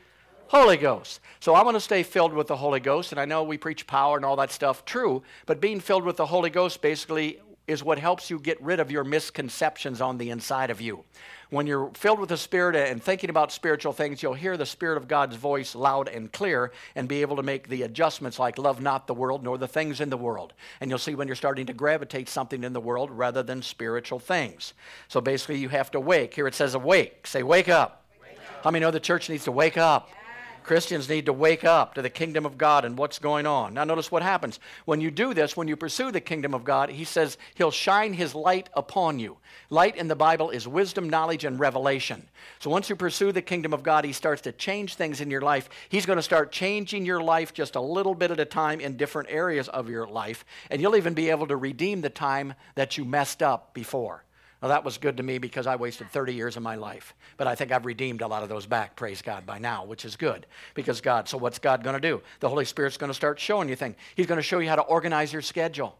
Holy 0.47 0.77
Ghost. 0.77 1.19
So 1.39 1.53
I 1.53 1.63
want 1.63 1.75
to 1.75 1.81
stay 1.81 2.03
filled 2.03 2.33
with 2.33 2.47
the 2.47 2.57
Holy 2.57 2.79
Ghost, 2.79 3.11
and 3.11 3.19
I 3.19 3.25
know 3.25 3.43
we 3.43 3.57
preach 3.57 3.87
power 3.87 4.15
and 4.15 4.25
all 4.25 4.35
that 4.37 4.51
stuff, 4.51 4.85
true, 4.85 5.23
but 5.45 5.61
being 5.61 5.79
filled 5.79 6.03
with 6.03 6.17
the 6.17 6.25
Holy 6.25 6.49
Ghost 6.49 6.81
basically 6.81 7.39
is 7.67 7.83
what 7.83 7.99
helps 7.99 8.29
you 8.29 8.39
get 8.39 8.61
rid 8.61 8.79
of 8.79 8.91
your 8.91 9.03
misconceptions 9.03 10.01
on 10.01 10.17
the 10.17 10.29
inside 10.29 10.69
of 10.69 10.81
you. 10.81 11.03
When 11.49 11.67
you're 11.67 11.91
filled 11.93 12.19
with 12.19 12.29
the 12.29 12.37
Spirit 12.37 12.75
and 12.75 13.03
thinking 13.03 13.29
about 13.29 13.51
spiritual 13.51 13.93
things, 13.93 14.23
you'll 14.23 14.33
hear 14.33 14.57
the 14.57 14.65
Spirit 14.65 14.97
of 14.97 15.07
God's 15.07 15.35
voice 15.35 15.75
loud 15.75 16.07
and 16.07 16.31
clear 16.31 16.71
and 16.95 17.07
be 17.07 17.21
able 17.21 17.35
to 17.35 17.43
make 17.43 17.67
the 17.67 17.83
adjustments 17.83 18.39
like 18.39 18.57
love 18.57 18.81
not 18.81 19.05
the 19.05 19.13
world 19.13 19.43
nor 19.43 19.57
the 19.57 19.67
things 19.67 19.99
in 20.01 20.09
the 20.09 20.17
world. 20.17 20.53
And 20.79 20.89
you'll 20.89 20.97
see 20.97 21.13
when 21.13 21.27
you're 21.27 21.35
starting 21.35 21.65
to 21.65 21.73
gravitate 21.73 22.29
something 22.29 22.63
in 22.63 22.73
the 22.73 22.79
world 22.79 23.11
rather 23.11 23.43
than 23.43 23.61
spiritual 23.61 24.19
things. 24.19 24.73
So 25.07 25.19
basically, 25.19 25.57
you 25.57 25.69
have 25.69 25.91
to 25.91 25.99
wake. 25.99 26.33
Here 26.33 26.47
it 26.47 26.55
says 26.55 26.73
awake. 26.73 27.27
Say, 27.27 27.43
wake 27.43 27.69
up. 27.69 28.05
Wake 28.21 28.37
up. 28.37 28.63
How 28.63 28.71
many 28.71 28.83
know 28.83 28.91
the 28.91 28.99
church 28.99 29.29
needs 29.29 29.43
to 29.43 29.51
wake 29.51 29.77
up? 29.77 30.07
Yeah. 30.09 30.20
Christians 30.63 31.09
need 31.09 31.25
to 31.25 31.33
wake 31.33 31.63
up 31.63 31.95
to 31.95 32.01
the 32.01 32.09
kingdom 32.09 32.45
of 32.45 32.57
God 32.57 32.85
and 32.85 32.97
what's 32.97 33.19
going 33.19 33.45
on. 33.45 33.73
Now, 33.73 33.83
notice 33.83 34.11
what 34.11 34.23
happens. 34.23 34.59
When 34.85 35.01
you 35.01 35.11
do 35.11 35.33
this, 35.33 35.57
when 35.57 35.67
you 35.67 35.75
pursue 35.75 36.11
the 36.11 36.21
kingdom 36.21 36.53
of 36.53 36.63
God, 36.63 36.89
he 36.89 37.03
says 37.03 37.37
he'll 37.55 37.71
shine 37.71 38.13
his 38.13 38.33
light 38.35 38.69
upon 38.73 39.19
you. 39.19 39.37
Light 39.69 39.95
in 39.95 40.07
the 40.07 40.15
Bible 40.15 40.49
is 40.49 40.67
wisdom, 40.67 41.09
knowledge, 41.09 41.45
and 41.45 41.59
revelation. 41.59 42.27
So 42.59 42.69
once 42.69 42.89
you 42.89 42.95
pursue 42.95 43.31
the 43.31 43.41
kingdom 43.41 43.73
of 43.73 43.83
God, 43.83 44.05
he 44.05 44.13
starts 44.13 44.41
to 44.43 44.51
change 44.51 44.95
things 44.95 45.21
in 45.21 45.31
your 45.31 45.41
life. 45.41 45.69
He's 45.89 46.05
going 46.05 46.17
to 46.17 46.23
start 46.23 46.51
changing 46.51 47.05
your 47.05 47.21
life 47.21 47.53
just 47.53 47.75
a 47.75 47.81
little 47.81 48.15
bit 48.15 48.31
at 48.31 48.39
a 48.39 48.45
time 48.45 48.79
in 48.79 48.97
different 48.97 49.29
areas 49.29 49.67
of 49.69 49.89
your 49.89 50.07
life. 50.07 50.45
And 50.69 50.81
you'll 50.81 50.95
even 50.95 51.13
be 51.13 51.29
able 51.29 51.47
to 51.47 51.57
redeem 51.57 52.01
the 52.01 52.09
time 52.09 52.53
that 52.75 52.97
you 52.97 53.05
messed 53.05 53.43
up 53.43 53.73
before. 53.73 54.23
Well, 54.61 54.69
that 54.69 54.83
was 54.83 54.99
good 54.99 55.17
to 55.17 55.23
me 55.23 55.39
because 55.39 55.65
I 55.65 55.75
wasted 55.75 56.11
30 56.11 56.35
years 56.35 56.55
of 56.55 56.61
my 56.61 56.75
life. 56.75 57.15
But 57.37 57.47
I 57.47 57.55
think 57.55 57.71
I've 57.71 57.85
redeemed 57.85 58.21
a 58.21 58.27
lot 58.27 58.43
of 58.43 58.49
those 58.49 58.67
back, 58.67 58.95
praise 58.95 59.23
God, 59.23 59.43
by 59.43 59.57
now, 59.57 59.85
which 59.85 60.05
is 60.05 60.15
good. 60.15 60.45
Because 60.75 61.01
God, 61.01 61.27
so 61.27 61.37
what's 61.39 61.57
God 61.57 61.83
going 61.83 61.95
to 61.95 61.99
do? 61.99 62.21
The 62.41 62.49
Holy 62.49 62.65
Spirit's 62.65 62.97
going 62.97 63.09
to 63.09 63.15
start 63.15 63.39
showing 63.39 63.69
you 63.69 63.75
things. 63.75 63.95
He's 64.15 64.27
going 64.27 64.37
to 64.37 64.43
show 64.43 64.59
you 64.59 64.69
how 64.69 64.75
to 64.75 64.83
organize 64.83 65.33
your 65.33 65.41
schedule. 65.41 65.97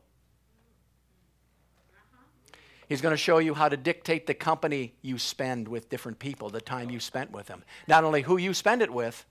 He's 2.87 3.01
going 3.01 3.13
to 3.13 3.17
show 3.17 3.39
you 3.39 3.55
how 3.55 3.67
to 3.67 3.77
dictate 3.77 4.27
the 4.27 4.33
company 4.35 4.93
you 5.01 5.17
spend 5.17 5.67
with 5.67 5.89
different 5.89 6.19
people, 6.19 6.49
the 6.49 6.61
time 6.61 6.91
you 6.91 6.99
spent 6.99 7.31
with 7.31 7.47
them. 7.47 7.63
Not 7.87 8.03
only 8.03 8.21
who 8.21 8.37
you 8.37 8.53
spend 8.53 8.83
it 8.83 8.91
with, 8.91 9.25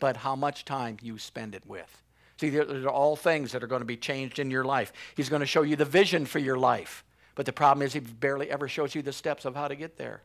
but 0.00 0.16
how 0.16 0.34
much 0.34 0.64
time 0.64 0.96
you 1.02 1.18
spend 1.18 1.54
it 1.54 1.64
with. 1.66 2.02
See, 2.40 2.50
there 2.50 2.66
are 2.68 2.88
all 2.88 3.14
things 3.14 3.52
that 3.52 3.62
are 3.62 3.66
going 3.68 3.80
to 3.80 3.86
be 3.86 3.96
changed 3.96 4.40
in 4.40 4.50
your 4.50 4.64
life. 4.64 4.92
He's 5.14 5.28
going 5.28 5.40
to 5.40 5.46
show 5.46 5.62
you 5.62 5.76
the 5.76 5.84
vision 5.84 6.26
for 6.26 6.38
your 6.38 6.58
life. 6.58 7.04
But 7.36 7.46
the 7.46 7.52
problem 7.52 7.86
is, 7.86 7.92
he 7.92 8.00
barely 8.00 8.50
ever 8.50 8.66
shows 8.66 8.96
you 8.96 9.02
the 9.02 9.12
steps 9.12 9.44
of 9.44 9.54
how 9.54 9.68
to 9.68 9.76
get 9.76 9.98
there. 9.98 10.22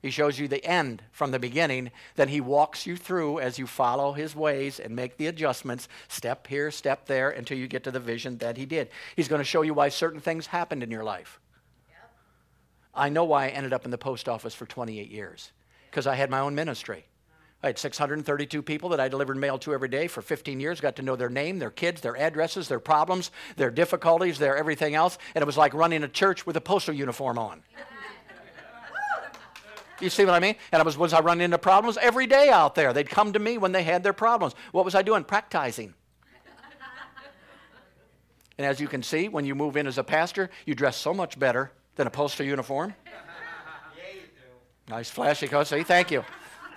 He 0.00 0.10
shows 0.10 0.38
you 0.38 0.48
the 0.48 0.64
end 0.64 1.02
from 1.12 1.30
the 1.30 1.38
beginning. 1.38 1.90
Then 2.16 2.28
he 2.28 2.40
walks 2.40 2.86
you 2.86 2.96
through 2.96 3.40
as 3.40 3.58
you 3.58 3.66
follow 3.66 4.12
his 4.12 4.34
ways 4.34 4.80
and 4.80 4.96
make 4.96 5.18
the 5.18 5.26
adjustments, 5.26 5.88
step 6.08 6.46
here, 6.46 6.70
step 6.70 7.04
there, 7.04 7.28
until 7.28 7.58
you 7.58 7.68
get 7.68 7.84
to 7.84 7.90
the 7.90 8.00
vision 8.00 8.38
that 8.38 8.56
he 8.56 8.64
did. 8.64 8.88
He's 9.14 9.28
going 9.28 9.40
to 9.40 9.44
show 9.44 9.60
you 9.60 9.74
why 9.74 9.90
certain 9.90 10.20
things 10.20 10.46
happened 10.46 10.82
in 10.82 10.90
your 10.90 11.04
life. 11.04 11.38
Yep. 11.90 12.10
I 12.94 13.08
know 13.10 13.24
why 13.24 13.46
I 13.46 13.48
ended 13.48 13.74
up 13.74 13.84
in 13.84 13.90
the 13.90 13.98
post 13.98 14.26
office 14.26 14.54
for 14.54 14.64
28 14.64 15.10
years 15.10 15.52
because 15.90 16.06
I 16.06 16.14
had 16.14 16.30
my 16.30 16.40
own 16.40 16.54
ministry. 16.54 17.04
I 17.62 17.66
had 17.68 17.78
632 17.78 18.62
people 18.62 18.88
that 18.90 19.00
I 19.00 19.08
delivered 19.08 19.36
mail 19.36 19.58
to 19.58 19.74
every 19.74 19.88
day 19.88 20.06
for 20.06 20.22
15 20.22 20.60
years, 20.60 20.80
got 20.80 20.96
to 20.96 21.02
know 21.02 21.14
their 21.14 21.28
name, 21.28 21.58
their 21.58 21.70
kids, 21.70 22.00
their 22.00 22.16
addresses, 22.16 22.68
their 22.68 22.80
problems, 22.80 23.30
their 23.56 23.70
difficulties, 23.70 24.38
their 24.38 24.56
everything 24.56 24.94
else. 24.94 25.18
And 25.34 25.42
it 25.42 25.46
was 25.46 25.58
like 25.58 25.74
running 25.74 26.02
a 26.02 26.08
church 26.08 26.46
with 26.46 26.56
a 26.56 26.60
postal 26.60 26.94
uniform 26.94 27.38
on. 27.38 27.62
You 30.00 30.08
see 30.08 30.24
what 30.24 30.32
I 30.32 30.40
mean? 30.40 30.54
And 30.72 30.80
I 30.80 30.84
was, 30.84 30.96
was 30.96 31.12
I 31.12 31.20
running 31.20 31.44
into 31.44 31.58
problems? 31.58 31.98
Every 31.98 32.26
day 32.26 32.48
out 32.48 32.74
there. 32.74 32.94
They'd 32.94 33.10
come 33.10 33.34
to 33.34 33.38
me 33.38 33.58
when 33.58 33.72
they 33.72 33.82
had 33.82 34.02
their 34.02 34.14
problems. 34.14 34.54
What 34.72 34.86
was 34.86 34.94
I 34.94 35.02
doing? 35.02 35.24
Practicing. 35.24 35.92
And 38.56 38.66
as 38.66 38.80
you 38.80 38.88
can 38.88 39.02
see, 39.02 39.28
when 39.28 39.44
you 39.44 39.54
move 39.54 39.76
in 39.76 39.86
as 39.86 39.98
a 39.98 40.04
pastor, 40.04 40.50
you 40.66 40.74
dress 40.74 40.96
so 40.96 41.14
much 41.14 41.38
better 41.38 41.72
than 41.96 42.06
a 42.06 42.10
postal 42.10 42.46
uniform. 42.46 42.94
Yeah, 43.96 44.14
you 44.14 44.20
do. 44.20 44.94
Nice 44.94 45.10
flashy 45.10 45.48
coat. 45.48 45.66
See, 45.66 45.82
thank 45.82 46.10
you. 46.10 46.24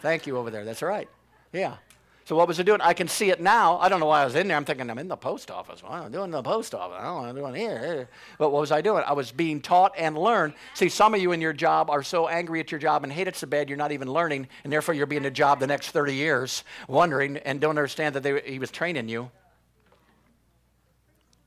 Thank 0.04 0.28
you 0.28 0.38
over 0.38 0.52
there. 0.52 0.66
That's 0.66 0.82
right. 0.82 1.08
Yeah. 1.54 1.78
So 2.26 2.36
what 2.36 2.46
was 2.46 2.60
I 2.60 2.64
doing? 2.64 2.82
I 2.82 2.92
can 2.92 3.08
see 3.08 3.30
it 3.30 3.40
now. 3.40 3.78
I 3.80 3.88
don't 3.88 4.02
know 4.02 4.06
why 4.06 4.22
I 4.22 4.26
was 4.26 4.36
in 4.36 4.50
there. 4.50 4.58
I'm 4.58 4.66
thinking 4.66 4.90
I'm 4.90 4.98
in 4.98 5.08
the 5.08 5.16
post 5.16 5.50
office. 5.50 5.82
Well, 5.82 5.94
I'm 5.94 6.12
doing 6.12 6.30
the 6.30 6.44
post 6.44 6.76
office. 6.76 6.98
I 7.00 7.06
don't 7.06 7.16
know 7.16 7.22
what 7.22 7.30
I'm 7.30 7.36
doing 7.36 7.56
here. 7.56 8.10
But 8.38 8.52
what 8.52 8.60
was 8.60 8.74
I 8.74 8.82
doing? 8.82 9.06
I 9.08 9.14
was 9.14 9.32
being 9.32 9.62
taught 9.62 9.94
and 9.98 10.18
learned. 10.18 10.56
See, 10.74 10.90
some 10.90 11.14
of 11.14 11.22
you 11.22 11.32
in 11.32 11.40
your 11.40 11.54
job 11.54 11.90
are 11.90 12.04
so 12.04 12.28
angry 12.28 12.60
at 12.60 12.70
your 12.70 12.80
job 12.80 13.06
and 13.06 13.14
hate 13.14 13.30
it 13.30 13.38
so 13.38 13.48
bad 13.48 13.70
you're 13.70 13.78
not 13.78 13.94
even 13.94 14.12
learning, 14.12 14.50
and 14.66 14.74
therefore 14.74 14.94
you're 14.94 15.06
being 15.06 15.26
a 15.26 15.32
job 15.32 15.62
the 15.62 15.68
next 15.68 15.92
30 15.92 16.14
years, 16.14 16.66
wondering 16.90 17.38
and 17.38 17.62
don't 17.62 17.78
understand 17.78 18.14
that 18.16 18.24
they, 18.24 18.42
he 18.42 18.60
was 18.60 18.72
training 18.72 19.08
you 19.08 19.32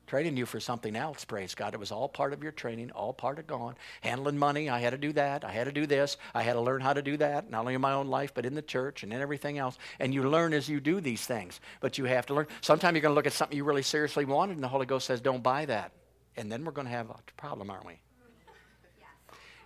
training 0.07 0.37
you 0.37 0.45
for 0.45 0.59
something 0.59 0.95
else, 0.95 1.25
praise 1.25 1.53
God. 1.53 1.73
It 1.73 1.79
was 1.79 1.91
all 1.91 2.07
part 2.07 2.33
of 2.33 2.41
your 2.41 2.53
training, 2.53 2.91
all 2.91 3.13
part 3.13 3.37
of 3.37 3.45
gone. 3.45 3.75
Handling 4.01 4.37
money, 4.37 4.69
I 4.69 4.79
had 4.79 4.91
to 4.91 4.97
do 4.97 5.11
that. 5.13 5.43
I 5.43 5.51
had 5.51 5.65
to 5.65 5.71
do 5.71 5.85
this. 5.85 6.17
I 6.33 6.41
had 6.41 6.53
to 6.53 6.61
learn 6.61 6.81
how 6.81 6.93
to 6.93 7.01
do 7.01 7.17
that, 7.17 7.51
not 7.51 7.59
only 7.59 7.73
in 7.73 7.81
my 7.81 7.91
own 7.93 8.07
life, 8.07 8.33
but 8.33 8.45
in 8.45 8.55
the 8.55 8.61
church 8.61 9.03
and 9.03 9.13
in 9.13 9.21
everything 9.21 9.57
else. 9.57 9.77
And 9.99 10.13
you 10.13 10.23
learn 10.23 10.53
as 10.53 10.69
you 10.69 10.79
do 10.79 11.01
these 11.01 11.25
things, 11.25 11.59
but 11.81 11.97
you 11.97 12.05
have 12.05 12.25
to 12.27 12.33
learn. 12.33 12.47
Sometimes 12.61 12.95
you're 12.95 13.01
going 13.01 13.11
to 13.11 13.15
look 13.15 13.27
at 13.27 13.33
something 13.33 13.57
you 13.57 13.65
really 13.65 13.83
seriously 13.83 14.25
wanted, 14.25 14.53
and 14.53 14.63
the 14.63 14.69
Holy 14.69 14.85
Ghost 14.85 15.05
says, 15.05 15.21
don't 15.21 15.43
buy 15.43 15.65
that. 15.65 15.91
And 16.37 16.51
then 16.51 16.63
we're 16.63 16.71
going 16.71 16.87
to 16.87 16.93
have 16.93 17.09
a 17.09 17.15
problem, 17.35 17.69
aren't 17.69 17.85
we? 17.85 17.99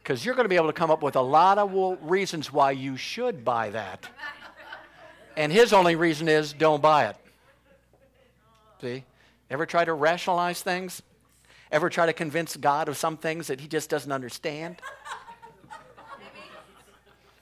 Because 0.02 0.26
you're 0.26 0.36
going 0.36 0.46
to 0.46 0.50
be 0.50 0.56
able 0.56 0.68
to 0.68 0.74
come 0.74 0.90
up 0.90 1.04
with 1.04 1.16
a 1.16 1.22
lot 1.22 1.60
of 1.60 2.00
reasons 2.10 2.52
why 2.52 2.72
you 2.72 2.98
should 2.98 3.46
buy 3.46 3.70
that. 3.70 4.08
And 5.38 5.50
his 5.50 5.72
only 5.72 5.96
reason 5.96 6.28
is 6.28 6.52
don't 6.52 6.82
buy 6.82 7.06
it. 7.06 7.16
See? 8.82 9.06
Ever 9.52 9.66
try 9.66 9.84
to 9.84 9.94
rationalize 9.94 10.62
things? 10.62 11.04
Ever 11.74 11.90
try 11.90 12.06
to 12.06 12.14
convince 12.14 12.56
God 12.56 12.88
of 12.88 12.96
some 12.96 13.18
things 13.18 13.48
that 13.48 13.60
he 13.60 13.68
just 13.68 13.90
doesn't 13.90 14.12
understand? 14.12 14.78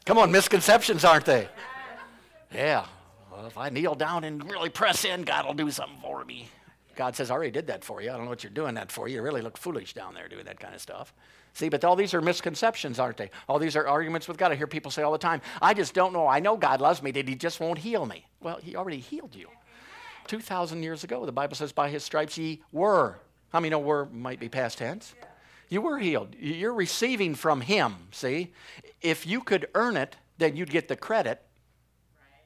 Come 0.05 0.17
on, 0.17 0.31
misconceptions, 0.31 1.05
aren't 1.05 1.25
they? 1.25 1.47
Yeah. 2.51 2.85
Well, 3.31 3.45
if 3.45 3.59
I 3.59 3.69
kneel 3.69 3.93
down 3.93 4.23
and 4.23 4.43
really 4.49 4.69
press 4.69 5.05
in, 5.05 5.21
God 5.21 5.45
will 5.45 5.53
do 5.53 5.69
something 5.69 5.99
for 6.01 6.25
me. 6.25 6.49
God 6.95 7.15
says, 7.15 7.29
I 7.29 7.35
already 7.35 7.51
did 7.51 7.67
that 7.67 7.83
for 7.83 8.01
you. 8.01 8.09
I 8.09 8.13
don't 8.13 8.23
know 8.23 8.31
what 8.31 8.43
you're 8.43 8.51
doing 8.51 8.73
that 8.73 8.91
for. 8.91 9.07
You 9.07 9.21
really 9.21 9.43
look 9.43 9.55
foolish 9.55 9.93
down 9.93 10.15
there 10.15 10.27
doing 10.27 10.45
that 10.45 10.59
kind 10.59 10.73
of 10.73 10.81
stuff. 10.81 11.13
See, 11.53 11.69
but 11.69 11.85
all 11.85 11.95
these 11.95 12.15
are 12.15 12.21
misconceptions, 12.21 12.97
aren't 12.97 13.17
they? 13.17 13.29
All 13.47 13.59
these 13.59 13.75
are 13.75 13.87
arguments 13.87 14.27
with 14.27 14.37
God. 14.37 14.51
I 14.51 14.55
hear 14.55 14.67
people 14.67 14.89
say 14.89 15.03
all 15.03 15.11
the 15.11 15.19
time, 15.19 15.41
I 15.61 15.75
just 15.75 15.93
don't 15.93 16.11
know. 16.11 16.27
I 16.27 16.39
know 16.39 16.57
God 16.57 16.81
loves 16.81 17.03
me, 17.03 17.11
that 17.11 17.27
He 17.27 17.35
just 17.35 17.59
won't 17.59 17.77
heal 17.77 18.07
me. 18.07 18.25
Well, 18.41 18.57
He 18.57 18.75
already 18.75 18.99
healed 18.99 19.35
you. 19.35 19.47
2,000 20.29 20.83
years 20.83 21.03
ago. 21.03 21.25
The 21.25 21.31
Bible 21.31 21.55
says, 21.55 21.71
by 21.71 21.89
his 21.89 22.03
stripes 22.03 22.37
ye 22.37 22.61
were. 22.71 23.19
How 23.49 23.59
many 23.59 23.71
know 23.71 23.79
were 23.79 24.05
might 24.05 24.39
be 24.39 24.47
past 24.47 24.77
tense? 24.77 25.13
Yeah. 25.19 25.25
You 25.69 25.81
were 25.81 25.97
healed. 25.97 26.35
You're 26.39 26.73
receiving 26.73 27.35
from 27.35 27.61
him, 27.61 27.95
see? 28.11 28.53
If 29.01 29.25
you 29.25 29.41
could 29.41 29.67
earn 29.73 29.97
it, 29.97 30.15
then 30.37 30.55
you'd 30.55 30.69
get 30.69 30.87
the 30.87 30.95
credit. 30.95 31.41
Right. 32.15 32.43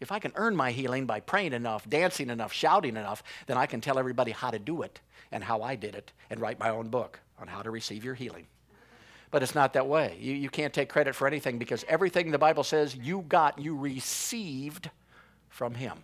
If 0.00 0.10
I 0.10 0.18
can 0.18 0.32
earn 0.34 0.56
my 0.56 0.72
healing 0.72 1.04
by 1.06 1.20
praying 1.20 1.52
enough, 1.52 1.88
dancing 1.88 2.30
enough, 2.30 2.52
shouting 2.52 2.96
enough, 2.96 3.22
then 3.46 3.58
I 3.58 3.66
can 3.66 3.82
tell 3.82 3.98
everybody 3.98 4.32
how 4.32 4.50
to 4.50 4.58
do 4.58 4.80
it 4.80 5.00
and 5.30 5.44
how 5.44 5.60
I 5.60 5.76
did 5.76 5.94
it 5.94 6.12
and 6.30 6.40
write 6.40 6.58
my 6.58 6.70
own 6.70 6.88
book 6.88 7.20
on 7.38 7.48
how 7.48 7.60
to 7.60 7.70
receive 7.70 8.02
your 8.02 8.14
healing. 8.14 8.46
But 9.30 9.42
it's 9.42 9.54
not 9.54 9.74
that 9.74 9.86
way. 9.86 10.16
You, 10.18 10.34
you 10.34 10.48
can't 10.48 10.72
take 10.72 10.88
credit 10.88 11.14
for 11.14 11.26
anything 11.26 11.58
because 11.58 11.84
everything 11.86 12.30
the 12.30 12.38
Bible 12.38 12.64
says 12.64 12.96
you 12.96 13.26
got, 13.28 13.58
you 13.58 13.76
received 13.76 14.90
from 15.50 15.74
him. 15.74 15.98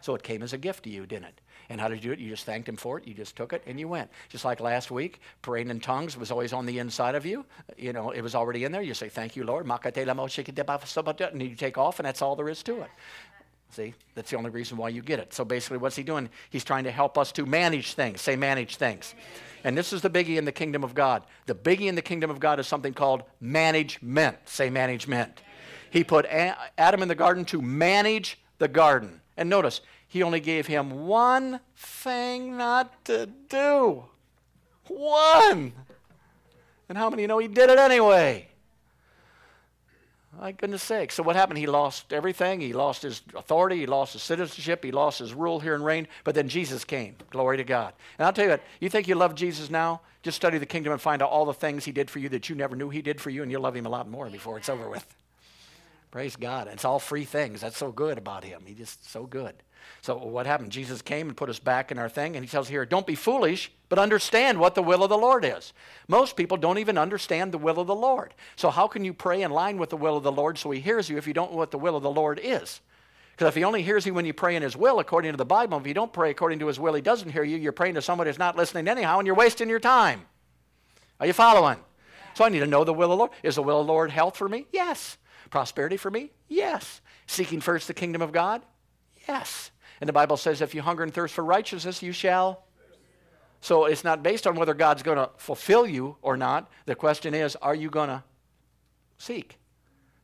So 0.00 0.14
it 0.14 0.22
came 0.22 0.42
as 0.42 0.52
a 0.52 0.58
gift 0.58 0.84
to 0.84 0.90
you, 0.90 1.06
didn't 1.06 1.26
it? 1.26 1.40
And 1.68 1.80
how 1.80 1.88
did 1.88 1.96
you 2.04 2.10
do 2.10 2.12
it? 2.12 2.18
You 2.20 2.30
just 2.30 2.44
thanked 2.44 2.68
him 2.68 2.76
for 2.76 2.98
it. 2.98 3.06
You 3.06 3.14
just 3.14 3.34
took 3.34 3.52
it 3.52 3.62
and 3.66 3.80
you 3.80 3.88
went. 3.88 4.10
Just 4.28 4.44
like 4.44 4.60
last 4.60 4.90
week, 4.90 5.20
praying 5.42 5.68
in 5.68 5.80
tongues 5.80 6.16
was 6.16 6.30
always 6.30 6.52
on 6.52 6.64
the 6.64 6.78
inside 6.78 7.14
of 7.14 7.26
you. 7.26 7.44
You 7.76 7.92
know, 7.92 8.10
it 8.10 8.20
was 8.20 8.34
already 8.34 8.64
in 8.64 8.72
there. 8.72 8.82
You 8.82 8.94
say, 8.94 9.08
Thank 9.08 9.34
you, 9.36 9.44
Lord. 9.44 9.66
And 9.66 11.42
you 11.42 11.56
take 11.56 11.76
off, 11.78 11.98
and 11.98 12.06
that's 12.06 12.22
all 12.22 12.36
there 12.36 12.48
is 12.48 12.62
to 12.64 12.82
it. 12.82 12.90
See, 13.70 13.94
that's 14.14 14.30
the 14.30 14.36
only 14.36 14.50
reason 14.50 14.76
why 14.76 14.90
you 14.90 15.02
get 15.02 15.18
it. 15.18 15.34
So 15.34 15.44
basically, 15.44 15.78
what's 15.78 15.96
he 15.96 16.02
doing? 16.02 16.30
He's 16.50 16.64
trying 16.64 16.84
to 16.84 16.90
help 16.90 17.18
us 17.18 17.32
to 17.32 17.44
manage 17.44 17.94
things. 17.94 18.20
Say, 18.20 18.36
manage 18.36 18.76
things. 18.76 19.14
And 19.64 19.76
this 19.76 19.92
is 19.92 20.02
the 20.02 20.10
biggie 20.10 20.38
in 20.38 20.44
the 20.44 20.52
kingdom 20.52 20.84
of 20.84 20.94
God. 20.94 21.24
The 21.46 21.54
biggie 21.54 21.88
in 21.88 21.96
the 21.96 22.02
kingdom 22.02 22.30
of 22.30 22.38
God 22.38 22.60
is 22.60 22.66
something 22.66 22.94
called 22.94 23.24
management. 23.40 24.36
Say, 24.44 24.70
management. 24.70 25.42
He 25.90 26.04
put 26.04 26.26
Adam 26.26 27.02
in 27.02 27.08
the 27.08 27.14
garden 27.14 27.44
to 27.46 27.60
manage 27.60 28.38
the 28.58 28.68
garden. 28.68 29.20
And 29.36 29.50
notice, 29.50 29.80
he 30.08 30.22
only 30.22 30.40
gave 30.40 30.66
him 30.66 31.06
one 31.06 31.60
thing 31.76 32.56
not 32.56 33.04
to 33.06 33.26
do. 33.48 34.04
One. 34.88 35.72
And 36.88 36.96
how 36.96 37.10
many 37.10 37.26
know 37.26 37.38
he 37.38 37.48
did 37.48 37.70
it 37.70 37.78
anyway? 37.78 38.48
My 40.38 40.52
goodness 40.52 40.82
sake. 40.82 41.12
So 41.12 41.22
what 41.22 41.34
happened? 41.34 41.58
He 41.58 41.66
lost 41.66 42.12
everything. 42.12 42.60
He 42.60 42.72
lost 42.72 43.02
his 43.02 43.22
authority. 43.34 43.78
He 43.78 43.86
lost 43.86 44.12
his 44.12 44.22
citizenship. 44.22 44.84
He 44.84 44.92
lost 44.92 45.18
his 45.18 45.32
rule 45.32 45.60
here 45.60 45.74
and 45.74 45.84
reign. 45.84 46.08
But 46.24 46.34
then 46.34 46.48
Jesus 46.48 46.84
came. 46.84 47.16
Glory 47.30 47.56
to 47.56 47.64
God. 47.64 47.94
And 48.18 48.26
I'll 48.26 48.32
tell 48.32 48.44
you 48.44 48.50
what, 48.50 48.62
you 48.80 48.90
think 48.90 49.08
you 49.08 49.14
love 49.14 49.34
Jesus 49.34 49.70
now? 49.70 50.02
Just 50.22 50.36
study 50.36 50.58
the 50.58 50.66
kingdom 50.66 50.92
and 50.92 51.00
find 51.00 51.22
out 51.22 51.30
all 51.30 51.46
the 51.46 51.54
things 51.54 51.84
he 51.84 51.92
did 51.92 52.10
for 52.10 52.18
you 52.18 52.28
that 52.30 52.48
you 52.48 52.54
never 52.54 52.76
knew 52.76 52.90
he 52.90 53.00
did 53.00 53.20
for 53.20 53.30
you, 53.30 53.42
and 53.42 53.50
you'll 53.50 53.62
love 53.62 53.76
him 53.76 53.86
a 53.86 53.88
lot 53.88 54.08
more 54.08 54.28
before 54.28 54.58
it's 54.58 54.68
over 54.68 54.90
with. 54.90 55.16
Praise 56.10 56.36
God. 56.36 56.68
It's 56.68 56.84
all 56.84 56.98
free 56.98 57.24
things. 57.24 57.60
That's 57.60 57.76
so 57.76 57.92
good 57.92 58.18
about 58.18 58.44
him. 58.44 58.62
He's 58.64 58.78
just 58.78 59.10
so 59.10 59.24
good. 59.26 59.54
So 60.02 60.16
what 60.16 60.46
happened? 60.46 60.72
Jesus 60.72 61.02
came 61.02 61.28
and 61.28 61.36
put 61.36 61.50
us 61.50 61.58
back 61.58 61.90
in 61.90 61.98
our 61.98 62.08
thing, 62.08 62.36
and 62.36 62.44
he 62.44 62.50
tells 62.50 62.68
here, 62.68 62.84
don't 62.84 63.06
be 63.06 63.14
foolish, 63.14 63.70
but 63.88 63.98
understand 63.98 64.58
what 64.58 64.74
the 64.74 64.82
will 64.82 65.02
of 65.02 65.10
the 65.10 65.18
Lord 65.18 65.44
is. 65.44 65.72
Most 66.08 66.36
people 66.36 66.56
don't 66.56 66.78
even 66.78 66.98
understand 66.98 67.52
the 67.52 67.58
will 67.58 67.78
of 67.78 67.86
the 67.86 67.94
Lord. 67.94 68.34
So 68.56 68.70
how 68.70 68.88
can 68.88 69.04
you 69.04 69.12
pray 69.12 69.42
in 69.42 69.50
line 69.50 69.78
with 69.78 69.90
the 69.90 69.96
will 69.96 70.16
of 70.16 70.22
the 70.22 70.32
Lord 70.32 70.58
so 70.58 70.70
he 70.70 70.80
hears 70.80 71.08
you 71.08 71.18
if 71.18 71.26
you 71.26 71.34
don't 71.34 71.52
know 71.52 71.58
what 71.58 71.70
the 71.70 71.78
will 71.78 71.96
of 71.96 72.02
the 72.02 72.10
Lord 72.10 72.40
is? 72.42 72.80
Because 73.32 73.48
if 73.48 73.54
he 73.54 73.64
only 73.64 73.82
hears 73.82 74.06
you 74.06 74.14
when 74.14 74.24
you 74.24 74.32
pray 74.32 74.56
in 74.56 74.62
his 74.62 74.76
will, 74.76 74.98
according 74.98 75.32
to 75.32 75.36
the 75.36 75.44
Bible, 75.44 75.78
if 75.78 75.86
you 75.86 75.94
don't 75.94 76.12
pray 76.12 76.30
according 76.30 76.58
to 76.60 76.68
his 76.68 76.80
will, 76.80 76.94
he 76.94 77.02
doesn't 77.02 77.32
hear 77.32 77.44
you. 77.44 77.58
You're 77.58 77.72
praying 77.72 77.94
to 77.94 78.02
somebody 78.02 78.30
who's 78.30 78.38
not 78.38 78.56
listening 78.56 78.88
anyhow, 78.88 79.18
and 79.18 79.26
you're 79.26 79.36
wasting 79.36 79.68
your 79.68 79.80
time. 79.80 80.22
Are 81.20 81.26
you 81.26 81.32
following? 81.32 81.78
So 82.36 82.44
I 82.44 82.50
need 82.50 82.60
to 82.60 82.66
know 82.66 82.84
the 82.84 82.92
will 82.92 83.10
of 83.10 83.10
the 83.12 83.16
Lord. 83.16 83.30
Is 83.42 83.54
the 83.54 83.62
will 83.62 83.80
of 83.80 83.86
the 83.86 83.92
Lord 83.94 84.10
health 84.10 84.36
for 84.36 84.46
me? 84.46 84.66
Yes. 84.70 85.16
Prosperity 85.48 85.96
for 85.96 86.10
me? 86.10 86.32
Yes. 86.48 87.00
Seeking 87.26 87.62
first 87.62 87.88
the 87.88 87.94
kingdom 87.94 88.20
of 88.20 88.30
God? 88.30 88.60
Yes. 89.26 89.70
And 90.02 90.08
the 90.08 90.12
Bible 90.12 90.36
says, 90.36 90.60
if 90.60 90.74
you 90.74 90.82
hunger 90.82 91.02
and 91.02 91.14
thirst 91.14 91.32
for 91.32 91.42
righteousness, 91.42 92.02
you 92.02 92.12
shall. 92.12 92.64
So 93.62 93.86
it's 93.86 94.04
not 94.04 94.22
based 94.22 94.46
on 94.46 94.54
whether 94.54 94.74
God's 94.74 95.02
going 95.02 95.16
to 95.16 95.30
fulfill 95.38 95.86
you 95.86 96.16
or 96.20 96.36
not. 96.36 96.70
The 96.84 96.94
question 96.94 97.32
is, 97.32 97.56
are 97.56 97.74
you 97.74 97.88
going 97.88 98.10
to 98.10 98.22
seek? 99.16 99.58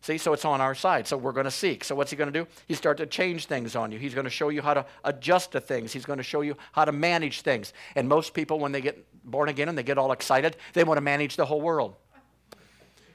See, 0.03 0.19
so 0.19 0.35
it's 0.35 0.45
on 0.45 0.61
our 0.61 0.75
side. 0.75 1.09
So 1.09 1.17
we're 1.17 1.33
going 1.33 1.45
to 1.45 1.51
seek. 1.51 1.83
So 1.83 1.95
what's 1.95 2.11
he 2.11 2.17
going 2.19 2.31
to 2.31 2.41
do? 2.41 2.47
He 2.69 2.75
start 2.75 2.99
to 2.99 3.07
change 3.07 3.47
things 3.47 3.75
on 3.75 3.91
you. 3.91 3.99
He's 3.99 4.13
going 4.13 4.25
to 4.25 4.31
show 4.31 4.51
you 4.51 4.61
how 4.61 4.75
to 4.75 4.85
adjust 5.05 5.53
to 5.53 5.61
things. 5.61 5.95
He's 5.95 6.05
going 6.05 6.19
to 6.19 6.23
show 6.23 6.43
you 6.43 6.59
how 6.73 6.85
to 6.85 6.93
manage 6.93 7.41
things. 7.41 7.73
And 7.95 8.07
most 8.07 8.35
people, 8.35 8.59
when 8.59 8.73
they 8.73 8.83
get 8.83 9.07
born 9.25 9.49
again 9.49 9.71
and 9.71 9.79
they 9.79 9.83
get 9.83 9.97
all 9.97 10.13
excited, 10.13 10.59
they 10.75 10.85
want 10.85 10.99
to 10.99 11.03
manage 11.03 11.37
the 11.37 11.47
whole 11.47 11.63
world. 11.63 11.95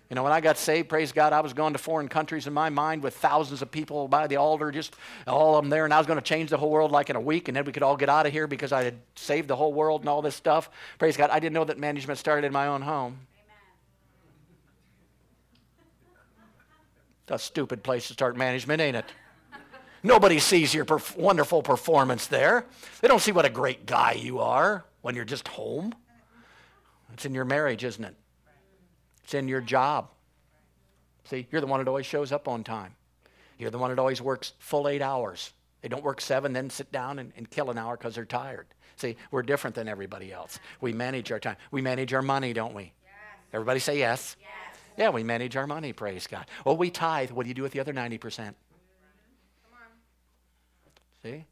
You 0.09 0.15
know, 0.15 0.23
when 0.23 0.31
I 0.31 0.39
got 0.39 0.57
saved, 0.57 0.87
praise 0.87 1.11
God, 1.11 1.33
I 1.33 1.41
was 1.41 1.51
going 1.51 1.73
to 1.73 1.79
foreign 1.79 2.07
countries 2.07 2.47
in 2.47 2.53
my 2.53 2.69
mind 2.69 3.03
with 3.03 3.15
thousands 3.17 3.61
of 3.61 3.69
people 3.69 4.07
by 4.07 4.27
the 4.27 4.37
altar, 4.37 4.71
just 4.71 4.95
all 5.25 5.57
of 5.57 5.63
them 5.63 5.69
there, 5.69 5.83
and 5.83 5.93
I 5.93 5.97
was 5.97 6.07
going 6.07 6.19
to 6.19 6.23
change 6.23 6.49
the 6.49 6.57
whole 6.57 6.69
world 6.69 6.91
like 6.91 7.09
in 7.09 7.17
a 7.17 7.21
week, 7.21 7.49
and 7.49 7.57
then 7.57 7.65
we 7.65 7.73
could 7.73 7.83
all 7.83 7.97
get 7.97 8.07
out 8.07 8.25
of 8.25 8.31
here 8.31 8.47
because 8.47 8.71
I 8.71 8.83
had 8.83 8.95
saved 9.15 9.49
the 9.49 9.55
whole 9.57 9.73
world 9.73 10.01
and 10.01 10.09
all 10.09 10.21
this 10.21 10.35
stuff. 10.35 10.69
Praise 10.97 11.17
God. 11.17 11.29
I 11.29 11.39
didn't 11.39 11.53
know 11.53 11.65
that 11.65 11.77
management 11.77 12.19
started 12.19 12.47
in 12.47 12.53
my 12.53 12.67
own 12.67 12.81
home. 12.81 13.17
It's 17.23 17.43
a 17.43 17.45
stupid 17.45 17.83
place 17.83 18.07
to 18.07 18.13
start 18.13 18.37
management, 18.37 18.79
ain't 18.79 18.95
it? 18.95 19.05
Nobody 20.03 20.39
sees 20.39 20.73
your 20.73 20.85
perf- 20.85 21.17
wonderful 21.17 21.61
performance 21.61 22.27
there. 22.27 22.65
They 23.01 23.09
don't 23.09 23.19
see 23.19 23.33
what 23.33 23.43
a 23.43 23.49
great 23.49 23.85
guy 23.85 24.13
you 24.13 24.39
are 24.39 24.85
when 25.01 25.15
you're 25.15 25.25
just 25.25 25.49
home. 25.49 25.93
It's 27.11 27.25
in 27.25 27.33
your 27.33 27.43
marriage, 27.43 27.83
isn't 27.83 28.05
it? 28.05 28.15
It's 29.28 29.34
in 29.34 29.49
your 29.49 29.59
job. 29.59 30.07
See, 31.25 31.47
you're 31.51 31.59
the 31.59 31.67
one 31.67 31.82
that 31.82 31.89
always 31.89 32.05
shows 32.05 32.32
up 32.32 32.47
on 32.47 32.63
time. 32.63 32.95
You're 33.59 33.71
the 33.71 33.78
one 33.78 33.89
that 33.89 33.99
always 33.99 34.21
works 34.21 34.53
full 34.57 34.88
eight 34.88 35.01
hours. 35.01 35.51
They 35.82 35.89
don't 35.89 36.01
work 36.01 36.21
seven, 36.21 36.53
then 36.53 36.69
sit 36.69 36.93
down 36.93 37.19
and, 37.19 37.34
and 37.36 37.49
kill 37.49 37.69
an 37.69 37.78
hour 37.78 37.97
because 37.97 38.15
they're 38.15 38.23
tired. 38.23 38.67
See, 38.95 39.17
we're 39.30 39.41
different 39.41 39.75
than 39.75 39.89
everybody 39.89 40.32
else. 40.32 40.59
We 40.80 40.93
manage 40.93 41.30
our 41.34 41.41
time. 41.41 41.57
We 41.71 41.82
manage 41.82 42.13
our 42.13 42.21
money, 42.21 42.53
don't 42.53 42.73
we? 42.73 42.84
Yes. 42.84 43.13
Everybody 43.51 43.82
say 43.82 43.99
yes. 43.99 44.38
yes. 44.39 44.49
Yeah, 44.97 45.09
we 45.09 45.23
manage 45.23 45.57
our 45.57 45.67
money, 45.67 45.91
praise 45.91 46.25
God. 46.25 46.45
Oh, 46.65 46.75
we 46.75 46.89
tithe. 46.89 47.32
What 47.32 47.43
do 47.43 47.49
you 47.49 47.53
do 47.53 47.63
with 47.63 47.73
the 47.73 47.82
other 47.82 47.93
90%? 47.93 48.53
See? 51.21 51.43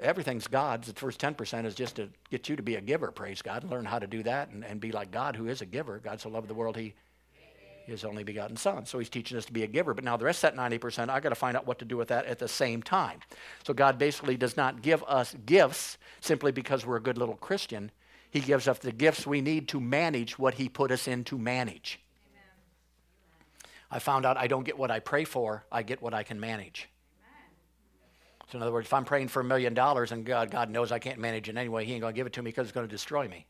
Everything's 0.00 0.46
God's. 0.46 0.88
The 0.88 0.94
first 0.94 1.20
10% 1.20 1.64
is 1.64 1.74
just 1.74 1.96
to 1.96 2.08
get 2.30 2.48
you 2.48 2.56
to 2.56 2.62
be 2.62 2.76
a 2.76 2.80
giver, 2.80 3.10
praise 3.10 3.42
God, 3.42 3.62
and 3.62 3.70
learn 3.70 3.84
how 3.84 3.98
to 3.98 4.06
do 4.06 4.22
that 4.24 4.50
and, 4.50 4.64
and 4.64 4.80
be 4.80 4.92
like 4.92 5.10
God, 5.10 5.36
who 5.36 5.46
is 5.46 5.60
a 5.60 5.66
giver. 5.66 5.98
God 5.98 6.20
so 6.20 6.28
loved 6.28 6.48
the 6.48 6.54
world, 6.54 6.76
he 6.76 6.94
his 7.86 8.04
only 8.04 8.24
begotten 8.24 8.56
son. 8.56 8.86
So 8.86 8.98
he's 8.98 9.08
teaching 9.08 9.36
us 9.36 9.44
to 9.46 9.52
be 9.52 9.62
a 9.62 9.66
giver. 9.66 9.94
But 9.94 10.04
now 10.04 10.16
the 10.16 10.24
rest 10.24 10.42
of 10.44 10.54
that 10.54 10.60
90%, 10.60 11.08
I 11.10 11.20
got 11.20 11.28
to 11.30 11.34
find 11.34 11.56
out 11.56 11.66
what 11.66 11.78
to 11.80 11.84
do 11.84 11.96
with 11.96 12.08
that 12.08 12.26
at 12.26 12.38
the 12.38 12.48
same 12.48 12.82
time. 12.82 13.20
So 13.64 13.74
God 13.74 13.98
basically 13.98 14.36
does 14.36 14.56
not 14.56 14.82
give 14.82 15.02
us 15.04 15.34
gifts 15.46 15.98
simply 16.20 16.52
because 16.52 16.86
we're 16.86 16.96
a 16.96 17.02
good 17.02 17.18
little 17.18 17.36
Christian. 17.36 17.90
He 18.30 18.40
gives 18.40 18.66
us 18.66 18.78
the 18.78 18.92
gifts 18.92 19.26
we 19.26 19.40
need 19.40 19.68
to 19.68 19.80
manage 19.80 20.38
what 20.38 20.54
he 20.54 20.68
put 20.68 20.90
us 20.90 21.06
in 21.06 21.24
to 21.24 21.38
manage. 21.38 22.00
Amen. 22.32 23.72
I 23.90 23.98
found 23.98 24.26
out 24.26 24.36
I 24.36 24.46
don't 24.46 24.64
get 24.64 24.78
what 24.78 24.90
I 24.90 25.00
pray 25.00 25.24
for, 25.24 25.64
I 25.70 25.82
get 25.82 26.02
what 26.02 26.14
I 26.14 26.22
can 26.22 26.40
manage. 26.40 26.88
So 28.54 28.58
in 28.58 28.62
other 28.62 28.70
words, 28.70 28.86
if 28.86 28.94
I'm 28.94 29.04
praying 29.04 29.28
for 29.28 29.40
a 29.40 29.44
million 29.44 29.74
dollars 29.74 30.12
and 30.12 30.24
God, 30.24 30.48
God 30.48 30.70
knows 30.70 30.92
I 30.92 31.00
can't 31.00 31.18
manage 31.18 31.48
it 31.48 31.56
anyway, 31.56 31.84
He 31.84 31.92
ain't 31.92 32.02
going 32.02 32.14
to 32.14 32.16
give 32.16 32.28
it 32.28 32.34
to 32.34 32.42
me 32.42 32.52
because 32.52 32.68
it's 32.68 32.72
going 32.72 32.86
to 32.86 32.90
destroy 32.90 33.26
me. 33.26 33.46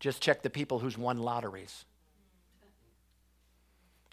Just 0.00 0.20
check 0.20 0.42
the 0.42 0.50
people 0.50 0.78
who's 0.78 0.98
won 0.98 1.16
lotteries. 1.16 1.86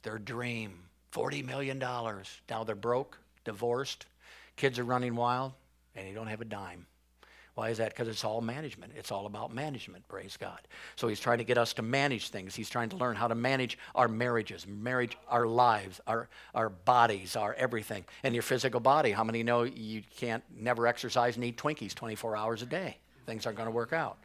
Their 0.04 0.20
dream, 0.20 0.84
$40 1.12 1.44
million. 1.46 1.78
Now 1.80 2.64
they're 2.64 2.76
broke, 2.76 3.20
divorced, 3.44 4.06
kids 4.56 4.80
are 4.80 4.86
running 4.86 5.18
wild, 5.18 5.52
and 5.98 6.08
they 6.08 6.14
don't 6.14 6.28
have 6.28 6.40
a 6.40 6.46
dime. 6.46 6.86
Why 7.58 7.70
is 7.72 7.80
that? 7.80 7.90
Because 7.90 8.08
it's 8.08 8.24
all 8.24 8.40
management. 8.40 8.94
It's 8.96 9.12
all 9.12 9.26
about 9.26 9.52
management, 9.52 10.08
praise 10.08 10.38
God. 10.38 10.60
So 10.96 11.08
he's 11.08 11.20
trying 11.20 11.40
to 11.40 11.44
get 11.44 11.58
us 11.58 11.74
to 11.74 11.82
manage 11.82 12.30
things. 12.30 12.54
He's 12.54 12.70
trying 12.70 12.90
to 12.90 12.98
learn 12.98 13.16
how 13.16 13.28
to 13.28 13.34
manage 13.34 13.80
our 13.96 14.08
marriages, 14.08 14.68
marriage 14.68 15.18
our 15.28 15.48
lives, 15.48 16.00
our, 16.06 16.30
our 16.54 16.70
bodies, 16.70 17.36
our 17.36 17.56
everything. 17.56 18.06
And 18.22 18.36
your 18.36 18.44
physical 18.44 18.80
body. 18.80 19.10
How 19.10 19.24
many 19.24 19.42
know 19.42 19.64
you 19.64 20.04
can't 20.18 20.44
never 20.56 20.86
exercise 20.86 21.36
and 21.36 21.44
eat 21.44 21.58
Twinkies 21.58 21.96
24 21.96 22.38
hours 22.38 22.62
a 22.62 22.68
day? 22.68 22.98
Things 23.26 23.48
aren't 23.48 23.58
going 23.58 23.66
to 23.66 23.76
work 23.76 23.92
out. 23.92 24.18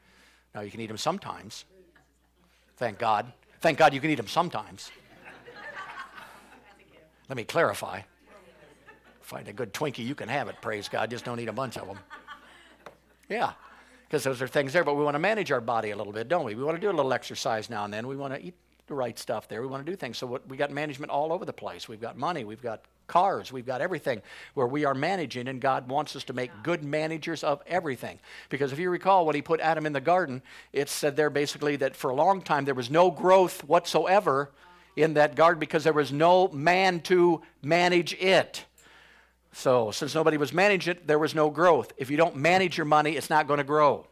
Now 0.54 0.60
you 0.60 0.70
can 0.70 0.82
eat 0.82 0.88
them 0.88 0.98
sometimes. 0.98 1.64
Thank 2.76 2.98
God. 2.98 3.32
Thank 3.62 3.78
God 3.78 3.94
you 3.94 4.00
can 4.02 4.10
eat 4.10 4.16
them 4.16 4.28
sometimes. 4.28 4.90
Let 7.30 7.36
me 7.38 7.44
clarify. 7.44 8.02
Find 9.22 9.48
a 9.48 9.54
good 9.54 9.72
Twinkie, 9.72 10.04
you 10.04 10.14
can 10.14 10.28
have 10.28 10.48
it, 10.48 10.56
praise 10.60 10.86
God. 10.90 11.08
Just 11.08 11.24
don't 11.24 11.40
eat 11.40 11.48
a 11.48 11.52
bunch 11.54 11.78
of 11.78 11.86
them. 11.86 11.98
Yeah, 13.32 13.52
because 14.04 14.24
those 14.24 14.42
are 14.42 14.48
things 14.48 14.72
there. 14.74 14.84
But 14.84 14.94
we 14.94 15.04
want 15.04 15.14
to 15.14 15.18
manage 15.20 15.50
our 15.50 15.60
body 15.60 15.90
a 15.90 15.96
little 15.96 16.12
bit, 16.12 16.28
don't 16.28 16.44
we? 16.44 16.54
We 16.54 16.62
want 16.62 16.76
to 16.76 16.80
do 16.80 16.90
a 16.90 16.92
little 16.92 17.12
exercise 17.12 17.70
now 17.70 17.84
and 17.84 17.92
then. 17.92 18.06
We 18.06 18.16
want 18.16 18.34
to 18.34 18.42
eat 18.42 18.54
the 18.86 18.94
right 18.94 19.18
stuff 19.18 19.48
there. 19.48 19.62
We 19.62 19.68
want 19.68 19.86
to 19.86 19.90
do 19.90 19.96
things. 19.96 20.18
So 20.18 20.26
what, 20.26 20.46
we 20.48 20.58
got 20.58 20.70
management 20.70 21.10
all 21.10 21.32
over 21.32 21.46
the 21.46 21.52
place. 21.52 21.88
We've 21.88 22.00
got 22.00 22.18
money. 22.18 22.44
We've 22.44 22.60
got 22.60 22.82
cars. 23.06 23.50
We've 23.50 23.64
got 23.64 23.80
everything 23.80 24.20
where 24.52 24.66
we 24.66 24.84
are 24.84 24.94
managing, 24.94 25.48
and 25.48 25.60
God 25.60 25.88
wants 25.88 26.14
us 26.14 26.24
to 26.24 26.34
make 26.34 26.50
good 26.62 26.84
managers 26.84 27.42
of 27.42 27.62
everything. 27.66 28.18
Because 28.50 28.70
if 28.70 28.78
you 28.78 28.90
recall, 28.90 29.24
when 29.24 29.34
He 29.34 29.42
put 29.42 29.60
Adam 29.60 29.86
in 29.86 29.94
the 29.94 30.00
garden, 30.00 30.42
it 30.74 30.90
said 30.90 31.16
there 31.16 31.30
basically 31.30 31.76
that 31.76 31.96
for 31.96 32.10
a 32.10 32.14
long 32.14 32.42
time 32.42 32.66
there 32.66 32.74
was 32.74 32.90
no 32.90 33.10
growth 33.10 33.64
whatsoever 33.64 34.50
in 34.94 35.14
that 35.14 35.36
garden 35.36 35.58
because 35.58 35.84
there 35.84 35.92
was 35.94 36.12
no 36.12 36.48
man 36.48 37.00
to 37.00 37.40
manage 37.62 38.12
it. 38.14 38.66
So, 39.52 39.90
since 39.90 40.14
nobody 40.14 40.38
was 40.38 40.52
managing 40.52 40.96
it, 40.96 41.06
there 41.06 41.18
was 41.18 41.34
no 41.34 41.50
growth. 41.50 41.92
If 41.98 42.10
you 42.10 42.16
don't 42.16 42.36
manage 42.36 42.76
your 42.78 42.86
money, 42.86 43.16
it's 43.16 43.28
not 43.28 43.46
going 43.46 43.58
to 43.58 43.64
grow. 43.64 44.06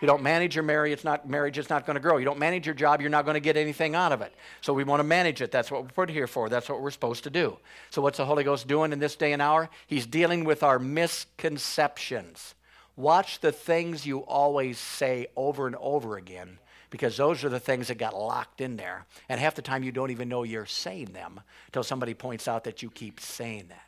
You 0.00 0.06
don't 0.06 0.22
manage 0.22 0.54
your 0.54 0.62
marriage, 0.62 0.92
it's 0.92 1.04
not 1.04 1.28
marriage, 1.28 1.58
it's 1.58 1.70
not 1.70 1.84
going 1.84 1.94
to 1.94 2.00
grow. 2.00 2.18
You 2.18 2.24
don't 2.24 2.38
manage 2.38 2.66
your 2.66 2.74
job, 2.74 3.00
you're 3.00 3.10
not 3.10 3.24
going 3.24 3.34
to 3.34 3.40
get 3.40 3.56
anything 3.56 3.94
out 3.96 4.12
of 4.12 4.22
it. 4.22 4.32
So 4.60 4.72
we 4.72 4.84
want 4.84 5.00
to 5.00 5.04
manage 5.04 5.42
it. 5.42 5.50
That's 5.50 5.70
what 5.70 5.82
we're 5.82 5.88
put 5.88 6.08
here 6.08 6.28
for. 6.28 6.48
That's 6.48 6.68
what 6.68 6.80
we're 6.80 6.92
supposed 6.92 7.24
to 7.24 7.30
do. 7.30 7.58
So 7.90 8.00
what's 8.00 8.18
the 8.18 8.24
Holy 8.24 8.44
Ghost 8.44 8.68
doing 8.68 8.92
in 8.92 9.00
this 9.00 9.16
day 9.16 9.32
and 9.32 9.42
hour? 9.42 9.68
He's 9.86 10.06
dealing 10.06 10.44
with 10.44 10.62
our 10.62 10.78
misconceptions. 10.78 12.54
Watch 12.96 13.40
the 13.40 13.52
things 13.52 14.06
you 14.06 14.20
always 14.20 14.78
say 14.78 15.26
over 15.36 15.66
and 15.66 15.76
over 15.76 16.16
again 16.16 16.58
because 16.90 17.16
those 17.16 17.44
are 17.44 17.48
the 17.48 17.60
things 17.60 17.88
that 17.88 17.98
got 17.98 18.16
locked 18.16 18.60
in 18.60 18.76
there. 18.76 19.04
And 19.28 19.40
half 19.40 19.54
the 19.56 19.62
time 19.62 19.82
you 19.82 19.92
don't 19.92 20.10
even 20.10 20.28
know 20.28 20.42
you're 20.42 20.66
saying 20.66 21.12
them 21.12 21.40
until 21.66 21.82
somebody 21.82 22.14
points 22.14 22.48
out 22.48 22.64
that 22.64 22.82
you 22.82 22.90
keep 22.90 23.20
saying 23.20 23.66
that. 23.68 23.87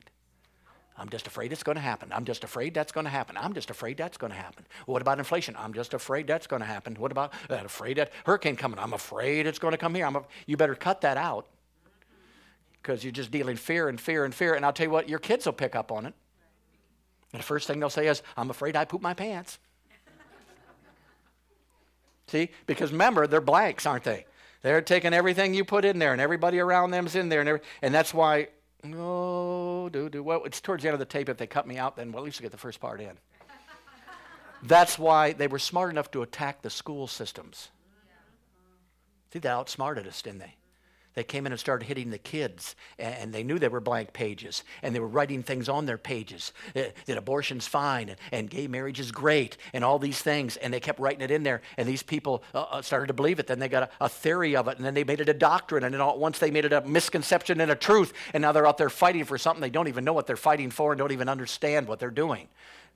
I'm 1.00 1.08
just 1.08 1.26
afraid 1.26 1.50
it's 1.50 1.62
going 1.62 1.76
to 1.76 1.82
happen. 1.82 2.10
I'm 2.12 2.26
just 2.26 2.44
afraid 2.44 2.74
that's 2.74 2.92
going 2.92 3.04
to 3.04 3.10
happen. 3.10 3.36
I'm 3.38 3.54
just 3.54 3.70
afraid 3.70 3.96
that's 3.96 4.18
going 4.18 4.32
to 4.32 4.38
happen. 4.38 4.66
What 4.84 5.00
about 5.00 5.18
inflation? 5.18 5.56
I'm 5.58 5.72
just 5.72 5.94
afraid 5.94 6.26
that's 6.26 6.46
going 6.46 6.60
to 6.60 6.66
happen. 6.66 6.94
What 6.96 7.10
about 7.10 7.32
that? 7.48 7.64
Afraid 7.64 7.96
that 7.96 8.12
hurricane 8.26 8.54
coming? 8.54 8.78
I'm 8.78 8.92
afraid 8.92 9.46
it's 9.46 9.58
going 9.58 9.72
to 9.72 9.78
come 9.78 9.94
here. 9.94 10.04
I'm 10.04 10.16
a, 10.16 10.24
you 10.46 10.58
better 10.58 10.74
cut 10.74 11.00
that 11.00 11.16
out. 11.16 11.46
because 12.82 13.02
you're 13.02 13.12
just 13.12 13.30
dealing 13.30 13.56
fear 13.56 13.88
and 13.88 13.98
fear 13.98 14.26
and 14.26 14.34
fear. 14.34 14.54
And 14.54 14.64
I'll 14.64 14.74
tell 14.74 14.86
you 14.86 14.90
what, 14.90 15.08
your 15.08 15.18
kids 15.18 15.46
will 15.46 15.54
pick 15.54 15.74
up 15.74 15.90
on 15.90 16.04
it. 16.04 16.12
And 17.32 17.40
the 17.40 17.46
first 17.46 17.66
thing 17.66 17.80
they'll 17.80 17.88
say 17.88 18.08
is, 18.08 18.22
I'm 18.36 18.50
afraid 18.50 18.76
I 18.76 18.84
poop 18.84 19.00
my 19.00 19.14
pants. 19.14 19.58
See? 22.26 22.50
Because 22.66 22.92
remember, 22.92 23.26
they're 23.26 23.40
blanks, 23.40 23.86
aren't 23.86 24.04
they? 24.04 24.26
They're 24.62 24.82
taking 24.82 25.14
everything 25.14 25.54
you 25.54 25.64
put 25.64 25.86
in 25.86 25.98
there, 25.98 26.12
and 26.12 26.20
everybody 26.20 26.58
around 26.58 26.90
them's 26.90 27.14
in 27.14 27.30
there, 27.30 27.40
and, 27.40 27.48
every, 27.48 27.60
and 27.80 27.94
that's 27.94 28.12
why. 28.12 28.48
Oh, 28.84 29.88
do 29.90 30.08
do 30.08 30.22
well. 30.22 30.42
It's 30.44 30.60
towards 30.60 30.82
the 30.82 30.88
end 30.88 30.94
of 30.94 30.98
the 30.98 31.04
tape. 31.04 31.28
If 31.28 31.36
they 31.36 31.46
cut 31.46 31.66
me 31.66 31.76
out, 31.76 31.96
then 31.96 32.12
well, 32.12 32.22
at 32.22 32.24
least 32.24 32.40
I 32.40 32.42
get 32.42 32.52
the 32.52 32.58
first 32.58 32.80
part 32.80 33.00
in. 33.00 33.12
that's 34.62 34.98
why 34.98 35.32
they 35.32 35.46
were 35.46 35.58
smart 35.58 35.90
enough 35.90 36.10
to 36.12 36.22
attack 36.22 36.62
the 36.62 36.70
school 36.70 37.06
systems. 37.06 37.68
See, 39.32 39.38
they 39.38 39.48
outsmarted 39.48 40.06
us, 40.06 40.22
didn't 40.22 40.40
they? 40.40 40.56
They 41.14 41.24
came 41.24 41.44
in 41.44 41.52
and 41.52 41.58
started 41.58 41.86
hitting 41.86 42.10
the 42.10 42.18
kids, 42.18 42.76
and 42.98 43.32
they 43.32 43.42
knew 43.42 43.58
they 43.58 43.68
were 43.68 43.80
blank 43.80 44.12
pages, 44.12 44.62
and 44.82 44.94
they 44.94 45.00
were 45.00 45.08
writing 45.08 45.42
things 45.42 45.68
on 45.68 45.86
their 45.86 45.98
pages 45.98 46.52
uh, 46.76 46.82
that 47.06 47.18
abortion's 47.18 47.66
fine, 47.66 48.14
and 48.30 48.48
gay 48.48 48.68
marriage 48.68 49.00
is 49.00 49.10
great, 49.10 49.56
and 49.72 49.84
all 49.84 49.98
these 49.98 50.22
things, 50.22 50.56
and 50.56 50.72
they 50.72 50.78
kept 50.78 51.00
writing 51.00 51.20
it 51.20 51.32
in 51.32 51.42
there, 51.42 51.62
and 51.76 51.88
these 51.88 52.02
people 52.02 52.44
uh, 52.54 52.60
uh, 52.62 52.82
started 52.82 53.08
to 53.08 53.12
believe 53.12 53.40
it. 53.40 53.48
Then 53.48 53.58
they 53.58 53.68
got 53.68 53.84
a, 53.84 54.04
a, 54.04 54.08
theory 54.08 54.54
of 54.54 54.68
it, 54.68 54.76
and 54.76 54.86
then 54.86 54.94
they 54.94 55.02
made 55.02 55.20
it 55.20 55.28
a 55.28 55.34
doctrine, 55.34 55.82
and 55.82 55.92
then 55.92 56.00
all 56.00 56.12
at 56.12 56.18
once 56.18 56.38
they 56.38 56.50
made 56.50 56.64
it 56.64 56.72
a 56.72 56.82
misconception 56.82 57.60
and 57.60 57.72
a 57.72 57.76
truth, 57.76 58.12
and 58.32 58.42
now 58.42 58.52
they're 58.52 58.66
out 58.66 58.78
there 58.78 58.90
fighting 58.90 59.24
for 59.24 59.36
something 59.36 59.60
they 59.60 59.70
don't 59.70 59.88
even 59.88 60.04
know 60.04 60.12
what 60.12 60.28
they're 60.28 60.36
fighting 60.36 60.70
for 60.70 60.92
and 60.92 60.98
don't 60.98 61.12
even 61.12 61.28
understand 61.28 61.88
what 61.88 61.98
they're 61.98 62.10
doing. 62.10 62.46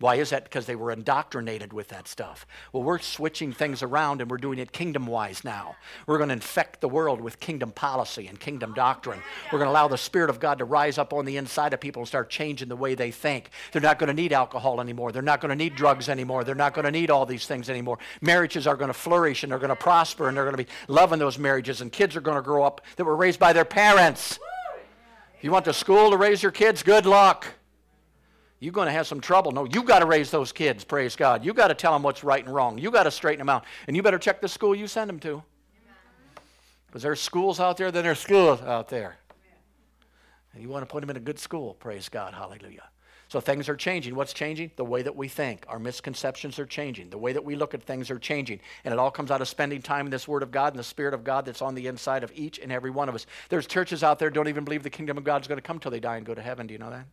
Why 0.01 0.17
is 0.17 0.31
that? 0.31 0.45
Because 0.45 0.67
they 0.67 0.75
were 0.75 0.91
indoctrinated 0.91 1.73
with 1.73 1.89
that 1.89 2.09
stuff. 2.09 2.47
Well, 2.73 2.83
we're 2.83 2.99
switching 2.99 3.53
things 3.53 3.83
around 3.83 4.21
and 4.21 4.29
we're 4.29 4.39
doing 4.39 4.59
it 4.59 4.73
kingdom 4.73 5.07
wise 5.07 5.45
now. 5.45 5.77
We're 6.07 6.19
going 6.19 6.31
to 6.31 6.35
infect 6.35 6.81
the 6.81 6.89
world 6.89 7.21
with 7.21 7.39
kingdom 7.39 7.71
policy 7.71 8.27
and 8.27 8.39
kingdom 8.39 8.75
doctrine. 8.75 9.21
We're 9.53 9.61
going 9.61 9.69
to 9.69 9.73
allow 9.73 9.87
the 9.87 9.97
Spirit 9.97 10.31
of 10.31 10.41
God 10.41 10.59
to 10.59 10.65
rise 10.65 10.99
up 10.99 11.13
on 11.13 11.25
the 11.25 11.37
inside 11.37 11.73
of 11.73 11.81
people 11.81 12.03
and 12.03 12.09
start 12.09 12.29
changing 12.29 12.69
the 12.69 12.77
way 12.77 12.97
they 12.97 13.13
think. 13.13 13.51
They're 13.71 13.81
not 13.81 14.01
going 14.01 14.09
to 14.09 14.15
need 14.15 14.33
alcohol 14.33 14.81
anymore. 14.81 15.13
They're 15.13 15.23
not 15.23 15.41
going 15.41 15.51
to 15.51 15.57
need 15.57 15.77
drugs 15.77 16.09
anymore. 16.09 16.43
They're 16.43 16.57
not 16.57 16.75
going 16.75 16.87
to 16.87 16.91
need 16.91 17.11
all 17.11 17.25
these 17.25 17.47
things 17.47 17.71
anymore. 17.71 17.99
Marriages 18.21 18.67
are 18.67 18.77
going 18.77 18.89
to 18.89 18.95
flourish 18.95 19.45
and 19.45 19.53
they're 19.53 19.61
going 19.61 19.69
to 19.71 19.77
prosper 19.77 20.27
and 20.29 20.37
they're 20.37 20.45
going 20.45 20.57
to 20.57 20.65
be 20.65 20.71
loving 20.89 21.21
those 21.21 21.39
marriages. 21.39 21.81
And 21.81 21.93
kids 21.93 22.17
are 22.17 22.21
going 22.21 22.37
to 22.37 22.43
grow 22.43 22.65
up 22.65 22.81
that 22.97 23.05
were 23.05 23.17
raised 23.17 23.39
by 23.39 23.53
their 23.53 23.65
parents. 23.65 24.41
You 25.41 25.53
want 25.53 25.67
the 25.67 25.73
school 25.75 26.11
to 26.11 26.17
raise 26.17 26.43
your 26.43 26.53
kids, 26.53 26.83
good 26.83 27.07
luck 27.07 27.47
you're 28.65 28.73
going 28.73 28.87
to 28.87 28.93
have 28.93 29.07
some 29.07 29.21
trouble. 29.21 29.53
No, 29.53 29.67
you've 29.67 29.85
got 29.85 29.99
to 29.99 30.07
raise 30.07 30.31
those 30.31 30.51
kids, 30.51 30.85
praise 30.85 31.17
God. 31.17 31.45
You've 31.45 31.55
got 31.55 31.69
to 31.69 31.75
tell 31.75 31.93
them 31.93 32.03
what's 32.03 32.25
right 32.25 32.43
and 32.43 32.53
wrong. 32.53 32.79
You've 32.79 32.95
got 32.95 33.03
to 33.03 33.11
straighten 33.11 33.39
them 33.39 33.51
out. 33.51 33.65
And 33.87 33.95
you 33.95 34.03
better 34.03 34.19
check 34.19 34.41
the 34.41 34.49
school 34.49 34.75
you 34.75 34.87
send 34.87 35.09
them 35.09 35.21
to. 35.21 35.43
Because 36.87 37.03
there's 37.03 37.21
schools 37.21 37.61
out 37.61 37.77
there, 37.77 37.91
then 37.91 38.05
there's 38.05 38.21
schools 38.21 38.63
out 38.63 38.89
there. 38.89 39.19
And 40.55 40.63
you 40.63 40.69
want 40.69 40.83
to 40.83 40.87
put 40.91 41.03
them 41.03 41.11
in 41.11 41.17
a 41.17 41.21
good 41.21 41.39
school, 41.39 41.75
praise 41.75 42.09
God, 42.09 42.33
hallelujah. 42.33 42.85
So 43.29 43.41
things 43.41 43.69
are 43.69 43.77
changing. 43.77 44.15
What's 44.15 44.33
changing? 44.33 44.71
The 44.77 44.85
way 44.85 45.03
that 45.03 45.17
we 45.17 45.29
think. 45.29 45.65
Our 45.69 45.81
misconceptions 45.81 46.59
are 46.59 46.67
changing. 46.67 47.11
The 47.11 47.19
way 47.19 47.33
that 47.33 47.45
we 47.45 47.57
look 47.57 47.75
at 47.75 47.83
things 47.83 48.11
are 48.11 48.19
changing. 48.19 48.61
And 48.85 48.95
it 48.95 49.01
all 49.01 49.11
comes 49.11 49.31
out 49.31 49.41
of 49.41 49.49
spending 49.49 49.83
time 49.83 50.07
in 50.07 50.11
this 50.11 50.29
Word 50.29 50.45
of 50.45 50.53
God 50.53 50.73
and 50.73 50.79
the 50.79 50.85
Spirit 50.85 51.15
of 51.15 51.25
God 51.25 51.45
that's 51.45 51.61
on 51.61 51.75
the 51.75 51.89
inside 51.89 52.23
of 52.23 52.31
each 52.35 52.61
and 52.61 52.71
every 52.71 52.91
one 52.91 53.09
of 53.09 53.15
us. 53.15 53.27
There's 53.49 53.67
churches 53.67 54.05
out 54.05 54.19
there 54.21 54.31
don't 54.31 54.49
even 54.49 54.65
believe 54.65 54.85
the 54.85 54.91
kingdom 54.91 55.19
of 55.19 55.25
God 55.25 55.43
is 55.43 55.49
going 55.49 55.59
to 55.59 55.63
come 55.63 55.81
till 55.81 55.91
they 55.91 56.01
die 56.01 56.17
and 56.17 56.25
go 56.25 56.35
to 56.35 56.43
heaven. 56.43 56.69
Do 56.69 56.73
you 56.73 56.79
know 56.79 56.91
that? 56.91 57.07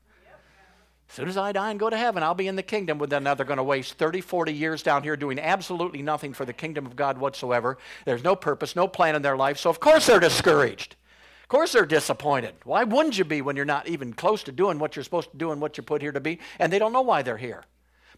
As 1.12 1.16
soon 1.16 1.28
as 1.28 1.36
I 1.36 1.52
die 1.52 1.72
and 1.72 1.80
go 1.80 1.90
to 1.90 1.98
heaven, 1.98 2.24
I'll 2.24 2.34
be 2.34 2.48
in 2.48 2.56
the 2.56 2.64
kingdom. 2.64 2.98
But 2.98 3.10
then 3.10 3.26
now 3.26 3.34
they're 3.34 3.46
going 3.46 3.58
to 3.58 3.64
waste 3.64 3.96
30, 3.96 4.22
40 4.22 4.54
years 4.54 4.82
down 4.82 5.04
here 5.04 5.18
doing 5.18 5.40
absolutely 5.40 6.02
nothing 6.02 6.32
for 6.32 6.46
the 6.46 6.54
kingdom 6.54 6.86
of 6.86 6.96
God 6.96 7.18
whatsoever. 7.18 7.78
There's 8.06 8.24
no 8.24 8.34
purpose, 8.34 8.78
no 8.78 8.88
plan 8.88 9.14
in 9.18 9.22
their 9.22 9.36
life. 9.36 9.58
So, 9.58 9.70
of 9.70 9.82
course, 9.82 10.06
they're 10.06 10.22
discouraged. 10.22 10.96
Of 11.42 11.50
course, 11.50 11.74
they're 11.74 11.86
disappointed. 11.86 12.56
Why 12.64 12.86
wouldn't 12.86 13.18
you 13.18 13.26
be 13.26 13.42
when 13.42 13.58
you're 13.58 13.66
not 13.66 13.90
even 13.90 14.14
close 14.14 14.42
to 14.44 14.54
doing 14.54 14.80
what 14.80 14.96
you're 14.96 15.04
supposed 15.04 15.32
to 15.32 15.38
do 15.38 15.52
and 15.52 15.60
what 15.60 15.76
you're 15.76 15.84
put 15.84 16.02
here 16.02 16.14
to 16.14 16.22
be? 16.22 16.40
And 16.60 16.72
they 16.72 16.80
don't 16.80 16.94
know 16.94 17.02
why 17.02 17.24
they're 17.24 17.36
here. 17.36 17.66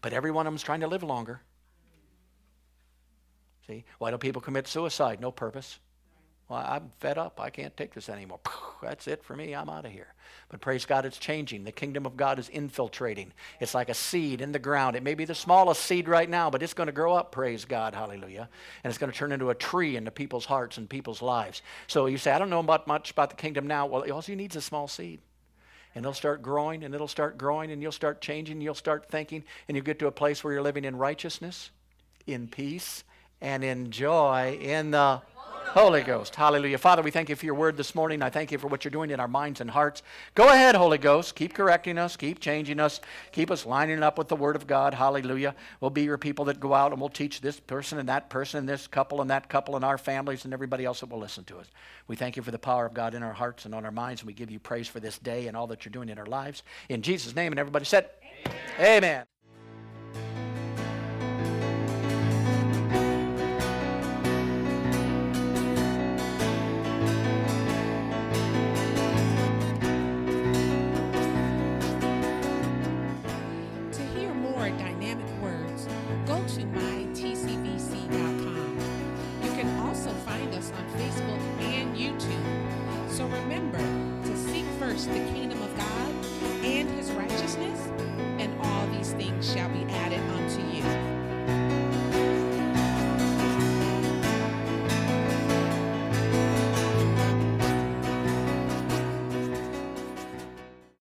But 0.00 0.12
every 0.12 0.30
one 0.30 0.46
of 0.46 0.52
them's 0.52 0.62
trying 0.62 0.82
to 0.82 0.86
live 0.86 1.02
longer. 1.02 1.40
See? 3.66 3.84
Why 3.98 4.12
do 4.12 4.18
people 4.18 4.40
commit 4.40 4.68
suicide? 4.68 5.20
No 5.20 5.32
purpose. 5.32 5.80
Well, 6.48 6.62
I'm 6.66 6.92
fed 7.00 7.16
up. 7.16 7.40
I 7.40 7.48
can't 7.48 7.74
take 7.76 7.94
this 7.94 8.08
anymore. 8.08 8.40
That's 8.82 9.08
it 9.08 9.24
for 9.24 9.34
me. 9.34 9.54
I'm 9.54 9.70
out 9.70 9.86
of 9.86 9.92
here. 9.92 10.12
But 10.50 10.60
praise 10.60 10.84
God, 10.84 11.06
it's 11.06 11.16
changing. 11.16 11.64
The 11.64 11.72
kingdom 11.72 12.04
of 12.04 12.18
God 12.18 12.38
is 12.38 12.50
infiltrating. 12.50 13.32
It's 13.60 13.74
like 13.74 13.88
a 13.88 13.94
seed 13.94 14.42
in 14.42 14.52
the 14.52 14.58
ground. 14.58 14.94
It 14.94 15.02
may 15.02 15.14
be 15.14 15.24
the 15.24 15.34
smallest 15.34 15.82
seed 15.82 16.06
right 16.06 16.28
now, 16.28 16.50
but 16.50 16.62
it's 16.62 16.74
going 16.74 16.88
to 16.88 16.92
grow 16.92 17.14
up, 17.14 17.32
praise 17.32 17.64
God, 17.64 17.94
hallelujah. 17.94 18.48
And 18.82 18.90
it's 18.90 18.98
going 18.98 19.10
to 19.10 19.18
turn 19.18 19.32
into 19.32 19.48
a 19.50 19.54
tree 19.54 19.96
into 19.96 20.10
people's 20.10 20.44
hearts 20.44 20.76
and 20.76 20.88
people's 20.88 21.22
lives. 21.22 21.62
So 21.86 22.06
you 22.06 22.18
say, 22.18 22.32
I 22.32 22.38
don't 22.38 22.50
know 22.50 22.60
about 22.60 22.86
much 22.86 23.10
about 23.10 23.30
the 23.30 23.36
kingdom 23.36 23.66
now. 23.66 23.86
Well, 23.86 24.10
all 24.12 24.22
you 24.26 24.36
need 24.36 24.52
is 24.52 24.56
a 24.56 24.60
small 24.60 24.86
seed. 24.86 25.20
And 25.94 26.04
it'll 26.04 26.12
start 26.12 26.42
growing, 26.42 26.84
and 26.84 26.94
it'll 26.94 27.08
start 27.08 27.38
growing, 27.38 27.70
and 27.70 27.80
you'll 27.80 27.92
start 27.92 28.20
changing, 28.20 28.60
you'll 28.60 28.74
start 28.74 29.08
thinking, 29.08 29.44
and 29.68 29.76
you'll 29.76 29.84
get 29.84 30.00
to 30.00 30.08
a 30.08 30.12
place 30.12 30.42
where 30.42 30.52
you're 30.52 30.62
living 30.62 30.84
in 30.84 30.96
righteousness, 30.96 31.70
in 32.26 32.48
peace, 32.48 33.04
and 33.40 33.62
in 33.62 33.90
joy 33.90 34.58
in 34.60 34.90
the 34.90 35.22
Holy 35.74 36.02
Ghost. 36.02 36.36
Hallelujah. 36.36 36.78
Father, 36.78 37.02
we 37.02 37.10
thank 37.10 37.28
you 37.28 37.34
for 37.34 37.44
your 37.44 37.56
word 37.56 37.76
this 37.76 37.96
morning. 37.96 38.22
I 38.22 38.30
thank 38.30 38.52
you 38.52 38.58
for 38.58 38.68
what 38.68 38.84
you're 38.84 38.92
doing 38.92 39.10
in 39.10 39.18
our 39.18 39.26
minds 39.26 39.60
and 39.60 39.68
hearts. 39.68 40.04
Go 40.36 40.50
ahead, 40.50 40.76
Holy 40.76 40.98
Ghost. 40.98 41.34
Keep 41.34 41.52
correcting 41.52 41.98
us, 41.98 42.16
keep 42.16 42.38
changing 42.38 42.78
us, 42.78 43.00
keep 43.32 43.50
us 43.50 43.66
lining 43.66 44.00
up 44.00 44.16
with 44.16 44.28
the 44.28 44.36
word 44.36 44.54
of 44.54 44.68
God. 44.68 44.94
Hallelujah. 44.94 45.52
We'll 45.80 45.90
be 45.90 46.04
your 46.04 46.16
people 46.16 46.44
that 46.44 46.60
go 46.60 46.74
out 46.74 46.92
and 46.92 47.00
we'll 47.00 47.10
teach 47.10 47.40
this 47.40 47.58
person 47.58 47.98
and 47.98 48.08
that 48.08 48.30
person 48.30 48.60
and 48.60 48.68
this 48.68 48.86
couple 48.86 49.20
and 49.20 49.28
that 49.30 49.48
couple 49.48 49.74
and 49.74 49.84
our 49.84 49.98
families 49.98 50.44
and 50.44 50.54
everybody 50.54 50.84
else 50.84 51.00
that 51.00 51.10
will 51.10 51.18
listen 51.18 51.42
to 51.46 51.58
us. 51.58 51.66
We 52.06 52.14
thank 52.14 52.36
you 52.36 52.44
for 52.44 52.52
the 52.52 52.58
power 52.60 52.86
of 52.86 52.94
God 52.94 53.12
in 53.12 53.24
our 53.24 53.32
hearts 53.32 53.64
and 53.64 53.74
on 53.74 53.84
our 53.84 53.90
minds. 53.90 54.20
And 54.20 54.28
we 54.28 54.32
give 54.32 54.52
you 54.52 54.60
praise 54.60 54.86
for 54.86 55.00
this 55.00 55.18
day 55.18 55.48
and 55.48 55.56
all 55.56 55.66
that 55.66 55.84
you're 55.84 55.90
doing 55.90 56.08
in 56.08 56.20
our 56.20 56.26
lives. 56.26 56.62
In 56.88 57.02
Jesus' 57.02 57.34
name, 57.34 57.50
and 57.52 57.58
everybody 57.58 57.84
said, 57.84 58.10
Amen. 58.78 58.78
Amen. 58.78 59.33